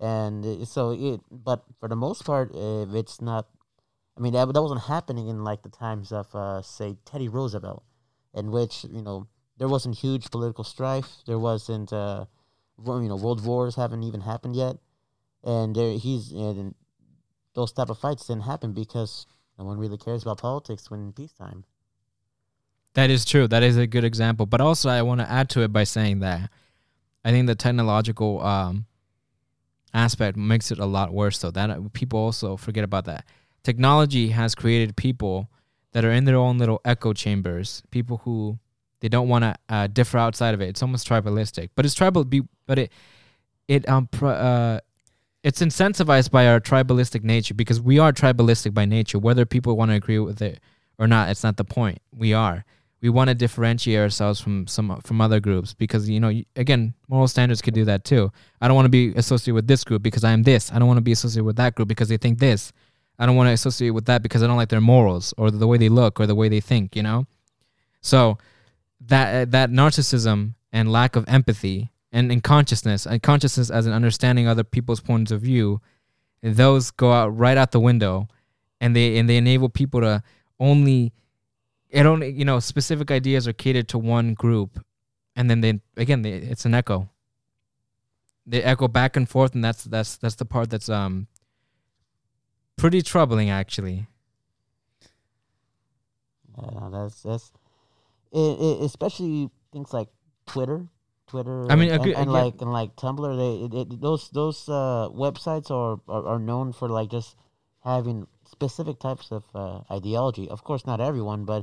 And 0.00 0.66
so 0.66 0.92
it, 0.92 1.20
but 1.30 1.64
for 1.78 1.88
the 1.88 1.96
most 1.96 2.24
part, 2.24 2.50
if 2.54 2.94
it's 2.94 3.20
not, 3.20 3.48
I 4.16 4.20
mean, 4.20 4.32
that, 4.32 4.52
that 4.52 4.62
wasn't 4.62 4.82
happening 4.82 5.28
in 5.28 5.44
like 5.44 5.62
the 5.62 5.68
times 5.68 6.10
of, 6.10 6.34
uh, 6.34 6.62
say, 6.62 6.96
Teddy 7.04 7.28
Roosevelt, 7.28 7.84
in 8.34 8.50
which 8.50 8.84
you 8.84 9.02
know 9.02 9.28
there 9.58 9.68
wasn't 9.68 9.98
huge 9.98 10.30
political 10.30 10.64
strife. 10.64 11.18
There 11.26 11.38
wasn't, 11.38 11.92
uh, 11.92 12.24
you 12.84 13.08
know, 13.08 13.16
world 13.16 13.44
wars 13.44 13.76
haven't 13.76 14.02
even 14.02 14.22
happened 14.22 14.56
yet 14.56 14.76
and 15.42 15.74
there 15.74 15.96
he's 15.96 16.32
and 16.32 16.74
those 17.54 17.72
type 17.72 17.90
of 17.90 17.98
fights 17.98 18.26
didn't 18.26 18.44
happen 18.44 18.72
because 18.72 19.26
no 19.60 19.66
one 19.66 19.78
really 19.78 19.98
cares 19.98 20.22
about 20.22 20.38
politics 20.38 20.90
when 20.90 21.12
peacetime. 21.12 21.64
That 22.94 23.10
is 23.10 23.26
true. 23.26 23.46
That 23.46 23.62
is 23.62 23.76
a 23.76 23.86
good 23.86 24.04
example. 24.04 24.46
But 24.46 24.62
also, 24.62 24.88
I 24.88 25.02
want 25.02 25.20
to 25.20 25.30
add 25.30 25.50
to 25.50 25.60
it 25.60 25.70
by 25.70 25.84
saying 25.84 26.20
that 26.20 26.50
I 27.24 27.30
think 27.30 27.46
the 27.46 27.54
technological 27.54 28.40
um, 28.40 28.86
aspect 29.92 30.38
makes 30.38 30.72
it 30.72 30.78
a 30.78 30.86
lot 30.86 31.12
worse. 31.12 31.38
So 31.38 31.50
that 31.50 31.68
uh, 31.68 31.80
people 31.92 32.18
also 32.18 32.56
forget 32.56 32.84
about 32.84 33.04
that. 33.04 33.26
Technology 33.62 34.30
has 34.30 34.54
created 34.54 34.96
people 34.96 35.50
that 35.92 36.06
are 36.06 36.10
in 36.10 36.24
their 36.24 36.36
own 36.36 36.56
little 36.56 36.80
echo 36.86 37.12
chambers. 37.12 37.82
People 37.90 38.22
who 38.24 38.58
they 39.00 39.10
don't 39.10 39.28
want 39.28 39.44
to 39.44 39.54
uh, 39.68 39.86
differ 39.88 40.16
outside 40.16 40.54
of 40.54 40.62
it. 40.62 40.70
It's 40.70 40.82
almost 40.82 41.06
tribalistic, 41.06 41.68
but 41.74 41.84
it's 41.84 41.94
tribal. 41.94 42.24
Be, 42.24 42.42
but 42.66 42.78
it 42.78 42.92
it 43.68 43.86
um 43.90 44.08
uh 44.22 44.80
it's 45.42 45.62
incentivized 45.62 46.30
by 46.30 46.46
our 46.46 46.60
tribalistic 46.60 47.24
nature 47.24 47.54
because 47.54 47.80
we 47.80 47.98
are 47.98 48.12
tribalistic 48.12 48.74
by 48.74 48.84
nature. 48.84 49.18
Whether 49.18 49.46
people 49.46 49.76
want 49.76 49.90
to 49.90 49.94
agree 49.94 50.18
with 50.18 50.42
it 50.42 50.60
or 50.98 51.06
not, 51.06 51.30
it's 51.30 51.42
not 51.42 51.56
the 51.56 51.64
point. 51.64 51.98
We 52.12 52.34
are. 52.34 52.64
We 53.00 53.08
want 53.08 53.28
to 53.28 53.34
differentiate 53.34 53.98
ourselves 53.98 54.40
from 54.40 54.66
some 54.66 55.00
from 55.00 55.22
other 55.22 55.40
groups 55.40 55.72
because 55.72 56.10
you 56.10 56.20
know 56.20 56.42
again 56.54 56.92
moral 57.08 57.28
standards 57.28 57.62
could 57.62 57.72
do 57.72 57.86
that 57.86 58.04
too. 58.04 58.30
I 58.60 58.68
don't 58.68 58.74
want 58.74 58.84
to 58.84 58.90
be 58.90 59.14
associated 59.16 59.54
with 59.54 59.66
this 59.66 59.84
group 59.84 60.02
because 60.02 60.22
I 60.22 60.32
am 60.32 60.42
this. 60.42 60.70
I 60.70 60.78
don't 60.78 60.86
want 60.86 60.98
to 60.98 61.02
be 61.02 61.12
associated 61.12 61.44
with 61.44 61.56
that 61.56 61.74
group 61.74 61.88
because 61.88 62.10
they 62.10 62.18
think 62.18 62.38
this. 62.38 62.72
I 63.18 63.24
don't 63.24 63.36
want 63.36 63.48
to 63.48 63.52
associate 63.52 63.90
with 63.90 64.04
that 64.06 64.22
because 64.22 64.42
I 64.42 64.46
don't 64.46 64.56
like 64.58 64.68
their 64.68 64.82
morals 64.82 65.32
or 65.38 65.50
the 65.50 65.66
way 65.66 65.78
they 65.78 65.88
look 65.88 66.20
or 66.20 66.26
the 66.26 66.34
way 66.34 66.50
they 66.50 66.60
think. 66.60 66.94
You 66.94 67.02
know, 67.02 67.26
so 68.02 68.36
that 69.00 69.50
that 69.52 69.70
narcissism 69.70 70.54
and 70.70 70.92
lack 70.92 71.16
of 71.16 71.24
empathy 71.26 71.89
and, 72.12 72.30
in 72.32 72.40
consciousness 72.40 73.06
and 73.06 73.22
consciousness 73.22 73.70
as 73.70 73.86
an 73.86 73.92
understanding 73.92 74.46
other 74.46 74.64
people's 74.64 75.00
points 75.00 75.30
of 75.30 75.40
view, 75.40 75.80
those 76.42 76.90
go 76.90 77.12
out 77.12 77.28
right 77.36 77.56
out 77.56 77.70
the 77.70 77.80
window, 77.80 78.28
and 78.80 78.96
they 78.96 79.18
and 79.18 79.28
they 79.28 79.36
enable 79.36 79.68
people 79.68 80.00
to 80.00 80.22
only 80.58 81.12
it 81.88 82.06
only 82.06 82.30
you 82.30 82.44
know 82.44 82.60
specific 82.60 83.10
ideas 83.10 83.46
are 83.46 83.52
catered 83.52 83.88
to 83.88 83.98
one 83.98 84.34
group, 84.34 84.84
and 85.36 85.50
then 85.50 85.60
they 85.60 85.80
again 85.96 86.22
they, 86.22 86.32
it's 86.32 86.64
an 86.64 86.74
echo. 86.74 87.08
They 88.46 88.62
echo 88.62 88.88
back 88.88 89.16
and 89.16 89.28
forth, 89.28 89.54
and 89.54 89.62
that's 89.62 89.84
that's 89.84 90.16
that's 90.16 90.36
the 90.36 90.44
part 90.44 90.70
that's 90.70 90.88
um 90.88 91.28
pretty 92.76 93.02
troubling 93.02 93.50
actually. 93.50 94.06
Yeah, 96.56 96.88
that's 96.90 97.22
that's 97.22 97.52
it, 98.32 98.38
it, 98.38 98.82
especially 98.82 99.50
things 99.72 99.92
like 99.92 100.08
Twitter, 100.46 100.86
Twitter. 101.30 101.70
I 101.72 101.74
mean, 101.76 101.90
and, 101.90 102.00
agree- 102.00 102.14
and, 102.14 102.26
yeah. 102.30 102.42
like 102.42 102.56
and 102.60 102.72
like 102.72 102.90
Tumblr. 102.96 103.30
They 103.40 103.52
it, 103.66 103.72
it, 103.80 104.00
those 104.00 104.28
those 104.30 104.68
uh, 104.68 105.08
websites 105.24 105.70
are, 105.70 105.98
are 106.14 106.24
are 106.32 106.38
known 106.50 106.72
for 106.72 106.88
like 106.88 107.10
just 107.16 107.36
having 107.84 108.26
specific 108.50 108.98
types 108.98 109.30
of 109.30 109.44
uh, 109.54 109.80
ideology. 109.96 110.48
Of 110.48 110.60
course, 110.68 110.82
not 110.90 111.00
everyone, 111.00 111.44
but 111.52 111.62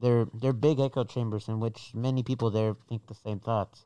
they're 0.00 0.26
they're 0.40 0.58
big 0.68 0.78
echo 0.80 1.04
chambers 1.04 1.48
in 1.48 1.60
which 1.64 1.90
many 1.94 2.22
people 2.22 2.48
there 2.50 2.76
think 2.88 3.06
the 3.06 3.18
same 3.26 3.40
thoughts. 3.40 3.84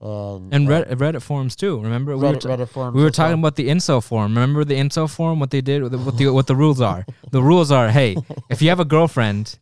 And 0.00 0.52
And 0.52 0.68
uh, 0.68 0.72
Reddit, 0.72 0.98
Reddit 1.02 1.22
forums 1.22 1.56
too. 1.56 1.80
Remember 1.80 2.12
we 2.16 2.28
were 2.28 2.34
Reddit, 2.34 2.44
Reddit 2.44 2.68
forums 2.68 2.94
we 2.94 3.00
were 3.00 3.06
well. 3.06 3.20
talking 3.20 3.38
about 3.42 3.56
the 3.56 3.68
incel 3.74 4.00
forum. 4.04 4.34
Remember 4.34 4.62
the 4.64 4.74
incel 4.84 5.08
forum? 5.08 5.40
What 5.40 5.50
they 5.50 5.62
did? 5.62 5.82
What 5.82 5.92
the 5.92 5.98
what 5.98 6.16
the, 6.18 6.28
what 6.38 6.46
the 6.46 6.56
rules 6.64 6.80
are? 6.80 7.06
The 7.30 7.42
rules 7.42 7.70
are: 7.70 7.88
hey, 7.88 8.16
if 8.50 8.60
you 8.60 8.68
have 8.68 8.80
a 8.80 8.84
girlfriend, 8.84 9.58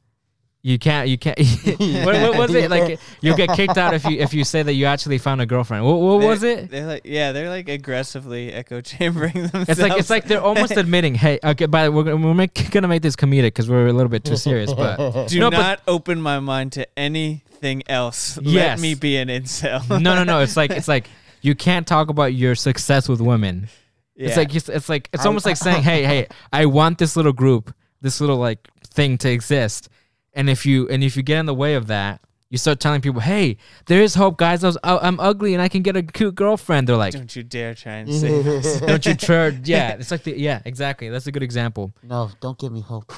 you 0.64 0.79
can't 0.79 1.09
you 1.09 1.18
can't. 1.18 1.38
what, 2.05 2.14
what 2.14 2.37
was 2.38 2.55
it 2.55 2.70
like? 2.70 3.01
You'll 3.20 3.37
get 3.37 3.53
kicked 3.57 3.77
out 3.77 3.94
if 3.94 4.05
you 4.05 4.18
if 4.20 4.33
you 4.33 4.44
say 4.44 4.62
that 4.62 4.75
you 4.75 4.87
actually 4.87 5.18
found 5.18 5.40
a 5.40 5.46
girlfriend. 5.46 5.85
What, 5.85 5.96
what 5.96 6.20
was 6.20 6.44
it? 6.44 6.70
They're 6.70 6.87
like, 6.87 7.03
yeah, 7.05 7.33
they're 7.33 7.48
like 7.48 7.68
aggressively 7.68 8.53
echo 8.53 8.81
chambering 8.81 9.33
themselves. 9.48 9.68
It's 9.68 9.81
like 9.81 9.98
it's 9.98 10.11
like 10.11 10.25
they're 10.27 10.40
almost 10.40 10.77
admitting, 10.77 11.16
hey, 11.16 11.40
okay, 11.42 11.66
but 11.66 11.92
we're 11.92 12.05
gonna- 12.05 12.25
we're 12.25 12.35
make, 12.35 12.70
gonna 12.70 12.87
make 12.87 13.03
this 13.03 13.16
comedic 13.16 13.48
because 13.48 13.68
we're 13.68 13.88
a 13.88 13.92
little 13.92 14.09
bit 14.11 14.25
too 14.25 14.37
serious. 14.37 14.72
But 14.72 15.27
do 15.27 15.40
no, 15.40 15.51
but- 15.51 15.59
not 15.59 15.81
open 15.88 16.20
my 16.22 16.38
mind 16.38 16.72
to 16.72 16.87
anything 16.96 17.83
else. 17.88 18.38
Yes. 18.40 18.79
Let 18.79 18.81
me 18.81 18.94
be 18.94 19.16
an 19.16 19.29
incel. 19.29 19.88
no, 19.90 20.14
no, 20.14 20.22
no. 20.22 20.40
It's 20.40 20.57
like 20.57 20.70
it's 20.70 20.88
like 20.88 21.09
you 21.40 21.57
can't 21.57 21.88
talk 21.88 22.09
about 22.09 22.35
your 22.35 22.55
success 22.55 23.09
with 23.09 23.20
women. 23.20 23.68
It's 24.14 24.37
like 24.37 24.55
it's 24.55 24.88
like 24.88 25.09
it's 25.12 25.27
almost 25.27 25.44
like 25.44 25.57
saying, 25.57 25.83
"Hey, 25.83 26.05
hey, 26.05 26.29
I 26.53 26.66
want 26.66 26.98
this 26.98 27.16
little 27.16 27.33
group, 27.33 27.75
this 28.01 28.20
little 28.20 28.37
like 28.37 28.68
thing 28.87 29.18
to 29.18 29.29
exist." 29.29 29.88
And 30.35 30.49
if 30.51 30.64
you 30.66 30.88
and 30.88 31.03
if 31.05 31.16
you 31.16 31.23
get 31.23 31.38
in 31.40 31.47
the 31.47 31.55
way 31.55 31.75
of 31.75 31.87
that, 31.88 32.21
you 32.49 32.59
start 32.59 32.81
telling 32.81 33.01
people, 33.01 33.21
"Hey, 33.21 33.57
there 33.87 34.03
is 34.03 34.14
hope, 34.14 34.37
guys. 34.38 34.62
I 34.62 34.66
was, 34.66 34.79
I- 34.85 34.99
I'm 34.99 35.18
ugly 35.21 35.55
and 35.55 35.62
I 35.62 35.68
can 35.68 35.83
get 35.83 35.97
a 35.97 36.03
cute 36.03 36.35
girlfriend." 36.35 36.87
They're 36.88 36.97
like, 36.97 37.14
don't 37.14 37.35
you 37.35 37.42
dare 37.42 37.75
try 37.75 37.95
and 37.95 38.12
say 38.23 38.59
us. 38.59 38.81
"Don't 38.90 39.05
you 39.07 39.14
try?" 39.14 39.49
Yeah, 39.64 39.92
it's 40.01 40.11
like 40.11 40.23
the 40.25 40.38
yeah, 40.38 40.61
exactly. 40.64 41.09
That's 41.09 41.27
a 41.27 41.33
good 41.33 41.42
example. 41.42 41.92
no, 42.03 42.31
don't 42.40 42.59
give 42.59 42.73
me 42.73 42.81
hope. 42.83 43.11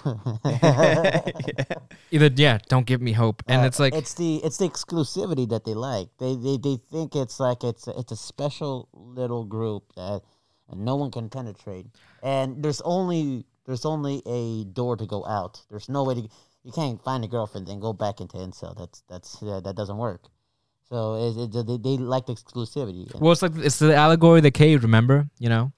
Either 2.10 2.30
yeah, 2.36 2.58
don't 2.68 2.86
give 2.86 3.00
me 3.00 3.12
hope, 3.12 3.42
and 3.48 3.62
Uh, 3.62 3.66
it's 3.66 3.80
like 3.80 3.94
it's 3.94 4.14
the 4.14 4.36
it's 4.44 4.58
the 4.58 4.68
exclusivity 4.68 5.48
that 5.48 5.64
they 5.64 5.74
like. 5.74 6.08
They 6.18 6.36
they, 6.36 6.56
they 6.58 6.76
think 6.90 7.14
it's 7.16 7.40
like 7.40 7.64
it's 7.64 7.86
a, 7.88 7.98
it's 7.98 8.12
a 8.12 8.16
special 8.16 8.88
little 8.92 9.44
group 9.44 9.92
that 9.96 10.22
no 10.74 10.96
one 10.96 11.10
can 11.10 11.28
penetrate, 11.28 11.86
and 12.22 12.62
there's 12.62 12.80
only 12.82 13.46
there's 13.66 13.84
only 13.84 14.22
a 14.26 14.64
door 14.64 14.96
to 14.96 15.06
go 15.06 15.24
out. 15.26 15.62
There's 15.70 15.88
no 15.88 16.04
way 16.04 16.14
to 16.14 16.28
you 16.64 16.72
can't 16.72 17.02
find 17.02 17.24
a 17.24 17.28
girlfriend 17.28 17.68
and 17.68 17.80
go 17.80 17.92
back 17.92 18.20
into 18.20 18.38
incel. 18.38 18.76
That's 18.76 19.02
that's 19.08 19.42
uh, 19.42 19.60
that 19.60 19.76
doesn't 19.76 19.98
work. 19.98 20.22
So 20.88 21.14
it, 21.14 21.54
it, 21.54 21.66
they, 21.66 21.76
they 21.76 21.96
like 21.96 22.26
the 22.26 22.34
exclusivity. 22.34 23.14
Well, 23.18 23.32
it's 23.32 23.42
like 23.42 23.52
it's 23.56 23.78
the 23.78 23.94
allegory 23.94 24.38
of 24.38 24.42
the 24.42 24.50
cave. 24.50 24.82
Remember, 24.82 25.28
you 25.38 25.48
know, 25.48 25.72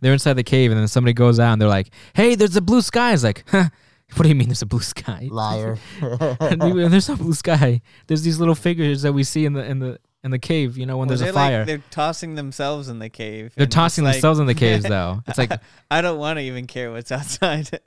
they're 0.00 0.12
inside 0.12 0.34
the 0.34 0.44
cave, 0.44 0.70
and 0.70 0.80
then 0.80 0.88
somebody 0.88 1.14
goes 1.14 1.38
out, 1.38 1.52
and 1.52 1.60
they're 1.60 1.68
like, 1.68 1.90
"Hey, 2.14 2.34
there's 2.36 2.56
a 2.56 2.62
blue 2.62 2.82
sky." 2.82 3.12
It's 3.12 3.24
like, 3.24 3.44
huh? 3.48 3.68
What 4.16 4.24
do 4.24 4.28
you 4.28 4.34
mean 4.34 4.48
there's 4.48 4.62
a 4.62 4.66
blue 4.66 4.80
sky? 4.80 5.28
Liar. 5.30 5.78
And 6.00 6.60
there's 6.60 7.08
no 7.08 7.14
blue 7.14 7.32
sky. 7.32 7.80
There's 8.08 8.22
these 8.22 8.40
little 8.40 8.56
figures 8.56 9.02
that 9.02 9.12
we 9.12 9.22
see 9.22 9.44
in 9.44 9.52
the 9.52 9.64
in 9.64 9.78
the 9.78 10.00
in 10.24 10.32
the 10.32 10.38
cave. 10.40 10.76
You 10.76 10.84
know, 10.84 10.98
when 10.98 11.06
Well, 11.06 11.16
there's 11.16 11.20
a 11.20 11.24
they're 11.26 11.32
fire. 11.32 11.58
Like, 11.58 11.66
they're 11.68 11.82
tossing 11.92 12.34
themselves 12.34 12.88
in 12.88 12.98
the 12.98 13.08
cave. 13.08 13.52
they're 13.54 13.62
and 13.62 13.68
it's 13.68 13.74
tossing 13.74 14.02
like, 14.02 14.14
themselves 14.14 14.40
in 14.40 14.46
the 14.46 14.54
caves, 14.54 14.82
though. 14.82 15.22
It's 15.28 15.38
like, 15.38 15.52
I 15.92 16.00
don't 16.00 16.18
want 16.18 16.38
to 16.38 16.42
even 16.42 16.66
care 16.66 16.90
what's 16.90 17.12
outside. 17.12 17.80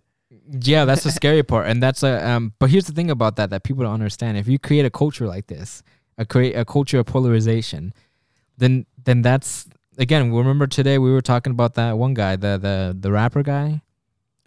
Yeah, 0.49 0.85
that's 0.85 1.03
the 1.03 1.11
scary 1.21 1.43
part, 1.43 1.67
and 1.67 1.81
that's 1.81 2.03
a. 2.03 2.27
Um, 2.27 2.53
but 2.59 2.69
here's 2.69 2.85
the 2.85 2.93
thing 2.93 3.11
about 3.11 3.35
that 3.37 3.49
that 3.49 3.63
people 3.63 3.83
don't 3.83 3.93
understand. 3.93 4.37
If 4.37 4.47
you 4.47 4.59
create 4.59 4.85
a 4.85 4.89
culture 4.89 5.27
like 5.27 5.47
this, 5.47 5.83
a 6.17 6.25
create 6.25 6.53
a 6.53 6.65
culture 6.65 6.99
of 6.99 7.05
polarization, 7.05 7.93
then 8.57 8.85
then 9.03 9.21
that's 9.21 9.67
again. 9.97 10.31
Remember 10.33 10.67
today 10.67 10.97
we 10.97 11.11
were 11.11 11.21
talking 11.21 11.51
about 11.51 11.75
that 11.75 11.97
one 11.97 12.13
guy, 12.13 12.35
the 12.35 12.57
the 12.57 12.95
the 12.99 13.11
rapper 13.11 13.43
guy. 13.43 13.81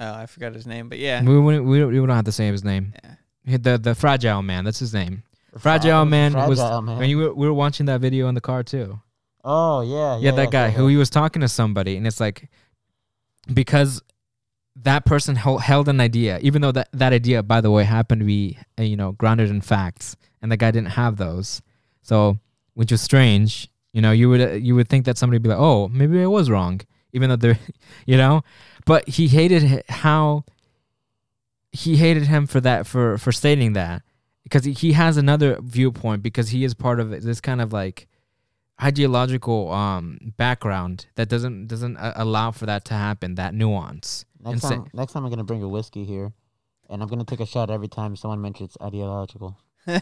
oh, 0.00 0.14
I 0.14 0.26
forgot 0.26 0.54
his 0.54 0.66
name, 0.66 0.88
but 0.88 0.98
yeah. 0.98 1.22
We, 1.22 1.38
we, 1.38 1.60
we, 1.60 1.78
don't, 1.78 1.88
we 1.88 1.96
don't 1.96 2.08
have 2.10 2.24
to 2.26 2.32
say 2.32 2.48
his 2.48 2.64
name. 2.64 2.94
Yeah. 3.46 3.56
The 3.58 3.78
the 3.78 3.94
fragile 3.94 4.42
man. 4.42 4.64
That's 4.64 4.78
his 4.78 4.92
name. 4.92 5.22
Fragile 5.58 6.04
man 6.04 6.34
was. 6.34 6.58
Fragile 6.58 6.82
man. 6.82 6.98
When 6.98 7.08
you 7.08 7.18
were, 7.18 7.34
we 7.34 7.46
were 7.46 7.54
watching 7.54 7.86
that 7.86 8.00
video 8.00 8.28
in 8.28 8.34
the 8.34 8.40
car 8.40 8.62
too. 8.62 9.00
oh 9.44 9.80
yeah, 9.80 10.18
Yeah, 10.18 10.32
that 10.32 10.50
guy 10.50 10.66
yeah, 10.66 10.70
who 10.72 10.84
yeah. 10.84 10.90
he 10.90 10.96
was 10.96 11.10
talking 11.10 11.40
to 11.40 11.48
somebody, 11.48 11.96
and 11.96 12.06
it's 12.06 12.20
like 12.20 12.50
because 13.52 14.02
that 14.82 15.04
person 15.04 15.36
held, 15.36 15.62
held 15.62 15.88
an 15.88 16.00
idea, 16.00 16.38
even 16.40 16.62
though 16.62 16.72
that 16.72 16.88
that 16.92 17.12
idea, 17.12 17.42
by 17.42 17.60
the 17.60 17.70
way, 17.70 17.84
happened 17.84 18.20
to 18.20 18.26
be 18.26 18.58
uh, 18.78 18.82
you 18.82 18.96
know 18.96 19.12
grounded 19.12 19.50
in 19.50 19.60
facts, 19.60 20.16
and 20.42 20.52
the 20.52 20.56
guy 20.56 20.70
didn't 20.70 20.90
have 20.90 21.16
those, 21.16 21.62
so 22.02 22.38
which 22.74 22.92
was 22.92 23.00
strange. 23.00 23.68
You 23.92 24.02
know, 24.02 24.12
you 24.12 24.28
would 24.28 24.40
uh, 24.40 24.52
you 24.52 24.74
would 24.74 24.88
think 24.88 25.06
that 25.06 25.16
somebody 25.18 25.36
would 25.36 25.42
be 25.44 25.48
like, 25.48 25.58
oh, 25.58 25.88
maybe 25.88 26.22
I 26.22 26.26
was 26.26 26.50
wrong, 26.50 26.80
even 27.12 27.30
though 27.30 27.36
they're, 27.36 27.58
you 28.06 28.16
know, 28.16 28.42
but 28.84 29.08
he 29.08 29.28
hated 29.28 29.84
how 29.88 30.44
he 31.72 31.96
hated 31.96 32.24
him 32.24 32.46
for 32.46 32.60
that 32.60 32.86
for 32.86 33.18
for 33.18 33.32
stating 33.32 33.72
that 33.72 34.02
because 34.42 34.64
he, 34.64 34.72
he 34.72 34.92
has 34.92 35.16
another 35.16 35.58
viewpoint 35.60 36.22
because 36.22 36.50
he 36.50 36.64
is 36.64 36.74
part 36.74 37.00
of 37.00 37.10
this 37.22 37.40
kind 37.40 37.60
of 37.60 37.72
like 37.72 38.06
ideological 38.82 39.72
um 39.72 40.18
background 40.36 41.06
that 41.14 41.28
doesn't 41.28 41.66
doesn't 41.66 41.96
uh, 41.96 42.12
allow 42.16 42.50
for 42.50 42.66
that 42.66 42.84
to 42.84 42.94
happen 42.94 43.34
that 43.36 43.54
nuance 43.54 44.26
Next 44.44 44.64
Insa- 44.64 44.68
time, 44.70 44.90
next 44.92 45.12
time 45.12 45.24
I'm 45.24 45.30
gonna 45.30 45.44
bring 45.44 45.62
a 45.62 45.68
whiskey 45.68 46.04
here, 46.04 46.32
and 46.88 47.02
I'm 47.02 47.08
gonna 47.08 47.24
take 47.24 47.40
a 47.40 47.46
shot 47.46 47.68
every 47.70 47.88
time 47.88 48.14
someone 48.14 48.40
mentions 48.40 48.76
ideological. 48.80 49.58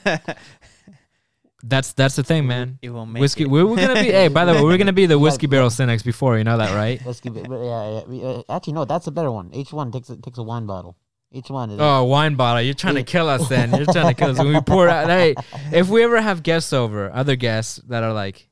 that's 1.63 1.95
that's 1.95 2.17
the 2.17 2.23
thing 2.23 2.47
man 2.47 2.79
you 2.83 2.93
won't 2.93 3.11
make 3.11 3.21
whiskey 3.23 3.45
it. 3.45 3.51
we're, 3.51 3.65
we're 3.65 3.77
gonna 3.77 3.95
be 3.95 4.11
hey 4.11 4.29
by 4.29 4.45
the 4.45 4.53
way 4.53 4.63
we're 4.63 4.77
gonna 4.77 4.93
be 4.93 5.07
the 5.07 5.19
whiskey 5.25 5.47
barrel 5.47 5.71
cynics 5.71 6.03
before 6.03 6.37
you 6.37 6.45
know 6.45 6.59
that 6.59 6.75
right 6.75 7.03
Whiskey, 7.07 7.31
but 7.31 7.49
but 7.49 7.61
yeah, 7.63 8.01
yeah. 8.11 8.27
uh, 8.27 8.43
actually, 8.51 8.75
no, 8.75 8.85
that's 8.85 9.07
a 9.07 9.11
better 9.11 9.31
one. 9.31 9.51
Each 9.55 9.73
one 9.73 9.91
takes 9.91 10.11
a, 10.11 10.17
takes 10.17 10.39
a 10.39 10.43
wine 10.43 10.67
bottle. 10.67 10.97
Each 11.33 11.49
one. 11.49 11.71
Is, 11.71 11.81
oh 11.81 12.05
wine 12.05 12.35
bottle 12.35 12.63
you're 12.63 12.75
trying 12.75 12.95
to 12.97 13.03
kill 13.03 13.29
us 13.29 13.49
then 13.49 13.75
you're 13.75 13.87
trying 13.87 14.15
to 14.15 14.15
kill 14.15 14.31
us 14.31 14.39
when 14.39 14.53
we 14.53 14.61
pour 14.61 14.89
out 14.89 15.09
hey 15.09 15.35
if 15.73 15.89
we 15.89 16.05
ever 16.05 16.21
have 16.21 16.43
guests 16.43 16.73
over 16.73 17.11
other 17.13 17.35
guests 17.35 17.81
that 17.89 18.05
are 18.05 18.13
like 18.13 18.49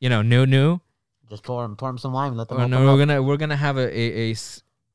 you 0.00 0.08
know 0.08 0.22
new 0.22 0.46
new 0.46 0.80
just 1.28 1.42
pour 1.42 1.64
'em- 1.64 1.76
pour 1.76 1.88
'em 1.88 1.98
some 1.98 2.12
wine. 2.12 2.36
Let 2.36 2.48
them. 2.48 2.58
or 2.58 2.60
open 2.62 2.70
no 2.70 2.84
we're 2.84 2.92
up. 2.92 2.98
gonna 3.08 3.22
we're 3.22 3.36
gonna 3.36 3.56
have 3.56 3.76
a, 3.76 3.88
a, 4.00 4.34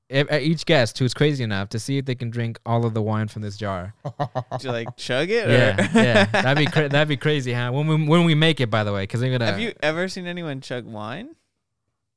a, 0.09 0.39
each 0.41 0.65
guest 0.65 0.97
who's 0.99 1.13
crazy 1.13 1.43
enough 1.43 1.69
to 1.69 1.79
see 1.79 1.97
if 1.97 2.05
they 2.05 2.15
can 2.15 2.29
drink 2.29 2.59
all 2.65 2.85
of 2.85 2.93
the 2.93 3.01
wine 3.01 3.27
from 3.27 3.41
this 3.41 3.57
jar 3.57 3.93
Did 4.51 4.63
you 4.63 4.71
like 4.71 4.95
chug 4.97 5.29
it? 5.29 5.49
Yeah, 5.49 5.75
or- 5.79 6.03
yeah, 6.03 6.25
that'd 6.31 6.57
be 6.57 6.71
cra- 6.71 6.89
that'd 6.89 7.07
be 7.07 7.17
crazy, 7.17 7.53
huh? 7.53 7.71
When 7.71 7.87
we 7.87 8.05
when 8.07 8.25
we 8.25 8.35
make 8.35 8.59
it, 8.59 8.69
by 8.69 8.83
the 8.83 8.93
way, 8.93 9.03
because 9.03 9.19
they're 9.21 9.31
gonna. 9.31 9.45
Have 9.51 9.59
you 9.59 9.73
ever 9.81 10.07
seen 10.07 10.25
anyone 10.27 10.61
chug 10.61 10.85
wine? 10.85 11.35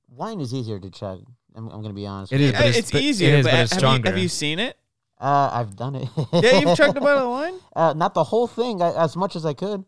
Wine 0.09 0.41
is 0.41 0.55
easier 0.55 0.79
to 0.79 0.91
chug. 0.91 1.25
I'm, 1.55 1.69
I'm 1.69 1.83
gonna 1.83 1.95
be 1.95 2.07
honest. 2.07 2.33
It 2.33 2.37
with 2.37 2.43
is, 2.43 2.47
you. 2.49 2.53
but 2.53 2.61
Uh, 2.65 2.69
it's- 2.69 2.79
it's, 2.79 2.91
but 2.93 3.01
easier, 3.03 3.37
is, 3.37 3.45
but, 3.47 3.53
but 3.53 3.61
it's 3.61 3.73
have, 3.73 3.77
you, 3.77 3.81
stronger. 3.81 4.09
have 4.11 4.19
you 4.19 4.29
seen 4.29 4.59
it? 4.59 4.77
Uh, 5.19 5.49
I've 5.53 5.75
done 5.77 5.95
it. 5.97 6.09
Yeah, 6.33 6.59
you've 6.61 6.77
chugged 6.77 6.97
a 6.99 7.01
bottle 7.01 7.25
of 7.25 7.31
wine. 7.31 7.55
uh, 7.75 7.95
not 7.97 8.13
the 8.13 8.25
whole 8.25 8.47
thing, 8.47 8.83
I, 8.83 8.93
as 9.03 9.17
much 9.17 9.35
as 9.35 9.47
I 9.47 9.55
could. 9.55 9.85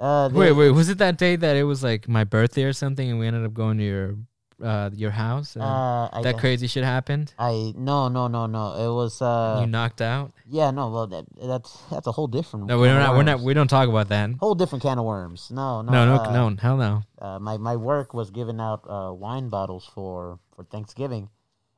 Uh, 0.00 0.30
Wait, 0.32 0.52
wait, 0.52 0.70
was 0.70 0.88
it 0.88 0.98
that 0.98 1.18
day 1.18 1.34
that 1.36 1.56
it 1.56 1.64
was 1.64 1.82
like 1.82 2.08
my 2.08 2.22
birthday 2.24 2.62
or 2.64 2.72
something, 2.72 3.10
and 3.10 3.18
we 3.18 3.26
ended 3.26 3.44
up 3.44 3.52
going 3.52 3.78
to 3.78 3.84
your 3.84 4.14
uh 4.62 4.90
your 4.94 5.10
house? 5.10 5.56
And 5.56 5.64
Uh, 5.64 6.08
I, 6.12 6.22
that 6.22 6.38
crazy 6.38 6.66
shit 6.68 6.84
happened. 6.84 7.34
I 7.38 7.72
no 7.76 8.06
no 8.08 8.28
no 8.28 8.46
no. 8.46 8.74
It 8.78 8.94
was 8.94 9.20
uh 9.20 9.58
you 9.60 9.66
knocked 9.66 10.00
out. 10.00 10.30
yeah 10.46 10.70
no 10.70 10.90
well 10.90 11.06
that 11.08 11.24
that's 11.42 11.76
that's 11.90 12.06
a 12.06 12.12
whole 12.12 12.28
different 12.28 12.66
No, 12.66 12.78
we're 12.78 12.92
of 12.94 12.98
not. 13.02 13.16
We're 13.16 13.24
not. 13.24 13.40
We 13.40 13.54
don't 13.54 13.66
talk 13.68 13.88
about 13.88 14.08
that. 14.10 14.30
whole 14.38 14.54
different 14.54 14.82
can 14.82 14.98
of 14.98 15.04
worms. 15.04 15.50
No 15.50 15.82
no 15.82 15.90
No, 15.92 16.06
no, 16.06 16.14
uh, 16.22 16.30
no, 16.32 16.56
hell 16.62 16.76
no. 16.76 17.02
uh, 17.20 17.38
my 17.40 17.56
my 17.58 17.74
work 17.74 18.14
was 18.14 18.30
giving 18.30 18.60
out 18.60 18.80
uh, 18.88 19.12
wine 19.12 19.48
bottles 19.48 19.84
for 19.94 20.38
for 20.54 20.62
Thanksgiving, 20.64 21.28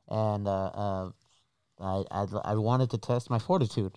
and 0.07 0.47
uh, 0.47 0.69
uh, 0.85 1.09
I, 1.79 2.03
I 2.11 2.25
I 2.45 2.55
wanted 2.55 2.89
to 2.91 2.97
test 2.99 3.29
my 3.31 3.39
fortitude. 3.39 3.93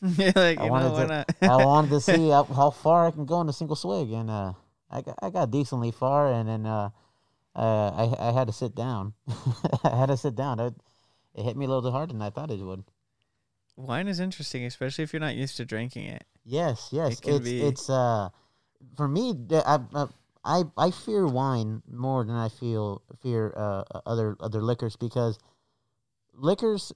Like, 0.18 0.58
I 0.58 0.64
you 0.64 0.66
know, 0.66 0.68
wanted 0.68 0.92
why 0.92 1.06
to? 1.06 1.26
I 1.42 1.56
wanted 1.64 1.90
to 1.90 2.00
see 2.00 2.30
how, 2.30 2.44
how 2.44 2.70
far 2.70 3.06
I 3.06 3.10
can 3.10 3.26
go 3.26 3.40
in 3.40 3.48
a 3.48 3.52
single 3.52 3.76
swig, 3.76 4.12
and 4.12 4.30
uh, 4.30 4.52
I 4.90 5.02
got 5.02 5.18
I 5.22 5.30
got 5.30 5.50
decently 5.50 5.90
far, 5.90 6.32
and 6.32 6.48
then 6.48 6.66
uh, 6.66 6.90
uh, 7.54 7.90
I 7.90 8.28
I 8.28 8.32
had 8.32 8.46
to 8.46 8.52
sit 8.52 8.74
down. 8.74 9.14
I 9.84 9.96
had 9.96 10.06
to 10.06 10.16
sit 10.16 10.36
down. 10.36 10.60
It, 10.60 10.74
it 11.34 11.44
hit 11.44 11.56
me 11.56 11.64
a 11.64 11.68
little 11.68 11.82
bit 11.82 11.92
harder 11.92 12.12
than 12.12 12.22
I 12.22 12.30
thought 12.30 12.50
it 12.50 12.60
would. 12.60 12.84
Wine 13.76 14.08
is 14.08 14.18
interesting, 14.18 14.64
especially 14.64 15.04
if 15.04 15.12
you're 15.12 15.20
not 15.20 15.36
used 15.36 15.56
to 15.56 15.64
drinking 15.64 16.06
it. 16.06 16.24
Yes, 16.44 16.88
yes. 16.92 17.20
can 17.20 17.34
it's 17.34 17.44
be- 17.44 17.60
it's 17.60 17.90
uh 17.90 18.28
for 18.96 19.06
me 19.06 19.34
I, 19.52 19.78
I 19.94 20.06
I 20.44 20.62
I 20.76 20.90
fear 20.90 21.26
wine 21.26 21.82
more 21.90 22.24
than 22.24 22.34
I 22.34 22.48
feel 22.48 23.02
fear 23.22 23.52
uh 23.56 23.84
other 24.06 24.36
other 24.40 24.62
liquors 24.62 24.96
because 24.96 25.38
liquors 26.38 26.92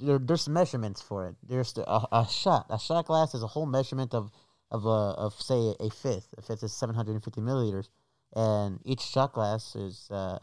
there, 0.00 0.18
there's 0.18 0.48
measurements 0.48 1.00
for 1.00 1.28
it. 1.28 1.36
There's 1.48 1.72
the, 1.72 1.88
a, 1.90 2.06
a 2.12 2.28
shot. 2.28 2.66
A 2.70 2.78
shot 2.78 3.06
glass 3.06 3.34
is 3.34 3.42
a 3.42 3.46
whole 3.46 3.66
measurement 3.66 4.14
of 4.14 4.30
of 4.70 4.86
uh, 4.86 5.12
of 5.12 5.34
say 5.34 5.74
a 5.80 5.90
fifth. 5.90 6.34
A 6.36 6.42
fifth 6.42 6.62
is 6.62 6.72
750 6.72 7.40
milliliters, 7.40 7.88
and 8.34 8.80
each 8.84 9.00
shot 9.00 9.32
glass 9.32 9.74
is 9.76 10.08
uh 10.10 10.38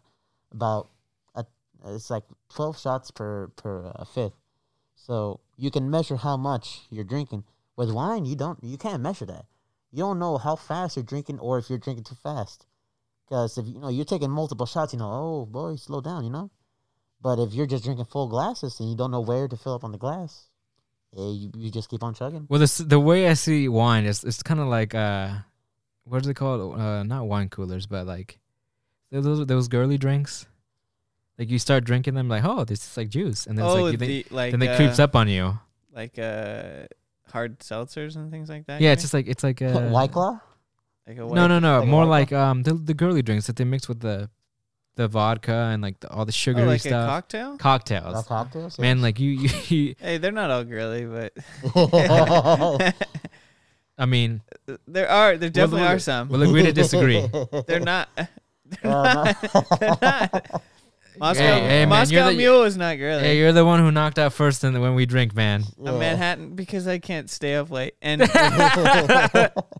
about 0.52 0.90
a 1.36 1.46
it's 1.86 2.10
like 2.10 2.24
12 2.54 2.80
shots 2.80 3.12
per 3.12 3.48
per 3.56 3.92
uh, 3.96 4.06
fifth. 4.06 4.38
So 4.96 5.40
you 5.58 5.72
can 5.72 5.90
measure 5.90 6.18
how 6.18 6.38
much 6.38 6.82
you're 6.90 7.04
drinking. 7.04 7.44
With 7.76 7.92
wine, 7.92 8.26
you 8.26 8.36
don't. 8.36 8.62
You 8.64 8.78
can't 8.78 9.02
measure 9.02 9.26
that. 9.26 9.46
You 9.92 10.00
don't 10.04 10.20
know 10.20 10.38
how 10.38 10.56
fast 10.56 10.98
you're 10.98 11.04
drinking, 11.04 11.40
or 11.40 11.58
if 11.58 11.70
you're 11.70 11.80
drinking 11.80 12.04
too 12.04 12.16
fast. 12.16 12.66
Because 13.26 13.58
if 13.58 13.68
you 13.68 13.80
know 13.80 13.90
you're 13.90 14.06
taking 14.06 14.30
multiple 14.30 14.66
shots, 14.66 14.94
you 14.94 15.00
know, 15.00 15.10
oh 15.12 15.46
boy, 15.46 15.76
slow 15.76 16.02
down, 16.02 16.24
you 16.24 16.30
know. 16.30 16.52
But 17.22 17.40
if 17.40 17.54
you're 17.54 17.66
just 17.68 17.84
drinking 17.84 18.06
full 18.06 18.28
glasses 18.28 18.80
and 18.80 18.90
you 18.90 18.96
don't 18.96 19.12
know 19.12 19.20
where 19.22 19.48
to 19.48 19.58
fill 19.58 19.74
up 19.76 19.84
on 19.84 19.92
the 19.92 19.98
glass, 19.98 20.48
yeah, 21.14 21.26
you, 21.28 21.52
you 21.56 21.70
just 21.72 21.90
keep 21.90 22.02
on 22.04 22.14
chugging. 22.14 22.46
Well, 22.50 22.60
this, 22.60 22.78
the 22.78 23.00
way 23.00 23.28
I 23.28 23.34
see 23.34 23.68
wine 23.68 24.06
is 24.06 24.24
it's 24.24 24.42
kind 24.44 24.60
of 24.60 24.68
like 24.68 24.96
uh, 24.96 25.36
what 26.06 26.22
is 26.22 26.28
it 26.28 26.36
called? 26.36 26.80
Uh, 26.80 27.04
not 27.04 27.28
wine 27.28 27.50
coolers, 27.50 27.88
but 27.88 28.06
like 28.08 28.40
those 29.12 29.46
those 29.48 29.68
girly 29.68 29.98
drinks. 29.98 30.46
Like 31.38 31.50
you 31.50 31.60
start 31.60 31.84
drinking 31.84 32.14
them, 32.16 32.28
like 32.30 32.44
oh, 32.44 32.64
this 32.66 32.84
is 32.86 32.96
like 32.98 33.10
juice, 33.10 33.48
and 33.48 33.58
then 33.58 33.66
it's 33.66 33.74
oh, 33.76 33.84
like 33.84 33.92
you 33.94 33.98
the 33.98 34.06
think, 34.24 34.32
like 34.32 34.52
then 34.52 34.62
it 34.62 34.70
uh, 34.70 34.76
creeps 34.76 35.00
up 35.00 35.16
on 35.16 35.28
you. 35.28 35.58
like 35.94 36.18
uh 36.20 36.84
hard 37.32 37.60
seltzers 37.60 38.16
and 38.16 38.32
things 38.32 38.50
like 38.50 38.66
that. 38.68 38.82
Yeah, 38.82 38.90
you 38.90 38.94
it's 38.94 39.04
just 39.04 39.14
like 39.14 39.28
it's 39.28 39.44
like 39.44 39.62
a 39.62 39.90
White 39.90 40.12
Claw. 40.12 40.40
like 41.08 41.18
a 41.18 41.20
No, 41.22 41.28
white- 41.28 41.48
no, 41.48 41.60
no. 41.60 41.80
like 41.80 41.88
more 41.88 42.06
like 42.06 42.32
um 42.34 42.64
the 42.64 42.74
the 42.74 42.94
girly 42.94 43.22
drinks 43.22 43.48
that 43.48 43.56
they 43.56 43.64
mix 43.66 43.88
with 43.88 44.00
the 44.02 44.30
the 45.00 45.08
vodka 45.08 45.54
and 45.72 45.82
like 45.82 45.98
the, 46.02 46.10
all 46.12 46.26
the 46.26 46.32
oh, 46.32 46.32
sugary 46.32 46.66
like 46.66 46.82
a 46.86 46.90
stuff. 46.90 47.08
cocktail. 47.10 47.58
Cocktails. 47.58 48.14
That's 48.16 48.28
cocktails. 48.28 48.78
Man, 48.80 49.02
like 49.02 49.18
you, 49.18 49.30
you, 49.32 49.50
you 49.70 49.96
Hey, 50.00 50.18
they're 50.18 50.34
not 50.34 50.52
all 50.52 50.66
girly, 50.66 51.06
but 51.06 51.34
I 53.98 54.06
mean, 54.06 54.42
there 54.88 55.10
are 55.10 55.38
there 55.38 55.50
definitely 55.50 55.82
we'll- 55.84 55.92
are 55.92 56.00
some. 56.00 56.28
we'll 56.30 56.44
agree 56.44 56.64
to 56.64 56.74
disagree. 56.74 57.26
they're 57.68 57.80
not. 57.80 58.10
Uh, 58.84 59.34
They're 59.80 59.98
not. 60.02 60.62
Moscow, 61.18 61.44
Hey, 61.44 61.60
hey, 61.60 61.68
man, 61.86 61.90
Moscow 61.90 62.16
you're 62.16 62.26
the- 62.32 62.38
Mule 62.38 62.64
is 62.64 62.78
not 62.78 62.98
girly. 62.98 63.24
hey, 63.24 63.38
you're 63.40 63.52
the 63.52 63.66
one 63.66 63.80
who 63.82 63.92
knocked 63.92 64.18
out 64.20 64.32
first 64.32 64.64
in 64.64 64.74
the, 64.74 64.80
when 64.80 64.96
we 64.96 65.06
drink, 65.06 65.36
man. 65.36 65.64
a 65.84 65.92
Manhattan 65.92 66.56
because 66.56 66.88
I 66.88 67.00
can't 67.00 67.30
stay 67.30 67.56
up 67.56 67.72
late 67.72 67.96
and 68.02 68.22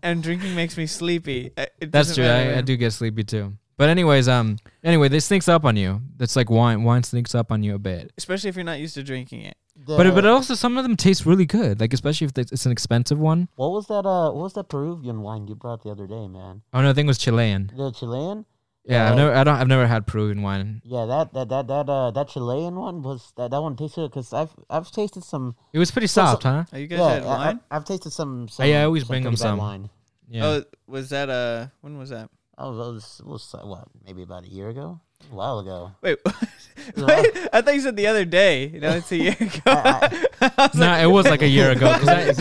and 0.02 0.22
drinking 0.22 0.54
makes 0.54 0.76
me 0.76 0.86
sleepy. 0.86 1.52
Uh, 1.56 1.66
it 1.80 1.92
That's 1.92 2.08
doesn't 2.08 2.14
true. 2.16 2.24
matter 2.24 2.48
I, 2.50 2.52
I 2.52 2.56
when- 2.56 2.64
do 2.66 2.76
get 2.76 2.92
sleepy 2.92 3.24
too. 3.24 3.52
But 3.80 3.88
anyways, 3.88 4.28
um, 4.28 4.58
anyway, 4.84 5.08
this 5.08 5.24
sneaks 5.24 5.48
up 5.48 5.64
on 5.64 5.74
you. 5.74 6.02
It's 6.18 6.36
like 6.36 6.50
wine. 6.50 6.84
Wine 6.84 7.02
sneaks 7.02 7.34
up 7.34 7.50
on 7.50 7.62
you 7.62 7.74
a 7.74 7.78
bit. 7.78 8.12
especially 8.18 8.50
if 8.50 8.56
you're 8.56 8.62
not 8.72 8.78
used 8.78 8.92
to 8.94 9.02
drinking 9.02 9.40
it. 9.40 9.56
But 9.86 10.04
The- 10.04 10.12
but 10.12 10.26
also 10.26 10.54
some 10.54 10.76
of 10.76 10.84
them 10.84 10.96
taste 10.96 11.24
really 11.24 11.46
good. 11.46 11.80
Like 11.80 11.94
especially 11.94 12.26
if 12.26 12.36
it's 12.36 12.66
an 12.66 12.72
expensive 12.72 13.18
one. 13.18 13.48
what 13.56 13.70
was 13.72 13.86
that? 13.86 14.04
Uh, 14.04 14.32
what 14.32 14.42
was 14.42 14.52
that 14.52 14.68
Peruvian 14.68 15.22
wine 15.22 15.48
you 15.48 15.54
brought 15.54 15.82
the 15.82 15.88
other 15.90 16.06
day, 16.06 16.28
man? 16.28 16.60
Oh 16.74 16.82
no, 16.82 16.90
I 16.90 16.92
think 16.92 17.06
it 17.06 17.08
was 17.08 17.16
Chilean. 17.16 17.72
The 17.74 17.90
Chilean. 17.90 18.44
Yeah, 18.84 19.08
I've 19.10 19.16
never 19.16 19.32
I 19.34 19.44
don't 19.44 19.56
I've 19.56 19.68
never 19.68 19.86
had 19.86 20.06
Peruvian 20.06 20.42
wine. 20.42 20.82
Yeah, 20.84 21.06
that 21.06 21.32
that 21.32 21.48
that 21.48 21.66
that 21.68 21.88
uh 21.88 22.10
that 22.10 22.28
Chilean 22.28 22.74
one 22.76 23.00
was 23.00 23.32
that 23.38 23.50
that 23.50 23.62
one 23.62 23.76
tasted 23.76 24.10
because 24.10 24.34
I've 24.34 24.52
I've 24.68 24.90
tasted 24.90 25.24
some. 25.24 25.54
It 25.72 25.78
was 25.78 25.90
pretty 25.90 26.06
So- 26.08 26.20
so- 26.26 26.30
soft, 26.32 26.42
huh? 26.42 26.64
Oh, 26.70 26.76
you 26.76 26.86
guys 26.86 26.98
yeah, 26.98 27.10
had 27.14 27.22
I, 27.22 27.26
wine? 27.26 27.60
I, 27.70 27.74
have 27.76 27.84
tasted 27.86 28.10
some. 28.12 28.48
some 28.48 28.64
Oh, 28.64 28.68
yeah, 28.68 28.82
I 28.82 28.84
always 28.84 29.04
some 29.04 29.08
bring 29.08 29.24
'em 29.24 29.32
pretty 29.32 29.42
bad 29.42 29.48
some. 29.48 29.58
wine. 29.58 29.88
Yeah. 30.28 30.44
Oh, 30.46 30.64
was 30.86 31.08
that 31.10 31.30
uh 31.30 31.68
when 31.80 31.96
was 31.96 32.10
that? 32.10 32.28
Oh, 32.62 32.72
it 32.90 32.92
was, 32.94 33.22
was 33.24 33.54
what 33.64 33.88
maybe 34.06 34.22
about 34.22 34.44
a 34.44 34.48
year 34.48 34.68
ago, 34.68 35.00
a 35.32 35.34
while 35.34 35.60
ago. 35.60 35.92
Wait, 36.02 36.18
wait, 36.96 37.48
I 37.54 37.62
thought 37.62 37.74
you 37.74 37.80
said 37.80 37.96
the 37.96 38.06
other 38.06 38.26
day. 38.26 38.66
You 38.66 38.80
know, 38.80 38.90
it's 38.96 39.10
a 39.12 39.16
year 39.16 39.36
ago. 39.40 39.60
I- 39.66 40.26
I 40.42 40.66
was 40.66 40.74
no, 40.74 40.86
like, 40.86 41.02
it 41.02 41.06
was 41.06 41.26
like 41.26 41.42
a 41.42 41.48
year 41.48 41.70
ago. 41.70 41.90
'cause 41.98 42.08
I- 42.08 42.26
'cause 42.34 42.38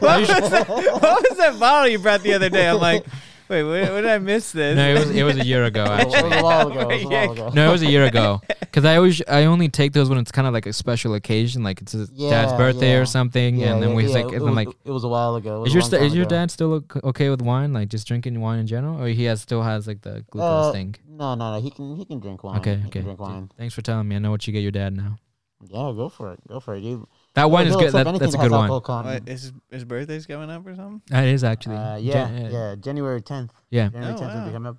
what, 0.00 0.20
was 0.20 0.50
that, 0.50 0.68
what 0.68 1.28
was 1.28 1.38
that 1.38 1.58
bottle 1.60 1.88
you 1.88 1.98
brought 1.98 2.22
the 2.22 2.32
other 2.34 2.48
day? 2.48 2.66
I'm 2.68 2.78
like, 2.80 3.04
wait, 3.48 3.62
when, 3.62 3.92
when 3.92 4.02
did 4.02 4.06
I 4.06 4.18
miss 4.18 4.52
this? 4.58 4.76
no, 4.76 4.88
it 4.90 4.98
was 4.98 5.10
it 5.10 5.22
was 5.22 5.36
a 5.36 5.44
year 5.44 5.64
ago 5.64 5.84
It 6.00 6.06
was 6.06 6.14
a 6.14 6.42
while 6.42 6.68
ago. 6.68 6.80
It 6.90 6.94
was 6.94 7.02
a 7.04 7.08
while 7.08 7.32
ago. 7.32 7.50
No, 7.54 7.68
it 7.68 7.72
was 7.72 7.82
a 7.82 7.90
year 7.90 8.04
ago. 8.04 8.40
Because 8.60 8.84
I 8.84 8.96
always, 8.96 9.22
I 9.26 9.44
only 9.46 9.68
take 9.70 9.92
those 9.94 10.10
when 10.10 10.18
it's 10.18 10.30
kind 10.30 10.46
of 10.46 10.52
like 10.52 10.66
a 10.66 10.72
special 10.74 11.14
occasion, 11.14 11.62
like 11.64 11.80
it's 11.80 11.92
his 11.92 12.10
dad's 12.10 12.52
birthday 12.52 12.92
yeah. 12.92 12.98
or 12.98 13.06
something, 13.06 13.56
Yeah, 13.56 13.72
and 13.72 13.82
then 13.82 13.90
yeah, 13.90 13.96
we 13.96 14.06
yeah, 14.06 14.14
like, 14.14 14.24
it, 14.26 14.32
and 14.34 14.46
then 14.46 14.54
was, 14.54 14.66
like, 14.66 14.68
it 14.84 14.90
was 14.90 15.04
a 15.04 15.08
while 15.08 15.34
ago. 15.36 15.56
It 15.56 15.60
was 15.60 15.68
is 15.70 15.74
a 15.74 15.74
your 15.74 15.80
long 15.82 15.90
st- 15.90 16.00
time 16.00 16.06
is 16.06 16.14
your 16.14 16.26
ago. 16.26 16.36
dad 16.36 16.50
still 16.50 16.72
ok- 16.74 17.00
okay 17.02 17.30
with 17.30 17.40
wine, 17.40 17.72
like 17.72 17.88
just 17.88 18.06
drinking 18.06 18.38
wine 18.40 18.58
in 18.60 18.66
general, 18.66 19.02
or 19.02 19.08
he 19.08 19.24
has 19.24 19.40
still 19.40 19.62
has 19.62 19.86
like 19.88 20.02
the 20.02 20.22
glucose 20.30 20.66
Uh, 20.66 20.72
thing? 20.72 20.94
No, 21.08 21.34
no, 21.34 21.54
no. 21.54 21.60
He 21.62 21.70
can 21.70 21.96
he 21.96 22.04
can 22.04 22.20
drink 22.20 22.44
wine. 22.44 22.58
Okay, 22.58 22.76
he 22.76 22.82
okay. 22.82 22.90
Can 22.90 23.02
drink 23.04 23.20
wine. 23.20 23.50
Thanks 23.56 23.74
for 23.74 23.80
telling 23.82 24.06
me. 24.06 24.16
I 24.16 24.18
know 24.18 24.30
what 24.30 24.46
you 24.46 24.52
get 24.52 24.60
your 24.60 24.70
dad 24.70 24.94
now. 24.94 25.16
Yeah, 25.62 25.90
go 25.96 26.08
for 26.10 26.32
it. 26.34 26.40
Go 26.46 26.60
for 26.60 26.76
it. 26.76 26.82
You, 26.82 27.08
That 27.38 27.50
wine 27.50 27.66
is 27.66 27.76
good. 27.76 27.86
accept 27.86 28.04
That, 28.04 28.18
that's 28.18 28.34
a 28.34 28.38
good 28.38 28.50
wine. 28.50 28.70
alcohol 28.70 28.80
content. 28.80 29.24
What, 29.26 29.32
is 29.34 29.52
his 29.70 29.84
birthday's 29.84 30.26
coming 30.26 30.50
up 30.50 30.66
or 30.66 30.74
something? 30.74 31.02
That 31.08 31.24
is 31.26 31.42
actually. 31.44 31.76
Uh, 31.76 32.00
Jan- 32.00 32.02
yeah, 32.02 32.22
uh, 32.22 32.50
yeah. 32.50 32.74
January 32.76 33.22
tenth. 33.22 33.52
yeah. 33.70 33.88
January 33.88 34.14
Oh, 34.14 34.18
tenth 34.18 34.32
will 34.34 34.40
wow. 34.40 34.46
be 34.46 34.52
coming 34.52 34.70
up. 34.70 34.76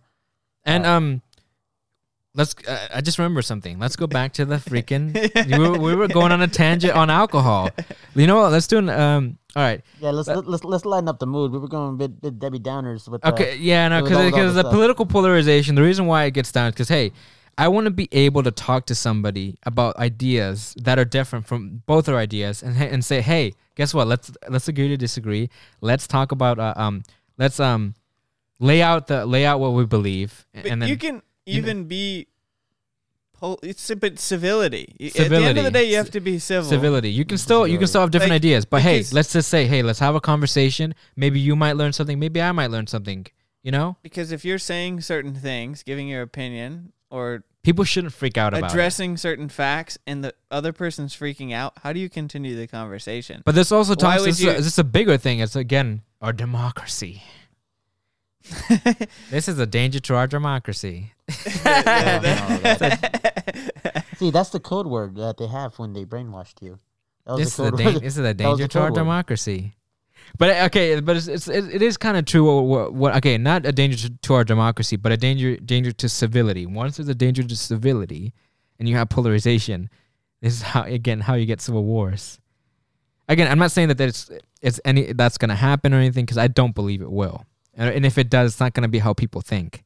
And 0.66 0.86
um, 0.86 1.22
let's. 2.36 2.56
Uh, 2.68 2.88
I 2.94 3.02
just 3.02 3.18
remember 3.18 3.42
something. 3.42 3.80
Let's 3.80 3.96
go 3.96 4.08
back 4.08 4.34
to 4.34 4.46
the 4.46 4.56
freaking. 4.70 5.14
we, 5.50 5.58
were, 5.60 5.78
we 5.80 5.96
were 5.96 6.08
going 6.08 6.32
on 6.32 6.42
a 6.42 6.48
tangent 6.48 6.94
on 6.94 7.10
alcohol. 7.10 7.70
You 8.16 8.28
know 8.28 8.38
what? 8.42 8.52
Let's 8.52 8.68
do 8.68 8.78
an 8.80 8.90
um. 8.90 9.38
All 9.56 9.64
right. 9.64 9.82
Yeah, 10.02 10.12
let's 10.12 10.28
let, 10.28 10.46
let's 10.48 10.64
let's 10.64 10.84
lighten 10.86 11.08
up 11.08 11.20
the 11.20 11.26
mood. 11.28 11.52
We 11.52 11.58
were 11.60 11.68
going 11.68 11.94
a 11.94 11.98
bit, 11.98 12.20
bit 12.22 12.38
Debbie 12.40 12.60
Downers 12.60 13.08
with. 13.08 13.24
uh, 13.26 13.30
Okay, 13.32 13.56
yeah, 13.58 13.88
no, 13.88 14.04
with 14.04 14.12
all- 14.12 14.18
with 14.18 14.26
all 14.26 14.32
because 14.32 14.54
the 14.56 14.62
the 14.64 14.68
stuff. 14.70 14.74
political 14.74 15.06
polarization. 15.06 15.76
The 15.76 15.82
reason 15.84 16.06
why 16.06 16.26
it 16.26 16.32
gets 16.32 16.52
down 16.52 16.68
is 16.68 16.74
because 16.74 16.90
hey, 16.90 17.12
I 17.60 17.68
want 17.68 17.86
to 17.86 17.92
be 17.92 18.08
able 18.14 18.42
to 18.44 18.52
talk 18.52 18.86
to 18.88 18.96
somebody 18.96 19.58
about 19.64 19.98
ideas 19.98 20.74
that 20.82 20.98
are 20.98 21.06
different 21.18 21.46
from 21.46 21.84
both 21.86 22.08
our 22.10 22.16
ideas, 22.18 22.64
and 22.64 22.74
and 22.94 23.04
say, 23.04 23.20
hey, 23.22 23.54
guess 23.76 23.94
what? 23.94 24.08
Let's 24.08 24.32
let's 24.48 24.68
agree 24.68 24.88
to 24.88 24.98
disagree. 24.98 25.50
Let's 25.82 26.08
talk 26.08 26.32
about 26.32 26.58
uh, 26.58 26.74
um, 26.78 27.04
let's 27.38 27.60
um, 27.60 27.96
lay 28.60 28.82
out 28.82 29.08
the 29.08 29.26
lay 29.26 29.46
out 29.46 29.60
what 29.60 29.74
we 29.74 29.86
believe, 29.86 30.46
But 30.54 30.66
and 30.68 30.82
then 30.82 30.90
you 30.90 30.98
can 30.98 31.16
you 31.46 31.62
know- 31.62 31.68
even 31.68 31.78
be. 31.88 32.28
Pol- 33.40 33.60
it's 33.64 33.90
a 33.90 33.96
bit 33.96 34.20
civility. 34.20 34.96
Y- 35.00 35.12
At 35.18 35.30
the 35.30 35.36
end 35.38 35.58
of 35.58 35.64
the 35.64 35.72
day, 35.72 35.86
you 35.90 35.96
have 35.96 36.12
to 36.12 36.20
be 36.20 36.40
civil. 36.40 36.70
civility. 36.70 37.10
You 37.10 37.24
can 37.24 37.38
still 37.38 37.66
you 37.68 37.78
can 37.78 37.88
still 37.88 38.02
have 38.02 38.12
different 38.12 38.32
Like, 38.32 38.44
ideas, 38.44 38.66
but 38.66 38.82
hey, 38.82 39.04
let's 39.14 39.32
just 39.32 39.48
say, 39.50 39.66
hey, 39.66 39.82
let's 39.82 40.00
have 40.00 40.14
a 40.16 40.20
conversation. 40.20 40.94
Maybe 41.16 41.40
you 41.40 41.56
might 41.56 41.78
learn 41.78 41.94
something. 41.94 42.20
Maybe 42.20 42.42
I 42.42 42.52
might 42.52 42.70
learn 42.72 42.88
something. 42.88 43.26
You 43.64 43.72
know, 43.72 43.98
Because 44.02 44.32
if 44.32 44.44
you're 44.46 44.58
saying 44.60 45.02
certain 45.02 45.36
things, 45.36 45.84
giving 45.84 46.08
your 46.08 46.22
opinion, 46.22 46.94
or 47.10 47.44
people 47.64 47.84
shouldn't 47.84 48.14
freak 48.14 48.38
out 48.38 48.54
about 48.54 48.70
it. 48.70 48.74
addressing 48.74 49.18
certain 49.18 49.50
facts, 49.50 49.98
and 50.08 50.24
the 50.24 50.34
other 50.50 50.72
person's 50.74 51.16
freaking 51.16 51.54
out, 51.54 51.74
how 51.84 51.94
do 51.94 52.00
you 52.00 52.10
continue 52.10 52.56
the 52.56 52.68
conversation? 52.68 53.42
But 53.46 53.56
this 53.56 53.72
also 53.72 53.92
Why 53.92 53.96
talks. 53.96 54.22
would 54.22 54.30
This, 54.30 54.42
you- 54.42 54.50
is 54.50 54.56
a, 54.56 54.58
this 54.64 54.68
is 54.74 54.80
a 54.80 54.84
bigger 54.84 55.18
thing. 55.18 55.40
It's 55.40 55.56
again 55.56 56.02
our 56.22 56.34
democracy. 56.34 57.22
This 59.30 59.48
is 59.48 59.60
a 59.60 59.66
danger 59.68 60.00
to 60.00 60.16
our 60.16 60.26
democracy. 60.28 61.14
No, 61.66 61.72
no, 62.24 62.58
that's- 62.64 63.70
See, 64.18 64.32
that's 64.36 64.50
the 64.50 64.60
code 64.60 64.88
word 64.88 65.16
that 65.16 65.38
they 65.38 65.48
have 65.48 65.78
when 65.78 65.94
they 65.94 66.06
brainwashed 66.06 66.62
you. 66.62 66.80
That 67.26 67.34
was 67.34 67.40
This 67.42 67.48
is 67.50 67.56
the 67.58 67.64
a 67.66 67.72
code 67.72 67.78
dan- 67.80 67.94
this 67.96 68.14
is 68.14 68.18
a 68.18 68.22
was 68.24 68.34
danger 68.36 68.64
the 68.64 68.68
to 68.70 68.80
our 68.80 68.88
code 68.88 68.98
word. 68.98 69.02
democracy. 69.02 69.74
But 70.38 70.50
uh, 70.50 70.66
okay, 70.66 71.00
but 71.00 71.18
it's, 71.18 71.28
it's 71.28 71.48
it, 71.48 71.82
is 71.82 71.98
kind 71.98 72.18
of 72.18 72.26
true. 72.26 72.62
What, 72.62 72.94
what, 72.94 73.16
okay, 73.18 73.38
not 73.38 73.66
a 73.66 73.72
danger 73.72 74.08
to, 74.08 74.16
to 74.16 74.34
our 74.36 74.44
democracy, 74.44 74.96
but 74.96 75.12
a 75.12 75.18
danger 75.18 75.58
danger 75.58 75.92
to 75.92 76.10
civility. 76.10 76.66
Once 76.66 76.98
there's 76.98 77.10
a 77.10 77.16
danger 77.16 77.44
to 77.44 77.56
civility, 77.56 78.34
and 78.78 78.88
you 78.88 78.96
have 78.96 79.10
polarization, 79.10 79.90
this 80.42 80.54
is 80.54 80.62
how 80.62 80.84
again 80.84 81.22
how 81.22 81.34
you 81.34 81.46
get 81.46 81.62
civil 81.62 81.84
wars. 81.84 82.40
again, 83.28 83.52
I'm 83.52 83.60
not 83.60 83.72
saying 83.72 83.90
that 83.90 84.00
it's 84.02 84.30
it's 84.62 84.80
any 84.86 85.14
that's 85.14 85.38
gonna 85.38 85.56
happen 85.56 85.94
or 85.94 85.98
anything 85.98 86.26
because 86.26 86.38
I 86.38 86.48
don't 86.48 86.76
believe 86.76 87.02
it 87.02 87.12
will. 87.12 87.46
And, 87.76 87.94
and 87.96 88.06
if 88.06 88.18
it 88.18 88.30
does, 88.30 88.54
it's 88.54 88.60
not 88.60 88.74
gonna 88.74 88.88
be 88.88 89.00
how 89.00 89.14
people 89.14 89.42
think. 89.42 89.84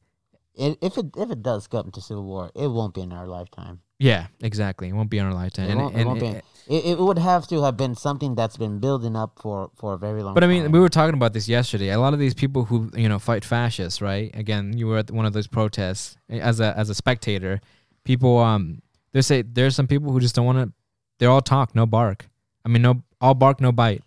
If 0.56 0.98
it 0.98 1.06
if 1.16 1.30
it 1.30 1.42
does 1.42 1.66
come 1.66 1.90
to 1.90 2.00
civil 2.00 2.24
war, 2.24 2.50
it 2.54 2.68
won't 2.68 2.94
be 2.94 3.00
in 3.00 3.12
our 3.12 3.26
lifetime. 3.26 3.80
Yeah, 3.98 4.26
exactly. 4.40 4.88
It 4.88 4.92
won't 4.92 5.10
be 5.10 5.18
in 5.18 5.24
our 5.26 5.34
lifetime. 5.34 5.66
It 5.68 5.72
And- 5.72 5.80
won't, 5.80 5.94
it 5.94 5.98
and 6.00 6.08
won't 6.08 6.20
be. 6.20 6.26
it- 6.26 6.44
It, 6.66 6.84
it 6.86 6.98
would 6.98 7.18
have 7.18 7.46
to 7.48 7.60
have 7.62 7.76
been 7.76 7.94
something 7.94 8.34
that's 8.34 8.56
been 8.56 8.78
building 8.80 9.14
up 9.16 9.38
for 9.38 9.70
for 9.76 9.92
a 9.92 9.98
very 9.98 10.22
long. 10.22 10.32
But 10.32 10.44
I 10.44 10.46
mean, 10.46 10.62
time. 10.62 10.72
we 10.72 10.80
were 10.80 10.88
talking 10.88 11.12
about 11.12 11.34
this 11.34 11.46
yesterday. 11.46 11.90
A 11.90 12.00
lot 12.00 12.14
of 12.14 12.18
these 12.18 12.32
people 12.32 12.64
who 12.64 12.90
you 12.96 13.06
know 13.06 13.18
fight 13.18 13.44
fascists, 13.44 14.00
right? 14.00 14.34
Again, 14.34 14.72
you 14.78 14.86
were 14.86 14.96
at 14.96 15.10
one 15.10 15.26
of 15.26 15.34
those 15.34 15.46
protests 15.46 16.16
eh, 16.30 16.38
as 16.38 16.60
a 16.60 16.74
as 16.74 16.88
a 16.88 16.94
spectator. 16.94 17.60
People, 18.04 18.38
um, 18.38 18.80
they 19.12 19.20
say 19.20 19.42
there's 19.42 19.76
some 19.76 19.86
people 19.86 20.10
who 20.10 20.20
just 20.20 20.34
don't 20.34 20.46
want 20.46 20.58
to. 20.58 20.72
They're 21.18 21.28
all 21.30 21.42
talk, 21.42 21.74
no 21.74 21.84
bark. 21.84 22.28
I 22.64 22.70
mean, 22.70 22.80
no 22.80 23.02
all 23.20 23.34
bark, 23.34 23.60
no 23.60 23.70
bite. 23.70 24.02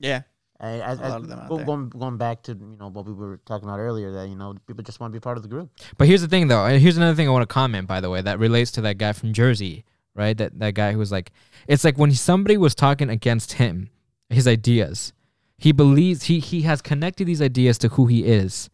Yeah. 0.00 0.22
I, 0.62 0.80
I, 0.80 0.92
a 0.92 0.94
lot 0.94 1.16
of 1.22 1.28
them 1.28 1.38
out 1.40 1.48
go- 1.48 1.56
there. 1.56 1.66
going 1.66 1.88
going 1.88 2.16
back 2.16 2.42
to 2.44 2.52
you 2.52 2.76
know 2.78 2.88
what 2.88 3.04
we 3.04 3.12
were 3.12 3.38
talking 3.44 3.68
about 3.68 3.80
earlier 3.80 4.12
that 4.12 4.28
you 4.28 4.36
know 4.36 4.54
people 4.66 4.82
just 4.84 5.00
want 5.00 5.12
to 5.12 5.16
be 5.18 5.20
part 5.22 5.36
of 5.36 5.42
the 5.42 5.48
group. 5.48 5.70
But 5.98 6.06
here's 6.06 6.20
the 6.22 6.28
thing, 6.28 6.46
though. 6.48 6.64
and 6.64 6.80
Here's 6.80 6.96
another 6.96 7.14
thing 7.16 7.28
I 7.28 7.32
want 7.32 7.42
to 7.42 7.52
comment, 7.52 7.88
by 7.88 8.00
the 8.00 8.08
way, 8.10 8.22
that 8.22 8.38
relates 8.38 8.70
to 8.72 8.80
that 8.82 8.96
guy 8.98 9.12
from 9.12 9.32
Jersey, 9.32 9.84
right? 10.14 10.36
That 10.38 10.58
that 10.60 10.74
guy 10.74 10.92
who 10.92 10.98
was 10.98 11.10
like, 11.10 11.32
it's 11.66 11.82
like 11.84 11.98
when 11.98 12.12
somebody 12.12 12.56
was 12.56 12.74
talking 12.74 13.10
against 13.10 13.54
him, 13.54 13.90
his 14.30 14.46
ideas. 14.46 15.12
He 15.58 15.72
believes 15.72 16.24
he 16.24 16.38
he 16.40 16.62
has 16.62 16.80
connected 16.82 17.26
these 17.26 17.42
ideas 17.42 17.76
to 17.78 17.88
who 17.88 18.06
he 18.06 18.24
is. 18.24 18.68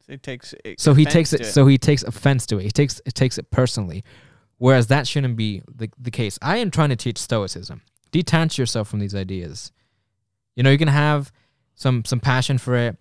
So 0.00 0.12
he 0.12 0.18
takes. 0.18 0.54
it- 0.64 0.80
So 0.80 0.94
he 0.94 1.02
offense 1.04 1.12
takes 1.12 1.30
to 1.30 1.36
it. 1.40 1.44
So 1.46 1.66
he 1.66 1.78
takes 1.78 2.02
offense 2.02 2.46
to 2.46 2.58
it. 2.58 2.62
He 2.64 2.70
takes 2.70 3.00
it 3.06 3.14
takes 3.14 3.38
it 3.38 3.50
personally, 3.50 4.02
whereas 4.58 4.88
that 4.88 5.06
shouldn't 5.06 5.36
be 5.36 5.62
the 5.74 5.88
the 5.98 6.10
case. 6.10 6.38
I 6.42 6.58
am 6.58 6.70
trying 6.70 6.90
to 6.90 6.96
teach 6.96 7.18
stoicism. 7.18 7.82
Detach 8.10 8.58
yourself 8.58 8.88
from 8.88 8.98
these 9.00 9.14
ideas. 9.14 9.72
You 10.56 10.62
know, 10.62 10.70
you 10.70 10.78
can 10.78 10.88
have 10.88 11.32
some 11.74 12.04
some 12.04 12.20
passion 12.20 12.58
for 12.58 12.74
it, 12.76 12.96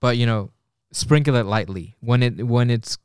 but 0.00 0.16
you 0.16 0.26
know, 0.26 0.50
sprinkle 0.92 1.34
it 1.36 1.46
lightly 1.46 1.96
when 2.00 2.22
it 2.22 2.46
when 2.46 2.70
it's 2.70 2.98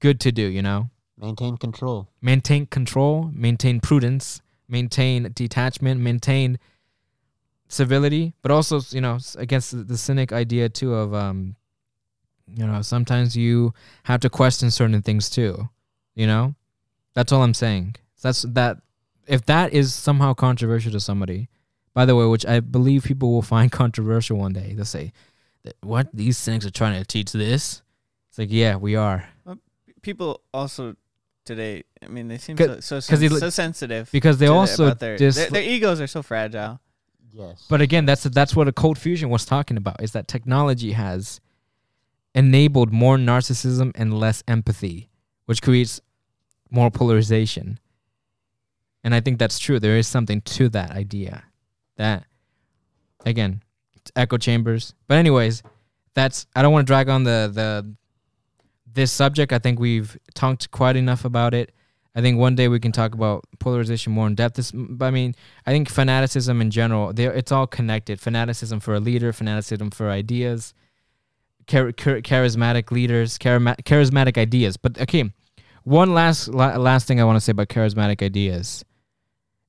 good 0.00 0.20
to 0.20 0.32
do. 0.32 0.42
You 0.42 0.62
know, 0.62 0.90
Maintain 1.18 1.56
control. 1.56 2.08
maintain 2.20 2.66
control, 2.66 3.30
maintain 3.32 3.80
prudence, 3.80 4.40
maintain 4.68 5.30
detachment, 5.34 6.00
maintain 6.00 6.58
civility, 7.68 8.34
but 8.42 8.50
also 8.50 8.80
you 8.90 9.00
know 9.00 9.18
against 9.36 9.72
the, 9.72 9.82
the 9.82 9.96
cynic 9.98 10.32
idea 10.32 10.68
too 10.68 10.94
of 10.94 11.14
um, 11.14 11.56
you 12.54 12.66
know 12.66 12.82
sometimes 12.82 13.36
you 13.36 13.74
have 14.04 14.20
to 14.20 14.30
question 14.30 14.70
certain 14.70 15.02
things 15.02 15.28
too. 15.30 15.68
You 16.14 16.26
know, 16.26 16.54
that's 17.14 17.32
all 17.32 17.42
I'm 17.42 17.54
saying. 17.54 17.96
That's 18.22 18.42
that. 18.42 18.78
If 19.26 19.44
that 19.46 19.72
is 19.72 19.92
somehow 19.92 20.34
controversial 20.34 20.92
to 20.92 21.00
somebody, 21.00 21.48
by 21.96 22.04
the 22.04 22.14
way, 22.14 22.26
which 22.26 22.44
I 22.44 22.60
believe 22.60 23.04
people 23.04 23.32
will 23.32 23.40
find 23.56 23.72
controversial 23.82 24.36
one 24.36 24.52
day, 24.52 24.74
they'll 24.74 24.84
say, 24.84 25.12
"What 25.82 26.06
these 26.12 26.36
cynics 26.36 26.66
are 26.66 26.70
trying 26.70 27.00
to 27.00 27.06
teach 27.06 27.32
this?" 27.32 27.82
It's 28.28 28.38
like, 28.38 28.52
yeah, 28.52 28.76
we 28.76 28.94
are. 28.96 29.24
Uh, 29.46 29.54
people 30.02 30.42
also 30.52 30.94
today. 31.46 31.84
I 32.04 32.08
mean, 32.08 32.28
they 32.28 32.36
seem 32.38 32.56
so 32.58 32.80
so, 32.80 32.96
'cause 32.96 33.20
he 33.20 33.28
sen- 33.28 33.30
look- 33.30 33.40
so 33.40 33.50
sensitive 33.50 34.10
because 34.12 34.36
they 34.38 34.46
also 34.46 34.92
their, 34.92 35.16
just 35.16 35.38
their, 35.38 35.48
their 35.50 35.62
egos 35.62 35.98
are 36.00 36.06
so 36.06 36.22
fragile. 36.22 36.80
Yes. 37.32 37.64
But 37.70 37.80
again, 37.80 38.04
that's 38.04 38.24
that's 38.24 38.54
what 38.54 38.68
a 38.68 38.72
cold 38.72 38.98
fusion 38.98 39.30
was 39.30 39.44
talking 39.46 39.76
about. 39.78 40.02
Is 40.02 40.12
that 40.12 40.28
technology 40.28 40.92
has 40.92 41.40
enabled 42.34 42.92
more 42.92 43.16
narcissism 43.16 43.92
and 43.94 44.12
less 44.20 44.42
empathy, 44.46 45.08
which 45.46 45.62
creates 45.62 46.00
more 46.70 46.90
polarization. 46.90 47.78
And 49.02 49.14
I 49.14 49.20
think 49.20 49.38
that's 49.38 49.58
true. 49.58 49.78
There 49.80 49.96
is 49.96 50.06
something 50.06 50.40
to 50.42 50.68
that 50.70 50.90
idea. 50.90 51.44
That 51.96 52.24
again, 53.24 53.62
echo 54.14 54.38
chambers. 54.38 54.94
But 55.08 55.18
anyways, 55.18 55.62
that's 56.14 56.46
I 56.54 56.62
don't 56.62 56.72
want 56.72 56.86
to 56.86 56.90
drag 56.90 57.08
on 57.08 57.24
the 57.24 57.50
the 57.52 57.94
this 58.92 59.12
subject. 59.12 59.52
I 59.52 59.58
think 59.58 59.78
we've 59.78 60.16
talked 60.34 60.70
quite 60.70 60.96
enough 60.96 61.24
about 61.24 61.54
it. 61.54 61.72
I 62.14 62.22
think 62.22 62.38
one 62.38 62.54
day 62.54 62.68
we 62.68 62.80
can 62.80 62.92
talk 62.92 63.12
about 63.12 63.44
polarization 63.58 64.14
more 64.14 64.26
in 64.26 64.34
depth. 64.34 64.56
This, 64.56 64.72
I 64.72 65.10
mean, 65.10 65.34
I 65.66 65.70
think 65.70 65.90
fanaticism 65.90 66.62
in 66.62 66.70
general, 66.70 67.12
it's 67.14 67.52
all 67.52 67.66
connected. 67.66 68.20
Fanaticism 68.20 68.80
for 68.80 68.94
a 68.94 69.00
leader, 69.00 69.34
fanaticism 69.34 69.90
for 69.90 70.08
ideas, 70.08 70.72
char- 71.66 71.92
char- 71.92 72.22
charismatic 72.22 72.90
leaders, 72.90 73.36
charismatic 73.36 74.38
ideas. 74.38 74.78
But 74.78 74.98
okay, 74.98 75.30
one 75.84 76.14
last 76.14 76.48
la- 76.48 76.78
last 76.78 77.06
thing 77.06 77.20
I 77.20 77.24
want 77.24 77.36
to 77.36 77.40
say 77.40 77.50
about 77.50 77.68
charismatic 77.68 78.22
ideas 78.22 78.82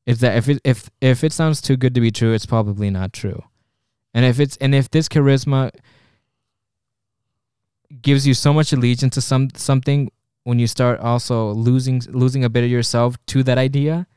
is 0.07 0.19
that 0.21 0.37
if 0.37 0.47
it 0.49 0.59
if 0.63 0.89
if 1.01 1.23
it 1.23 1.31
sounds 1.33 1.61
too 1.61 1.75
good 1.77 1.93
to 1.93 2.01
be 2.01 2.09
true, 2.11 2.33
it's 2.33 2.45
probably 2.47 2.89
not 2.89 3.13
true. 3.13 3.43
And 4.13 4.25
if 4.25 4.39
it's 4.39 4.57
and 4.57 4.73
if 4.73 4.89
this 4.89 5.07
charisma 5.07 5.69
gives 8.01 8.25
you 8.25 8.33
so 8.33 8.53
much 8.53 8.73
allegiance 8.73 9.13
to 9.15 9.21
some 9.21 9.49
something 9.55 10.09
when 10.43 10.59
you 10.59 10.67
start 10.67 10.99
also 11.01 11.51
losing 11.51 12.01
losing 12.09 12.43
a 12.43 12.49
bit 12.49 12.63
of 12.63 12.69
yourself 12.71 13.17
to 13.27 13.43
that 13.43 13.57
idea, 13.57 14.07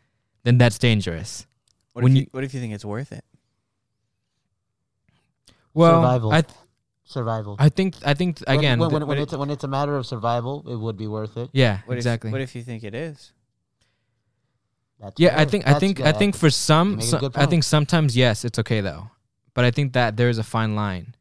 then 0.44 0.58
that's 0.58 0.78
dangerous. 0.78 1.46
What 1.92 2.04
When 2.04 2.12
if 2.12 2.16
you, 2.16 2.20
you- 2.22 2.28
what 2.30 2.44
if 2.44 2.54
you 2.54 2.60
think 2.60 2.72
it's 2.72 2.84
worth 2.84 3.10
it? 3.12 3.24
Well, 5.74 6.02
Survival. 6.02 6.32
I 6.32 6.40
th- 6.42 6.54
survival. 7.04 7.56
I 7.58 7.68
think 7.68 7.94
I 8.04 8.14
think 8.14 8.40
When- 8.46 8.58
again, 8.58 8.78
when, 8.78 8.90
th- 8.90 9.00
when, 9.00 9.08
when 9.08 9.18
it's 9.18 9.34
when 9.36 9.50
it's 9.50 9.64
a 9.64 9.68
matter 9.68 9.96
of 9.96 10.06
survival, 10.06 10.64
it 10.68 10.76
would 10.76 10.96
be 10.96 11.06
worth 11.08 11.36
it. 11.36 11.50
yeah, 11.52 11.80
What 11.86 11.96
exactly. 11.96 12.28
If, 12.28 12.32
what 12.32 12.40
if 12.42 12.54
you 12.54 12.62
think 12.62 12.84
it 12.84 12.94
is? 12.94 13.32
That's 15.00 15.14
yeah, 15.18 15.32
I 15.34 15.36
fair. 15.38 15.46
think 15.46 15.66
I 15.66 15.78
think 15.78 15.96
good. 15.96 16.06
I 16.06 16.12
think 16.12 16.36
for 16.36 16.50
some, 16.50 16.96
make 16.96 17.04
a 17.04 17.08
so- 17.08 17.18
good 17.18 17.32
I 17.36 17.46
think 17.46 17.64
sometimes 17.64 18.16
yes, 18.16 18.44
it's 18.44 18.58
okay 18.58 18.80
though. 18.80 19.10
But 19.54 19.64
I 19.64 19.70
think 19.70 19.94
that 19.94 20.16
there's 20.16 20.38
a 20.38 20.44
fine 20.44 20.76
line. 20.76 21.14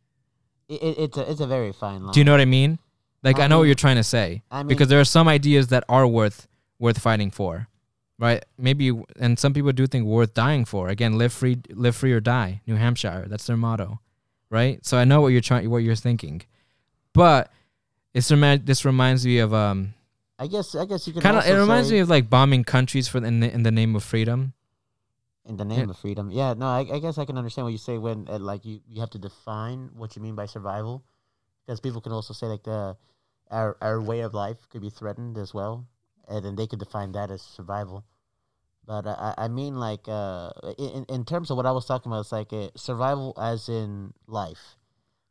it, 0.67 0.81
it, 0.83 0.97
it's 0.99 1.17
a 1.17 1.31
it's 1.31 1.41
a 1.41 1.47
very 1.47 1.71
fine 1.71 2.03
line. 2.03 2.13
Do 2.13 2.19
you 2.19 2.23
know 2.25 2.31
what 2.33 2.41
I 2.41 2.45
mean? 2.45 2.77
Like 3.23 3.39
I, 3.39 3.45
I 3.45 3.47
know 3.47 3.57
what 3.59 3.63
you're 3.65 3.75
trying 3.75 3.95
to 3.97 4.03
say 4.03 4.43
I 4.51 4.59
mean, 4.59 4.67
because 4.67 4.87
there 4.87 4.99
are 4.99 5.05
some 5.05 5.27
ideas 5.27 5.67
that 5.69 5.83
are 5.89 6.05
worth 6.07 6.47
worth 6.77 6.99
fighting 6.99 7.31
for, 7.31 7.67
right? 8.17 8.43
Maybe 8.57 8.91
and 9.19 9.39
some 9.39 9.53
people 9.53 9.71
do 9.71 9.87
think 9.87 10.05
worth 10.05 10.33
dying 10.33 10.65
for. 10.65 10.89
Again, 10.89 11.17
live 11.17 11.33
free, 11.33 11.57
live 11.71 11.95
free 11.95 12.13
or 12.13 12.19
die. 12.19 12.61
New 12.67 12.75
Hampshire, 12.75 13.25
that's 13.27 13.47
their 13.47 13.57
motto, 13.57 13.99
right? 14.49 14.85
So 14.85 14.97
I 14.97 15.05
know 15.05 15.21
what 15.21 15.29
you're 15.29 15.41
trying, 15.41 15.69
what 15.69 15.83
you're 15.83 15.95
thinking, 15.95 16.43
but 17.13 17.51
it's 18.13 18.29
this 18.29 18.85
reminds 18.85 19.25
me 19.25 19.39
of 19.39 19.53
um 19.53 19.93
I 20.39 20.47
guess 20.47 20.73
I 20.73 20.85
guess 20.85 21.05
you 21.05 21.11
can. 21.13 21.21
kind 21.21 21.37
of 21.37 21.45
it 21.45 21.53
reminds 21.53 21.91
me 21.91 21.99
of 21.99 22.09
like 22.09 22.29
bombing 22.29 22.63
countries 22.63 23.07
for 23.07 23.17
in 23.23 23.41
the, 23.41 23.53
in 23.53 23.63
the 23.63 23.71
name 23.71 23.95
of 23.95 24.03
freedom. 24.03 24.53
in 25.45 25.57
the 25.57 25.65
name 25.65 25.79
Yeah. 25.79 25.89
of 25.91 25.97
freedom. 25.97 26.31
Yeah, 26.31 26.53
no, 26.53 26.67
I, 26.67 26.81
I 26.95 26.99
guess 26.99 27.17
I 27.17 27.25
can 27.25 27.37
understand 27.37 27.65
what 27.65 27.71
you 27.71 27.77
say 27.81 27.97
when 27.97 28.27
uh, 28.29 28.39
like 28.39 28.63
you, 28.65 28.79
you 28.87 29.01
have 29.01 29.09
to 29.11 29.17
define 29.19 29.89
what 29.97 30.15
you 30.15 30.21
mean 30.21 30.35
by 30.35 30.45
survival, 30.45 31.03
because 31.65 31.79
people 31.81 32.01
can 32.01 32.13
also 32.13 32.33
say 32.33 32.47
like 32.47 32.63
the 32.63 32.95
our 33.51 33.75
our 33.81 33.99
way 33.99 34.21
of 34.21 34.33
life 34.33 34.69
could 34.69 34.81
be 34.81 34.89
threatened 34.89 35.37
as 35.37 35.53
well, 35.53 35.87
and 36.27 36.45
then 36.45 36.55
they 36.55 36.67
could 36.67 36.79
define 36.79 37.11
that 37.13 37.31
as 37.31 37.41
survival. 37.41 38.05
But 38.85 39.05
uh, 39.07 39.33
I 39.37 39.45
I 39.45 39.47
mean 39.49 39.75
like 39.75 40.07
uh 40.07 40.51
in 40.77 41.03
in 41.09 41.25
terms 41.25 41.49
of 41.51 41.57
what 41.57 41.65
I 41.65 41.71
was 41.73 41.85
talking 41.85 42.11
about, 42.11 42.21
it's 42.21 42.31
like 42.31 42.53
uh 42.53 42.69
survival 42.75 43.33
as 43.37 43.67
in 43.69 44.13
life. 44.27 44.77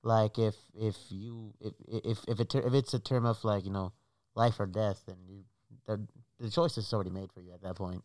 Like 0.02 0.38
if 0.38 0.56
if 0.74 0.96
you 1.10 1.54
if 1.60 1.74
if 1.86 2.18
if 2.28 2.40
it 2.40 2.54
if 2.54 2.74
it's 2.74 2.92
a 2.94 2.98
term 3.00 3.24
of 3.24 3.42
like 3.44 3.64
you 3.64 3.70
know 3.72 3.92
life 4.38 4.58
or 4.58 4.66
death, 4.66 5.02
then 5.06 5.16
you 5.28 5.44
the 5.86 6.00
the 6.40 6.50
choice 6.50 6.78
is 6.78 6.92
already 6.92 7.10
made 7.10 7.30
for 7.32 7.40
you 7.40 7.52
at 7.52 7.62
that 7.62 7.74
point. 7.74 8.02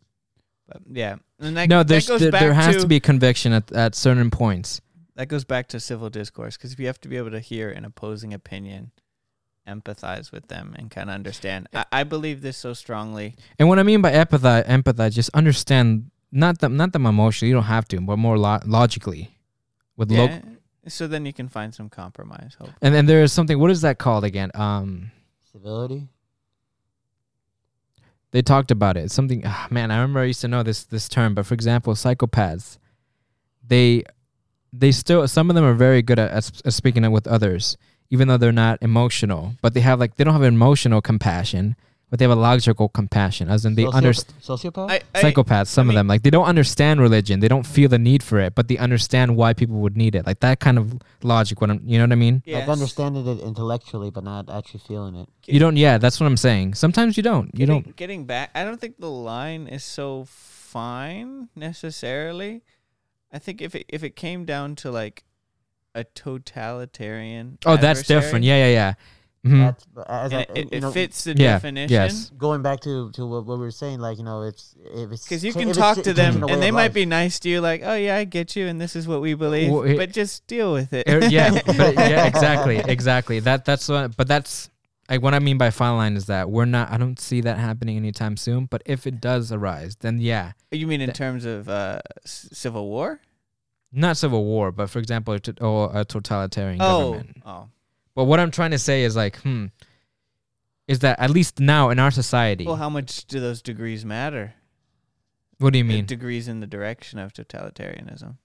But 0.66 0.82
yeah, 0.90 1.16
and 1.40 1.56
that, 1.56 1.68
no, 1.68 1.78
that 1.78 1.88
there's 1.88 2.08
goes 2.08 2.20
there, 2.20 2.32
back 2.32 2.40
there 2.40 2.54
has 2.54 2.76
to, 2.76 2.80
to 2.82 2.86
be 2.88 3.00
conviction 3.00 3.52
at 3.52 3.70
at 3.72 3.94
certain 3.94 4.30
points. 4.30 4.80
that 5.16 5.28
goes 5.28 5.44
back 5.44 5.68
to 5.68 5.80
civil 5.80 6.10
discourse 6.10 6.56
because 6.56 6.72
if 6.72 6.80
you 6.80 6.86
have 6.86 7.00
to 7.02 7.08
be 7.08 7.16
able 7.16 7.30
to 7.30 7.40
hear 7.40 7.70
an 7.70 7.84
opposing 7.84 8.34
opinion, 8.34 8.90
empathize 9.68 10.32
with 10.32 10.48
them, 10.48 10.74
and 10.78 10.90
kind 10.90 11.08
of 11.10 11.14
understand. 11.14 11.68
I, 11.74 11.84
I 11.92 12.04
believe 12.04 12.40
this 12.42 12.56
so 12.56 12.72
strongly. 12.74 13.36
And 13.58 13.68
what 13.68 13.78
I 13.78 13.82
mean 13.82 14.02
by 14.02 14.12
empathize, 14.12 14.66
empathize, 14.66 15.12
just 15.12 15.30
understand 15.34 16.10
not 16.32 16.58
them, 16.58 16.76
not 16.76 16.92
them 16.92 17.06
emotionally. 17.06 17.48
You 17.50 17.54
don't 17.54 17.64
have 17.64 17.86
to, 17.88 18.00
but 18.00 18.16
more 18.18 18.36
lo- 18.38 18.60
logically. 18.66 19.30
With 19.96 20.10
lo- 20.10 20.40
So 20.88 21.06
then 21.06 21.24
you 21.26 21.32
can 21.32 21.48
find 21.48 21.72
some 21.74 21.88
compromise. 21.88 22.56
Hope. 22.58 22.70
and 22.82 22.92
then 22.94 23.06
there 23.06 23.22
is 23.22 23.32
something. 23.32 23.58
What 23.58 23.70
is 23.70 23.82
that 23.82 23.98
called 23.98 24.24
again? 24.24 24.50
Um, 24.54 25.12
Civility. 25.52 26.08
They 28.34 28.42
talked 28.42 28.72
about 28.72 28.96
it. 28.96 29.12
Something. 29.12 29.42
ah, 29.46 29.68
man, 29.70 29.92
I 29.92 29.94
remember 29.94 30.18
I 30.18 30.24
used 30.24 30.40
to 30.40 30.48
know 30.48 30.64
this 30.64 30.82
this 30.82 31.08
term. 31.08 31.36
But 31.36 31.46
for 31.46 31.54
example, 31.54 31.94
psychopaths, 31.94 32.78
they 33.64 34.02
they 34.72 34.90
still 34.90 35.26
some 35.28 35.50
of 35.50 35.54
them 35.54 35.64
are 35.64 35.72
very 35.72 36.02
good 36.02 36.18
at, 36.18 36.32
at, 36.32 36.66
at 36.66 36.72
speaking 36.72 37.08
with 37.12 37.28
others, 37.28 37.76
even 38.10 38.26
though 38.26 38.36
they're 38.36 38.50
not 38.50 38.82
emotional. 38.82 39.54
But 39.62 39.72
they 39.72 39.80
have 39.80 40.00
like 40.00 40.16
they 40.16 40.24
don't 40.24 40.34
have 40.34 40.42
emotional 40.42 41.00
compassion, 41.00 41.76
but 42.14 42.20
they 42.20 42.26
have 42.26 42.38
a 42.38 42.40
logical 42.40 42.88
compassion, 42.88 43.50
as 43.50 43.64
in 43.64 43.74
they 43.74 43.82
Socio- 43.82 43.96
understand. 43.96 44.40
sociopath. 44.40 44.88
I, 44.88 45.00
I, 45.16 45.20
psychopaths 45.20 45.66
some 45.66 45.88
I 45.88 45.90
of 45.90 45.94
them 45.96 46.06
like 46.06 46.22
they 46.22 46.30
don't 46.30 46.44
understand 46.44 47.00
religion 47.00 47.40
they 47.40 47.48
don't 47.48 47.66
feel 47.66 47.88
the 47.88 47.98
need 47.98 48.22
for 48.22 48.38
it 48.38 48.54
but 48.54 48.68
they 48.68 48.78
understand 48.78 49.34
why 49.34 49.52
people 49.52 49.78
would 49.78 49.96
need 49.96 50.14
it 50.14 50.24
like 50.24 50.38
that 50.38 50.60
kind 50.60 50.78
of 50.78 50.96
logic 51.24 51.60
what 51.60 51.70
I'm, 51.70 51.80
you 51.84 51.98
know 51.98 52.04
what 52.04 52.12
i 52.12 52.14
mean 52.14 52.44
like 52.46 52.68
understanding 52.68 53.26
it 53.26 53.40
intellectually, 53.40 54.10
but 54.10 54.22
not 54.22 54.48
actually 54.48 54.82
feeling 54.86 55.16
it. 55.16 55.28
you 55.46 55.58
don't 55.58 55.76
yeah 55.76 55.98
that's 55.98 56.20
what 56.20 56.26
i'm 56.26 56.36
saying 56.36 56.74
sometimes 56.74 57.16
you 57.16 57.24
don't 57.24 57.46
you 57.46 57.66
getting, 57.66 57.82
don't 57.82 57.96
getting 57.96 58.26
back. 58.26 58.50
I 58.54 58.62
don't 58.62 58.80
think 58.80 59.00
the 59.00 59.10
line 59.10 59.66
is 59.66 59.82
so 59.82 60.26
fine 60.28 61.48
necessarily. 61.56 62.62
I 63.32 63.40
think 63.40 63.60
if 63.60 63.74
it 63.74 63.86
if 63.88 64.04
it 64.04 64.14
came 64.14 64.44
down 64.44 64.76
to 64.76 64.92
like 64.92 65.24
a 65.96 66.04
totalitarian. 66.04 67.58
Oh, 67.66 67.76
that's 67.76 68.02
different. 68.04 68.44
Yeah, 68.44 68.66
yeah, 68.66 68.72
yeah. 68.72 68.94
Mhm. 69.44 69.60
That's 69.60 69.86
as 70.08 70.32
and 70.32 70.38
I, 70.38 70.42
it, 70.42 70.50
it, 70.54 70.56
you 70.64 70.68
it 70.78 70.80
know, 70.80 70.90
fits 70.90 71.24
the 71.24 71.32
Yeah, 71.36 71.52
definition. 71.54 71.92
yes. 71.92 72.30
going 72.38 72.62
back 72.62 72.80
to 72.80 73.10
to 73.12 73.26
what, 73.26 73.44
what 73.44 73.58
we 73.58 73.64
were 73.64 73.70
saying, 73.70 74.00
like 74.00 74.16
you 74.18 74.24
know, 74.24 74.42
it's 74.42 74.74
if 74.94 75.12
it's 75.12 75.24
Because 75.24 75.44
you 75.44 75.52
can 75.52 75.68
if 75.68 75.76
talk 75.76 75.96
to 75.98 76.02
changing 76.14 76.40
them 76.40 76.48
and 76.50 76.62
they 76.62 76.70
might 76.70 76.84
life. 76.84 76.94
be 76.94 77.04
nice 77.04 77.38
to 77.40 77.48
you, 77.50 77.60
like, 77.60 77.82
"Oh 77.84 77.94
yeah, 77.94 78.16
I 78.16 78.24
get 78.24 78.56
you, 78.56 78.66
and 78.66 78.80
this 78.80 78.96
is 78.96 79.06
what 79.06 79.20
we 79.20 79.34
believe," 79.34 79.70
Well, 79.70 79.82
it- 79.82 79.98
but 79.98 80.12
just 80.12 80.46
deal 80.46 80.72
with 80.72 80.92
it. 80.94 81.06
Yeah, 81.30 81.50
but 81.66 81.94
yeah, 81.94 82.24
exactly, 82.26 82.78
exactly. 82.78 83.38
That 83.40 83.64
that's 83.66 83.86
what. 83.88 84.16
But 84.16 84.28
that's 84.28 84.70
like 85.10 85.20
what 85.20 85.34
I 85.34 85.38
mean 85.40 85.58
by 85.58 85.68
fine 85.70 85.96
line 85.98 86.16
is 86.16 86.24
that 86.26 86.48
we're 86.50 86.64
not. 86.64 86.90
I 86.90 86.96
don't 86.96 87.20
see 87.20 87.42
that 87.42 87.58
happening 87.58 87.98
anytime 87.98 88.38
soon. 88.38 88.64
But 88.64 88.80
if 88.86 89.06
it 89.06 89.20
does 89.20 89.52
arise, 89.52 89.96
then 90.00 90.20
yeah, 90.20 90.52
you 90.70 90.86
mean 90.86 91.02
in 91.02 91.08
That- 91.08 91.16
terms 91.16 91.44
of 91.44 91.68
uh, 91.68 92.00
s- 92.24 92.48
civil 92.52 92.88
war? 92.88 93.20
not 93.92 94.16
civil 94.16 94.42
war, 94.44 94.72
but 94.72 94.88
for 94.90 94.98
example, 94.98 95.34
a, 95.34 95.40
or 95.64 95.90
a 95.94 96.04
totalitarian 96.04 96.80
Oh, 96.80 97.12
government. 97.12 97.36
oh. 97.46 97.68
But 98.14 98.24
what 98.24 98.38
I'm 98.40 98.50
trying 98.50 98.70
to 98.72 98.78
say 98.78 99.02
is 99.04 99.16
like, 99.16 99.36
hmm, 99.38 99.66
is 100.86 101.00
that 101.00 101.18
at 101.18 101.30
least 101.30 101.58
now 101.60 101.90
in 101.90 101.98
our 101.98 102.10
society? 102.10 102.64
Well, 102.64 102.76
how 102.76 102.88
much 102.90 103.24
do 103.26 103.40
those 103.40 103.62
degrees 103.62 104.04
matter? 104.04 104.54
what 105.58 105.72
do 105.72 105.78
you 105.78 105.84
Uh, 105.84 105.88
mean? 105.88 106.04
degrees 106.06 106.46
in 106.48 106.60
the 106.60 106.66
direction 106.66 107.18
of 107.18 107.32
totalitarianism? 107.32 108.36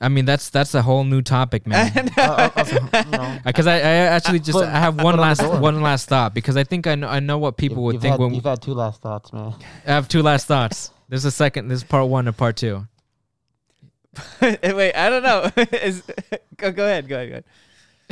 I 0.00 0.08
mean 0.08 0.24
that's 0.26 0.50
that's 0.50 0.74
a 0.74 0.82
whole 0.82 1.02
new 1.04 1.22
topic, 1.22 1.66
man. 1.72 2.10
Uh, 2.16 2.50
uh, 2.54 2.64
you 3.04 3.10
know, 3.10 3.38
Because 3.44 3.66
I, 3.74 3.76
I 3.76 3.94
actually 4.16 4.40
just 4.40 4.58
I 4.58 4.78
have 4.78 5.00
one 5.00 5.16
last 5.16 5.40
one 5.42 5.80
last 5.82 6.08
thought 6.08 6.34
because 6.34 6.56
I 6.56 6.64
think 6.64 6.86
I 6.86 6.94
know 6.94 7.08
I 7.08 7.20
know 7.20 7.38
what 7.38 7.56
people 7.56 7.76
you've- 7.76 7.84
would 7.84 7.92
you've 7.94 8.02
think 8.02 8.12
had, 8.12 8.20
when 8.20 8.34
you've 8.34 8.44
had 8.44 8.60
two 8.60 8.74
last 8.74 9.00
thoughts, 9.00 9.32
man. 9.32 9.54
I 9.86 9.90
have 9.92 10.08
two 10.08 10.22
last 10.22 10.46
thoughts. 10.46 10.90
There's 11.08 11.24
a 11.24 11.30
second. 11.30 11.68
There's 11.68 11.84
part 11.84 12.08
one 12.08 12.26
and 12.28 12.36
part 12.36 12.56
two. 12.56 12.86
Wait, 14.42 14.92
I 14.94 15.08
don't 15.10 15.22
know. 15.22 15.50
Is, 15.72 16.02
go, 16.56 16.70
go 16.70 16.84
ahead. 16.84 17.08
Go 17.08 17.16
ahead. 17.16 17.28
Go 17.28 17.32
ahead. 17.34 17.44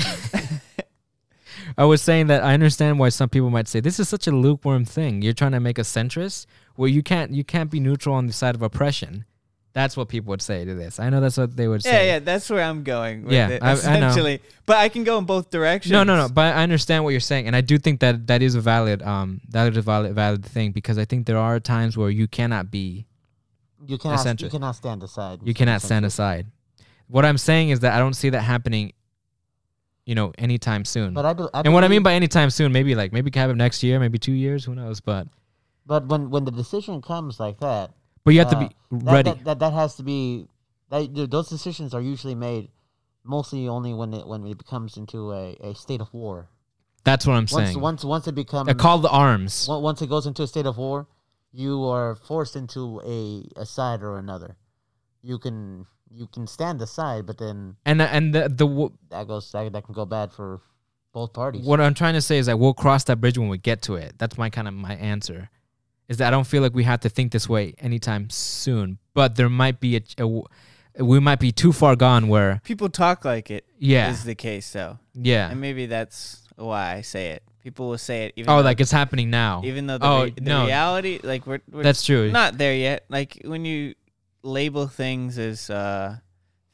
I 1.79 1.85
was 1.85 2.03
saying 2.03 2.27
that 2.27 2.43
I 2.43 2.55
understand 2.55 2.99
why 2.99 3.09
some 3.09 3.29
people 3.29 3.51
might 3.51 3.69
say 3.69 3.81
this 3.81 3.99
is 4.01 4.09
such 4.09 4.27
a 4.27 4.31
lukewarm 4.33 4.85
thing. 4.85 5.23
You're 5.23 5.33
trying 5.33 5.53
to 5.53 5.61
make 5.61 5.79
a 5.79 5.83
centrist 5.83 6.47
where 6.77 6.89
you 6.89 7.03
can't 7.03 7.31
you 7.33 7.45
can't 7.45 7.71
be 7.71 7.81
neutral 7.81 8.15
on 8.15 8.27
the 8.27 8.33
side 8.33 8.55
of 8.55 8.63
oppression. 8.63 9.25
That's 9.75 9.97
what 9.97 10.09
people 10.09 10.31
would 10.31 10.43
say 10.43 10.67
to 10.67 10.75
this. 10.75 11.01
I 11.01 11.09
know 11.09 11.21
that's 11.23 11.39
what 11.39 11.57
they 11.57 11.67
would 11.67 11.83
say. 11.83 12.07
yeah, 12.07 12.13
yeah, 12.15 12.19
that's 12.19 12.51
where 12.51 12.63
I'm 12.63 12.83
going. 12.83 13.25
With 13.25 13.33
Yeah, 13.33 13.49
it, 13.49 13.63
I- 13.63 13.71
I 13.71 13.75
know. 14.01 14.09
essentially. 14.09 14.43
But 14.67 14.77
I 14.77 14.91
can 14.91 15.03
go 15.03 15.17
in 15.17 15.25
both 15.25 15.49
directions. 15.51 15.91
No, 15.93 16.05
no, 16.05 16.15
no. 16.15 16.29
But 16.29 16.55
I 16.55 16.63
understand 16.63 17.05
what 17.05 17.11
you're 17.11 17.21
saying, 17.21 17.47
and 17.47 17.57
I 17.57 17.63
do 17.63 17.79
think 17.79 18.01
that 18.01 18.27
that 18.27 18.43
is 18.43 18.55
a 18.55 18.61
valid 18.61 19.01
um 19.03 19.41
that 19.51 19.71
is 19.73 19.77
a 19.79 19.83
valid 19.83 20.15
valid 20.15 20.45
thing 20.45 20.73
because 20.73 20.99
I 20.99 21.05
think 21.07 21.27
there 21.27 21.39
are 21.39 21.59
times 21.59 21.97
where 21.97 22.11
you 22.11 22.29
cannot 22.29 22.71
be 22.71 23.07
You 23.87 23.97
cannot 23.99 24.25
you 24.25 24.31
centrist. 24.47 24.51
cannot 24.51 24.73
stand 24.73 25.03
aside. 25.03 25.41
you 25.43 25.55
cannot 25.55 25.81
stand 25.81 26.05
aside. 26.05 26.47
What 27.09 27.25
I'm 27.25 27.39
saying 27.39 27.71
is 27.71 27.81
that 27.81 27.93
I 27.95 27.99
don't 27.99 28.15
see 28.15 28.31
that 28.31 28.41
happening, 28.43 28.93
you 30.07 30.15
know, 30.15 30.33
anytime 30.39 30.85
soon. 30.85 31.15
But 31.15 31.25
I, 31.25 31.33
be, 31.33 31.45
I 31.55 31.63
and 31.65 31.73
what 31.75 31.85
I 31.85 31.89
mean 31.89 32.03
by 32.03 32.15
anytime 32.15 32.51
soon, 32.51 32.73
maybe 32.73 32.95
like 32.95 33.13
maybe 33.13 33.31
have 33.39 33.51
it 33.51 33.57
next 33.57 33.83
year, 33.83 33.99
maybe 34.01 34.19
two 34.19 34.33
years, 34.33 34.65
who 34.65 34.75
knows? 34.75 35.01
But 35.01 35.29
but 35.87 36.07
when 36.07 36.31
when 36.31 36.45
the 36.45 36.51
decision 36.51 37.03
comes 37.03 37.39
like 37.41 37.61
that, 37.61 37.91
but 38.25 38.35
you 38.35 38.41
have 38.41 38.51
to 38.51 38.57
Uh, 38.57 38.69
be 38.69 38.77
ready. 38.91 39.31
That, 39.31 39.45
that 39.45 39.59
that 39.61 39.73
has 39.73 39.97
to 39.97 40.03
be 40.03 40.47
that 40.91 41.31
those 41.31 41.49
decisions 41.49 41.95
are 41.95 42.01
usually 42.01 42.35
made 42.35 42.71
mostly 43.25 43.69
only 43.69 43.95
when 43.95 44.13
it 44.15 44.27
when 44.27 44.45
it 44.47 44.59
becomes 44.59 44.97
into 44.97 45.33
a, 45.33 45.57
a 45.63 45.75
state 45.75 46.01
of 46.01 46.13
war. 46.13 46.49
That's 47.05 47.27
what 47.27 47.33
I'm 47.35 47.47
Once 47.51 47.53
saying. 47.53 47.81
once 47.81 48.05
once 48.05 48.29
it 48.29 48.35
becomes 48.35 48.69
a 48.71 48.75
call 48.75 49.01
to 49.03 49.09
arms. 49.09 49.67
once 49.69 50.03
it 50.03 50.09
goes 50.09 50.27
into 50.27 50.43
a 50.43 50.47
state 50.47 50.67
of 50.67 50.77
war, 50.79 51.07
you 51.53 51.85
are 51.85 52.15
forced 52.15 52.55
into 52.57 53.01
a, 53.05 53.45
a 53.61 53.67
side 53.67 54.03
or 54.03 54.19
another. 54.19 54.57
You 55.23 55.39
can 55.39 55.87
you 56.15 56.27
can 56.27 56.47
stand 56.47 56.81
aside, 56.83 57.27
but 57.27 57.39
then 57.39 57.77
And 57.87 58.01
uh, 58.03 58.09
and 58.11 58.35
the 58.35 58.43
the 58.49 58.67
w- 58.67 58.93
that 59.11 59.27
goes 59.27 59.51
that, 59.53 59.73
that 59.73 59.85
can 59.85 59.95
go 59.95 60.05
bad 60.05 60.33
for 60.33 60.61
both 61.13 61.33
parties. 61.33 61.65
what 61.65 61.81
I'm 61.81 61.95
trying 61.95 62.15
to 62.15 62.23
say 62.23 62.39
is 62.39 62.47
that 62.47 62.59
we'll 62.59 62.75
cross 62.75 63.05
that 63.05 63.21
bridge 63.21 63.37
when 63.39 63.49
we 63.49 63.59
get 63.59 63.83
to 63.83 63.97
it. 63.97 64.15
That's 64.19 64.37
my 64.39 64.51
kind 64.51 64.67
of 64.69 64.75
my 64.75 64.95
answer. 64.95 65.51
Is 66.09 66.19
that 66.19 66.29
I 66.29 66.31
don't 66.31 66.47
feel 66.47 66.63
like 66.63 66.75
we 66.75 66.85
have 66.85 67.01
to 67.01 67.09
think 67.09 67.33
this 67.33 67.49
way 67.49 67.75
anytime 67.79 68.29
soon, 68.31 68.99
but 69.15 69.37
there 69.37 69.49
might 69.49 69.81
be 69.81 70.03
a 70.19 71.03
we 71.03 71.21
might 71.21 71.41
be 71.41 71.53
too 71.53 71.73
far 71.73 71.97
gone 71.97 72.29
where 72.29 72.61
People 72.65 72.91
talk 72.91 73.25
like 73.25 73.51
it 73.51 73.65
is 73.81 73.89
yeah 73.89 74.11
is 74.11 74.25
the 74.25 74.35
case, 74.35 74.71
though. 74.73 74.99
yeah 75.15 75.51
And 75.51 75.61
maybe 75.61 75.87
that's 75.87 76.43
why 76.57 76.95
I 76.97 77.01
say 77.01 77.31
it. 77.31 77.43
People 77.63 77.89
will 77.89 77.99
say 77.99 78.27
it 78.27 78.33
even 78.37 78.51
oh 78.51 78.57
though, 78.57 78.63
like 78.65 78.81
it's 78.81 78.91
happening 78.91 79.31
now. 79.31 79.63
even 79.65 79.87
though 79.87 79.97
the, 79.99 80.07
oh 80.07 80.25
re- 80.25 80.31
the 80.31 80.41
no 80.43 80.67
reality, 80.67 81.21
like 81.23 81.47
we're, 81.47 81.61
we're 81.71 81.83
that's 81.83 82.05
true. 82.05 82.31
not 82.31 82.59
there 82.59 82.75
yet. 82.75 83.05
Like 83.09 83.41
when 83.45 83.65
you 83.65 83.95
label 84.43 84.87
things 84.87 85.39
as 85.39 85.71
uh, 85.71 86.17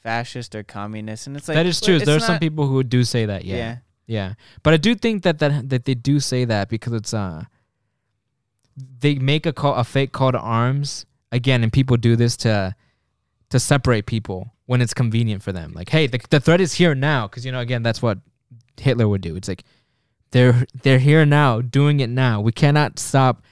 fascist 0.02 0.54
or 0.54 0.62
communist, 0.62 1.26
and 1.26 1.36
it's 1.36 1.48
like 1.48 1.56
that 1.56 1.66
is 1.66 1.80
true. 1.80 1.98
There 1.98 2.16
are 2.16 2.20
some 2.20 2.38
people 2.38 2.66
who 2.66 2.82
do 2.82 3.04
say 3.04 3.26
that. 3.26 3.44
Yeah. 3.44 3.56
Yeah. 3.56 3.76
Yeah, 4.08 4.34
but 4.62 4.72
I 4.72 4.78
do 4.78 4.94
think 4.94 5.22
that 5.24 5.38
that 5.40 5.68
that 5.68 5.84
they 5.84 5.94
do 5.94 6.18
say 6.18 6.46
that 6.46 6.70
because 6.70 6.94
it's 6.94 7.12
uh 7.12 7.44
they 9.00 9.16
make 9.16 9.44
a 9.44 9.52
call 9.52 9.74
a 9.74 9.84
fake 9.84 10.12
call 10.12 10.32
to 10.32 10.38
arms 10.38 11.04
again, 11.30 11.62
and 11.62 11.70
people 11.70 11.98
do 11.98 12.16
this 12.16 12.34
to 12.38 12.74
to 13.50 13.60
separate 13.60 14.06
people 14.06 14.54
when 14.64 14.80
it's 14.80 14.94
convenient 14.94 15.42
for 15.42 15.52
them. 15.52 15.74
Like, 15.74 15.90
hey, 15.90 16.06
the 16.06 16.18
the 16.30 16.40
threat 16.40 16.58
is 16.62 16.72
here 16.72 16.94
now 16.94 17.28
because 17.28 17.44
you 17.44 17.52
know 17.52 17.60
again 17.60 17.82
that's 17.82 18.00
what 18.00 18.18
Hitler 18.80 19.06
would 19.06 19.20
do. 19.20 19.36
It's 19.36 19.46
like 19.46 19.64
they're 20.30 20.64
they're 20.82 20.98
here 20.98 21.26
now, 21.26 21.60
doing 21.60 22.00
it 22.00 22.08
now. 22.08 22.40
We 22.40 22.52
cannot 22.52 22.98
stop. 22.98 23.42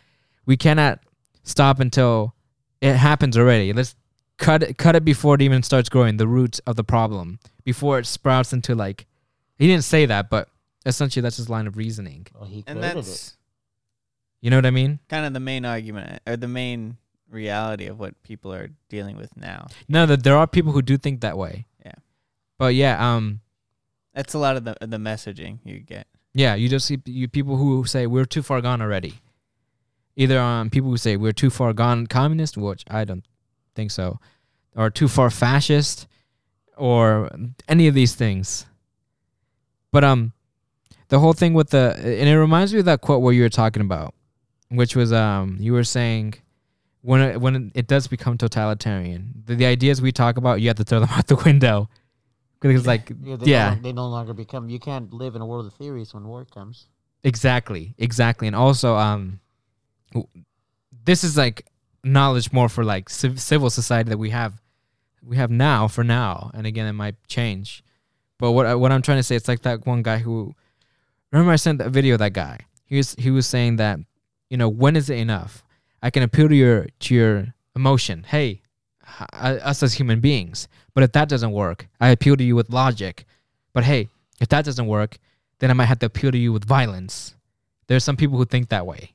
We 0.46 0.56
cannot 0.56 1.00
stop 1.42 1.80
until 1.80 2.34
it 2.80 2.96
happens 2.96 3.36
already. 3.36 3.74
Let's 3.74 3.94
cut 4.38 4.62
it 4.62 4.78
cut 4.78 4.94
it 4.96 5.04
before 5.04 5.34
it 5.34 5.42
even 5.42 5.62
starts 5.62 5.88
growing. 5.88 6.16
The 6.16 6.28
roots 6.28 6.58
of 6.60 6.76
the 6.76 6.84
problem 6.84 7.38
before 7.64 7.98
it 7.98 8.06
sprouts 8.06 8.52
into 8.52 8.74
like 8.74 9.06
he 9.58 9.66
didn't 9.66 9.84
say 9.84 10.06
that, 10.06 10.28
but 10.30 10.48
essentially 10.84 11.22
that's 11.22 11.36
his 11.36 11.48
line 11.48 11.66
of 11.66 11.76
reasoning. 11.76 12.26
Well, 12.34 12.44
he 12.48 12.64
and 12.66 12.78
created 12.78 12.90
it. 12.90 12.94
that's 12.96 13.36
You 14.40 14.50
know 14.50 14.56
what 14.58 14.66
I 14.66 14.70
mean? 14.70 14.98
kind 15.08 15.24
of 15.26 15.32
the 15.32 15.40
main 15.40 15.64
argument 15.64 16.20
or 16.26 16.36
the 16.36 16.48
main 16.48 16.96
reality 17.30 17.86
of 17.86 17.98
what 17.98 18.20
people 18.22 18.52
are 18.52 18.68
dealing 18.88 19.16
with 19.16 19.36
now. 19.36 19.66
No, 19.88 20.06
that 20.06 20.22
there 20.22 20.36
are 20.36 20.46
people 20.46 20.72
who 20.72 20.82
do 20.82 20.96
think 20.96 21.20
that 21.22 21.36
way. 21.36 21.66
Yeah. 21.84 21.92
But 22.58 22.74
yeah, 22.74 23.14
um, 23.14 23.40
That's 24.14 24.34
a 24.34 24.38
lot 24.38 24.56
of 24.56 24.64
the 24.64 24.76
the 24.80 24.98
messaging 24.98 25.58
you 25.64 25.80
get. 25.80 26.06
yeah, 26.34 26.54
you 26.54 26.68
just 26.68 26.86
see 26.86 26.98
you 27.06 27.26
people 27.28 27.56
who 27.56 27.84
say 27.86 28.06
we're 28.06 28.24
too 28.26 28.42
far 28.42 28.60
gone 28.60 28.80
already. 28.82 29.14
Either 30.18 30.38
um 30.40 30.70
people 30.70 30.90
who 30.90 30.96
say 30.96 31.16
we're 31.16 31.32
too 31.32 31.50
far 31.50 31.72
gone 31.72 32.06
communist, 32.06 32.56
which 32.56 32.84
I 32.88 33.04
don't 33.04 33.24
think 33.76 33.90
so, 33.90 34.18
or 34.74 34.90
too 34.90 35.06
far 35.06 35.30
fascist, 35.30 36.06
or 36.76 37.30
any 37.68 37.86
of 37.86 37.94
these 37.94 38.14
things. 38.14 38.66
But 39.92 40.02
um, 40.02 40.32
the 41.08 41.20
whole 41.20 41.32
thing 41.32 41.54
with 41.54 41.70
the 41.70 41.94
and 41.96 42.28
it 42.28 42.38
reminds 42.38 42.72
me 42.72 42.80
of 42.80 42.86
that 42.86 43.00
quote 43.00 43.22
where 43.22 43.32
you 43.32 43.42
were 43.42 43.48
talking 43.48 43.82
about, 43.82 44.14
which 44.70 44.96
was 44.96 45.12
um 45.12 45.58
you 45.60 45.72
were 45.72 45.84
saying 45.84 46.34
when 47.02 47.20
it, 47.20 47.40
when 47.40 47.70
it 47.74 47.86
does 47.86 48.08
become 48.08 48.36
totalitarian, 48.36 49.42
the, 49.44 49.54
the 49.54 49.66
ideas 49.66 50.02
we 50.02 50.10
talk 50.10 50.36
about 50.36 50.60
you 50.60 50.68
have 50.68 50.76
to 50.76 50.84
throw 50.84 51.00
them 51.00 51.08
out 51.12 51.28
the 51.28 51.36
window 51.36 51.88
because 52.60 52.80
it's 52.80 52.86
like 52.86 53.12
Yeah, 53.22 53.36
they, 53.36 53.50
yeah 53.50 53.74
No, 53.74 53.80
they 53.80 53.92
no 53.92 54.08
longer 54.08 54.34
become. 54.34 54.68
You 54.68 54.80
can't 54.80 55.12
live 55.12 55.36
in 55.36 55.42
a 55.42 55.46
world 55.46 55.66
of 55.66 55.74
theories 55.74 56.12
when 56.14 56.26
war 56.26 56.44
comes. 56.44 56.86
Exactly, 57.22 57.94
exactly, 57.98 58.46
and 58.46 58.54
also, 58.54 58.94
um, 58.94 59.40
this 61.04 61.24
is 61.24 61.36
like 61.36 61.66
knowledge 62.06 62.52
more 62.52 62.68
for 62.68 62.84
like 62.84 63.08
civ- 63.10 63.40
civil 63.40 63.70
society 63.70 64.10
that 64.10 64.18
we 64.18 64.30
have, 64.30 64.60
we 65.22 65.36
have 65.36 65.50
now 65.50 65.88
for 65.88 66.04
now, 66.04 66.50
and 66.54 66.66
again, 66.66 66.86
it 66.86 66.92
might 66.92 67.16
change. 67.26 67.82
But 68.38 68.52
what 68.52 68.66
I, 68.66 68.74
what 68.74 68.92
I'm 68.92 69.02
trying 69.02 69.18
to 69.18 69.22
say, 69.22 69.36
it's 69.36 69.48
like 69.48 69.62
that 69.62 69.86
one 69.86 70.02
guy 70.02 70.18
who, 70.18 70.54
remember 71.32 71.52
I 71.52 71.56
sent 71.56 71.80
a 71.80 71.90
video 71.90 72.14
of 72.14 72.20
that 72.20 72.32
guy. 72.32 72.60
He 72.84 72.96
was 72.96 73.14
he 73.18 73.30
was 73.30 73.46
saying 73.46 73.76
that, 73.76 73.98
you 74.50 74.56
know, 74.56 74.68
when 74.68 74.94
is 74.94 75.10
it 75.10 75.18
enough? 75.18 75.64
I 76.02 76.10
can 76.10 76.22
appeal 76.22 76.48
to 76.48 76.54
your 76.54 76.86
to 77.00 77.14
your 77.14 77.54
emotion. 77.74 78.22
Hey, 78.22 78.62
us 79.32 79.82
as 79.82 79.94
human 79.94 80.20
beings. 80.20 80.68
But 80.94 81.04
if 81.04 81.12
that 81.12 81.28
doesn't 81.28 81.52
work, 81.52 81.88
I 82.00 82.08
appeal 82.08 82.36
to 82.36 82.44
you 82.44 82.56
with 82.56 82.70
logic. 82.70 83.24
But 83.72 83.84
hey, 83.84 84.08
if 84.40 84.48
that 84.48 84.64
doesn't 84.64 84.86
work, 84.86 85.18
then 85.58 85.70
I 85.70 85.74
might 85.74 85.86
have 85.86 85.98
to 86.00 86.06
appeal 86.06 86.32
to 86.32 86.38
you 86.38 86.52
with 86.52 86.64
violence. 86.64 87.34
There's 87.86 88.04
some 88.04 88.16
people 88.16 88.38
who 88.38 88.44
think 88.44 88.68
that 88.68 88.86
way, 88.86 89.12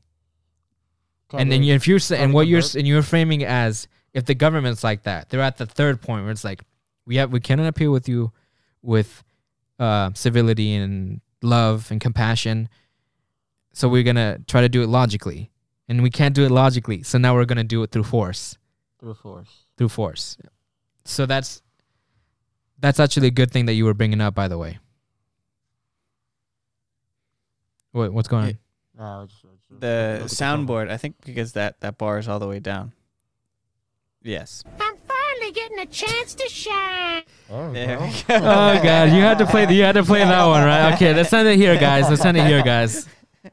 And 1.40 1.52
then 1.52 1.64
you- 1.64 1.74
if 1.76 1.88
you're 1.88 2.00
sa- 2.00 2.16
try 2.16 2.24
and 2.24 2.34
what 2.34 2.48
you're 2.48 2.62
and 2.76 2.88
you're 2.88 3.02
framing 3.04 3.44
as 3.44 3.88
if 4.14 4.26
the 4.26 4.36
government's 4.36 4.84
like 4.84 5.04
that, 5.04 5.30
they're 5.30 5.42
at 5.42 5.58
the 5.58 5.66
third 5.66 6.02
point 6.02 6.24
where 6.24 6.32
it's 6.32 6.44
like 6.44 6.64
we 7.06 7.16
have 7.18 7.32
we 7.32 7.40
cannot 7.40 7.68
appeal 7.68 7.92
with 7.92 8.10
you 8.10 8.32
with 8.82 9.24
uh, 9.80 10.12
civility 10.14 10.74
and 10.76 11.22
love 11.42 11.90
and 11.92 12.00
compassion, 12.02 12.68
so 13.74 13.88
we're 13.90 14.04
gonna 14.04 14.40
try 14.48 14.62
to 14.62 14.70
do 14.70 14.84
it 14.84 14.88
logically, 14.88 15.50
and 15.88 16.04
we 16.04 16.10
can't 16.10 16.36
do 16.36 16.44
it 16.44 16.52
logically, 16.52 17.02
so 17.04 17.18
now 17.18 17.34
we're 17.34 17.46
gonna 17.46 17.64
do 17.64 17.82
it 17.84 17.92
through 17.92 18.04
force, 18.04 18.58
through 19.00 19.14
force. 19.16 19.50
through 19.78 19.90
force. 19.90 20.38
So 21.06 21.26
that's 21.26 21.62
that's 22.80 23.00
actually 23.00 23.28
a 23.28 23.32
good 23.32 23.52
thing 23.52 23.66
that 23.68 23.74
you 23.74 23.86
were 23.86 23.94
bringing 23.94 24.22
up, 24.22 24.36
by 24.36 24.48
the 24.48 24.58
way. 24.58 24.80
What 27.92 28.14
what's 28.14 28.28
going 28.28 28.58
on? 29.00 29.24
Uh, 29.24 29.28
The 29.80 30.24
soundboard, 30.26 30.90
I 30.92 30.98
think, 30.98 31.16
because 31.26 31.54
that 31.54 31.80
that 31.82 31.98
bar 31.98 32.20
is 32.20 32.28
all 32.28 32.40
the 32.40 32.48
way 32.48 32.60
down. 32.60 32.92
Yes. 34.22 34.64
I'm 34.80 34.96
finally 34.98 35.52
getting 35.52 35.72
getting 35.78 35.80
a 35.80 35.86
chance 35.86 36.34
to 36.36 36.48
shine. 36.50 37.24
Oh, 37.50 37.68
we 37.70 37.74
There 37.74 38.00
we 38.00 38.06
go. 38.08 38.14
Oh 38.36 38.80
god, 38.84 39.10
you 39.12 39.22
had 39.22 39.38
to 39.40 39.46
play. 39.46 39.72
You 39.74 39.84
had 39.84 39.94
to 39.96 40.04
play 40.04 40.20
that 40.20 40.46
one, 40.46 40.64
right? 40.64 40.94
Okay, 40.94 41.14
let's 41.14 41.30
send 41.30 41.48
it 41.48 41.58
here, 41.58 41.78
guys. 41.78 42.10
Let's 42.10 42.22
send 42.22 42.38
it 42.38 42.46
here, 42.46 42.62
guys. 42.64 43.08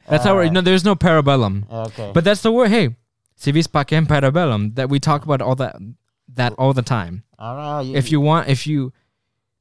That's 0.09 0.25
how 0.25 0.35
we're. 0.35 0.51
No, 0.51 0.61
there's 0.61 0.85
no 0.85 0.95
parabellum, 0.95 1.71
Okay. 1.71 2.11
but 2.15 2.25
that's 2.25 2.43
the 2.43 2.53
word. 2.53 2.69
Hey, 2.71 2.97
si 3.37 3.51
vis 3.53 3.67
pacem 3.67 4.07
para 4.07 4.31
bellum. 4.31 4.75
That 4.75 4.91
we 4.91 5.01
talk 5.01 5.25
about 5.25 5.41
all 5.41 5.55
that, 5.57 5.77
that 6.35 6.53
all 6.59 6.73
the 6.73 6.83
time. 6.83 7.25
all 7.39 7.57
right. 7.57 7.83
You, 7.83 7.97
If 7.97 8.13
you 8.13 8.21
want, 8.21 8.49
if 8.49 8.67
you 8.67 8.93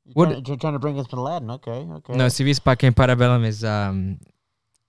you're, 0.05 0.13
what- 0.13 0.29
trying, 0.29 0.45
you're 0.45 0.57
trying 0.57 0.73
to 0.73 0.79
bring 0.79 0.99
us 0.99 1.07
to 1.07 1.15
Latin, 1.21 1.49
okay, 1.51 1.71
okay. 1.71 2.15
no 2.15 2.27
si 2.29 2.43
vis 2.43 2.59
pacem 2.59 2.93
para 2.95 3.15
bellum 3.15 3.45
is 3.45 3.63
um, 3.63 4.19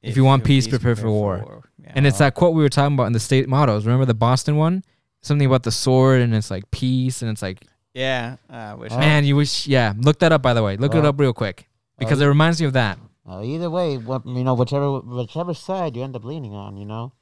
If 0.02 0.16
you 0.16 0.24
want 0.24 0.44
peace, 0.44 0.68
prepare 0.68 0.96
for 0.96 1.10
war. 1.10 1.62
Yeah. 1.82 1.92
and 1.94 2.06
it's 2.06 2.18
that 2.18 2.34
quote 2.34 2.54
we 2.54 2.62
were 2.62 2.68
talking 2.68 2.94
about 2.94 3.06
in 3.06 3.12
the 3.12 3.20
state 3.20 3.48
mottos. 3.48 3.84
Remember 3.84 4.04
the 4.04 4.14
Boston 4.14 4.56
one? 4.56 4.84
Something 5.22 5.46
about 5.46 5.64
the 5.64 5.72
sword, 5.72 6.20
and 6.20 6.34
it's 6.34 6.50
like 6.50 6.70
peace, 6.70 7.22
and 7.22 7.30
it's 7.30 7.42
like 7.42 7.64
yeah. 7.94 8.36
I 8.48 8.74
wish. 8.74 8.92
Oh. 8.92 8.98
man, 8.98 9.24
you 9.24 9.36
wish. 9.36 9.66
Yeah, 9.66 9.94
look 9.98 10.20
that 10.20 10.32
up 10.32 10.42
by 10.42 10.54
the 10.54 10.62
way. 10.62 10.76
Look 10.76 10.94
it 10.94 11.04
up 11.04 11.18
real 11.18 11.32
quick 11.32 11.68
because 11.98 12.20
oh, 12.22 12.24
it 12.24 12.28
reminds 12.28 12.60
me 12.60 12.66
of 12.66 12.74
that. 12.74 12.98
Uh, 13.28 13.42
either 13.42 13.68
way, 13.68 13.98
what, 13.98 14.24
you 14.24 14.44
know, 14.44 14.54
whichever 14.54 15.00
whichever 15.00 15.52
side 15.52 15.96
you 15.96 16.02
end 16.02 16.16
up 16.16 16.24
leaning 16.24 16.54
on, 16.54 16.76
you 16.76 16.86
know, 16.86 17.12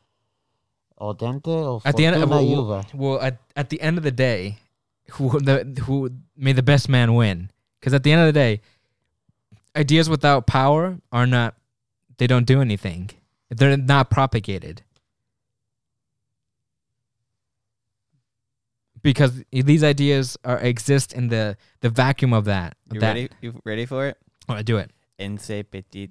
o 0.99 1.15
dente 1.15 1.49
or 1.49 1.81
at 1.85 1.97
the 1.97 2.07
end 2.07 2.17
of 2.17 2.29
fortuna 2.29 2.63
well, 2.63 2.85
juva. 2.85 2.95
well, 2.95 3.21
at, 3.21 3.39
at 3.55 3.71
the 3.71 3.81
end 3.81 3.99
of 3.99 4.05
the 4.05 4.11
day 4.11 4.59
who 5.13 5.41
the 5.41 5.83
who 5.85 6.11
may 6.37 6.53
the 6.53 6.63
best 6.63 6.89
man 6.89 7.15
win 7.15 7.51
because 7.81 7.93
at 7.93 8.03
the 8.03 8.13
end 8.13 8.21
of 8.21 8.27
the 8.27 8.33
day 8.33 8.61
ideas 9.77 10.09
without 10.09 10.47
power 10.47 10.99
are 11.13 11.27
not 11.27 11.55
they 12.19 12.27
don't 12.27 12.47
do 12.47 12.61
anything 12.61 13.11
they're 13.51 13.77
not 13.77 14.11
propagated 14.11 14.83
because 19.03 19.43
these 19.53 19.85
ideas 19.85 20.37
are 20.45 20.59
exist 20.59 21.13
in 21.13 21.29
the 21.29 21.57
the 21.81 21.89
vacuum 21.91 22.33
of 22.33 22.45
that 22.45 22.77
You 22.91 23.01
that 23.01 23.09
ready? 23.15 23.29
You 23.41 23.61
ready 23.65 23.87
for 23.87 24.07
it? 24.07 24.19
Oh, 24.49 24.55
I 24.55 24.63
do 24.63 24.79
it 24.79 24.91
Ense 25.19 25.63
petit 25.63 26.11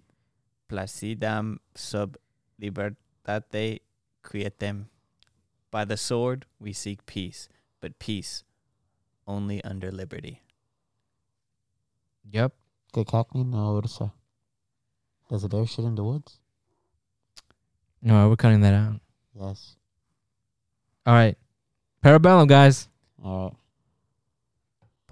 placidam 0.69 1.57
sub 1.75 2.17
libertate 2.61 3.79
quietem. 4.23 4.87
By 5.71 5.83
the 5.85 5.97
sword 5.97 6.45
we 6.59 6.71
seek 6.71 7.05
peace, 7.05 7.49
but 7.81 7.99
peace 7.99 8.43
only 9.27 9.63
under 9.63 9.91
liberty. 9.91 10.41
yep 12.31 12.53
Que 12.93 13.03
Cockney 13.03 13.43
no 13.43 13.75
Ursa. 13.77 14.13
Does 15.29 15.43
a 15.43 15.49
bear 15.49 15.65
shit 15.65 15.85
in 15.85 15.95
the 15.95 16.03
woods? 16.03 16.39
no 18.01 18.29
we're 18.29 18.35
cutting 18.35 18.61
that 18.61 18.73
out 18.73 18.99
Yes. 19.39 19.75
all 21.05 21.13
right 21.13 21.37
parabellum 22.03 22.47
guys 22.47 22.87
All 23.23 23.45
right. 23.45 23.53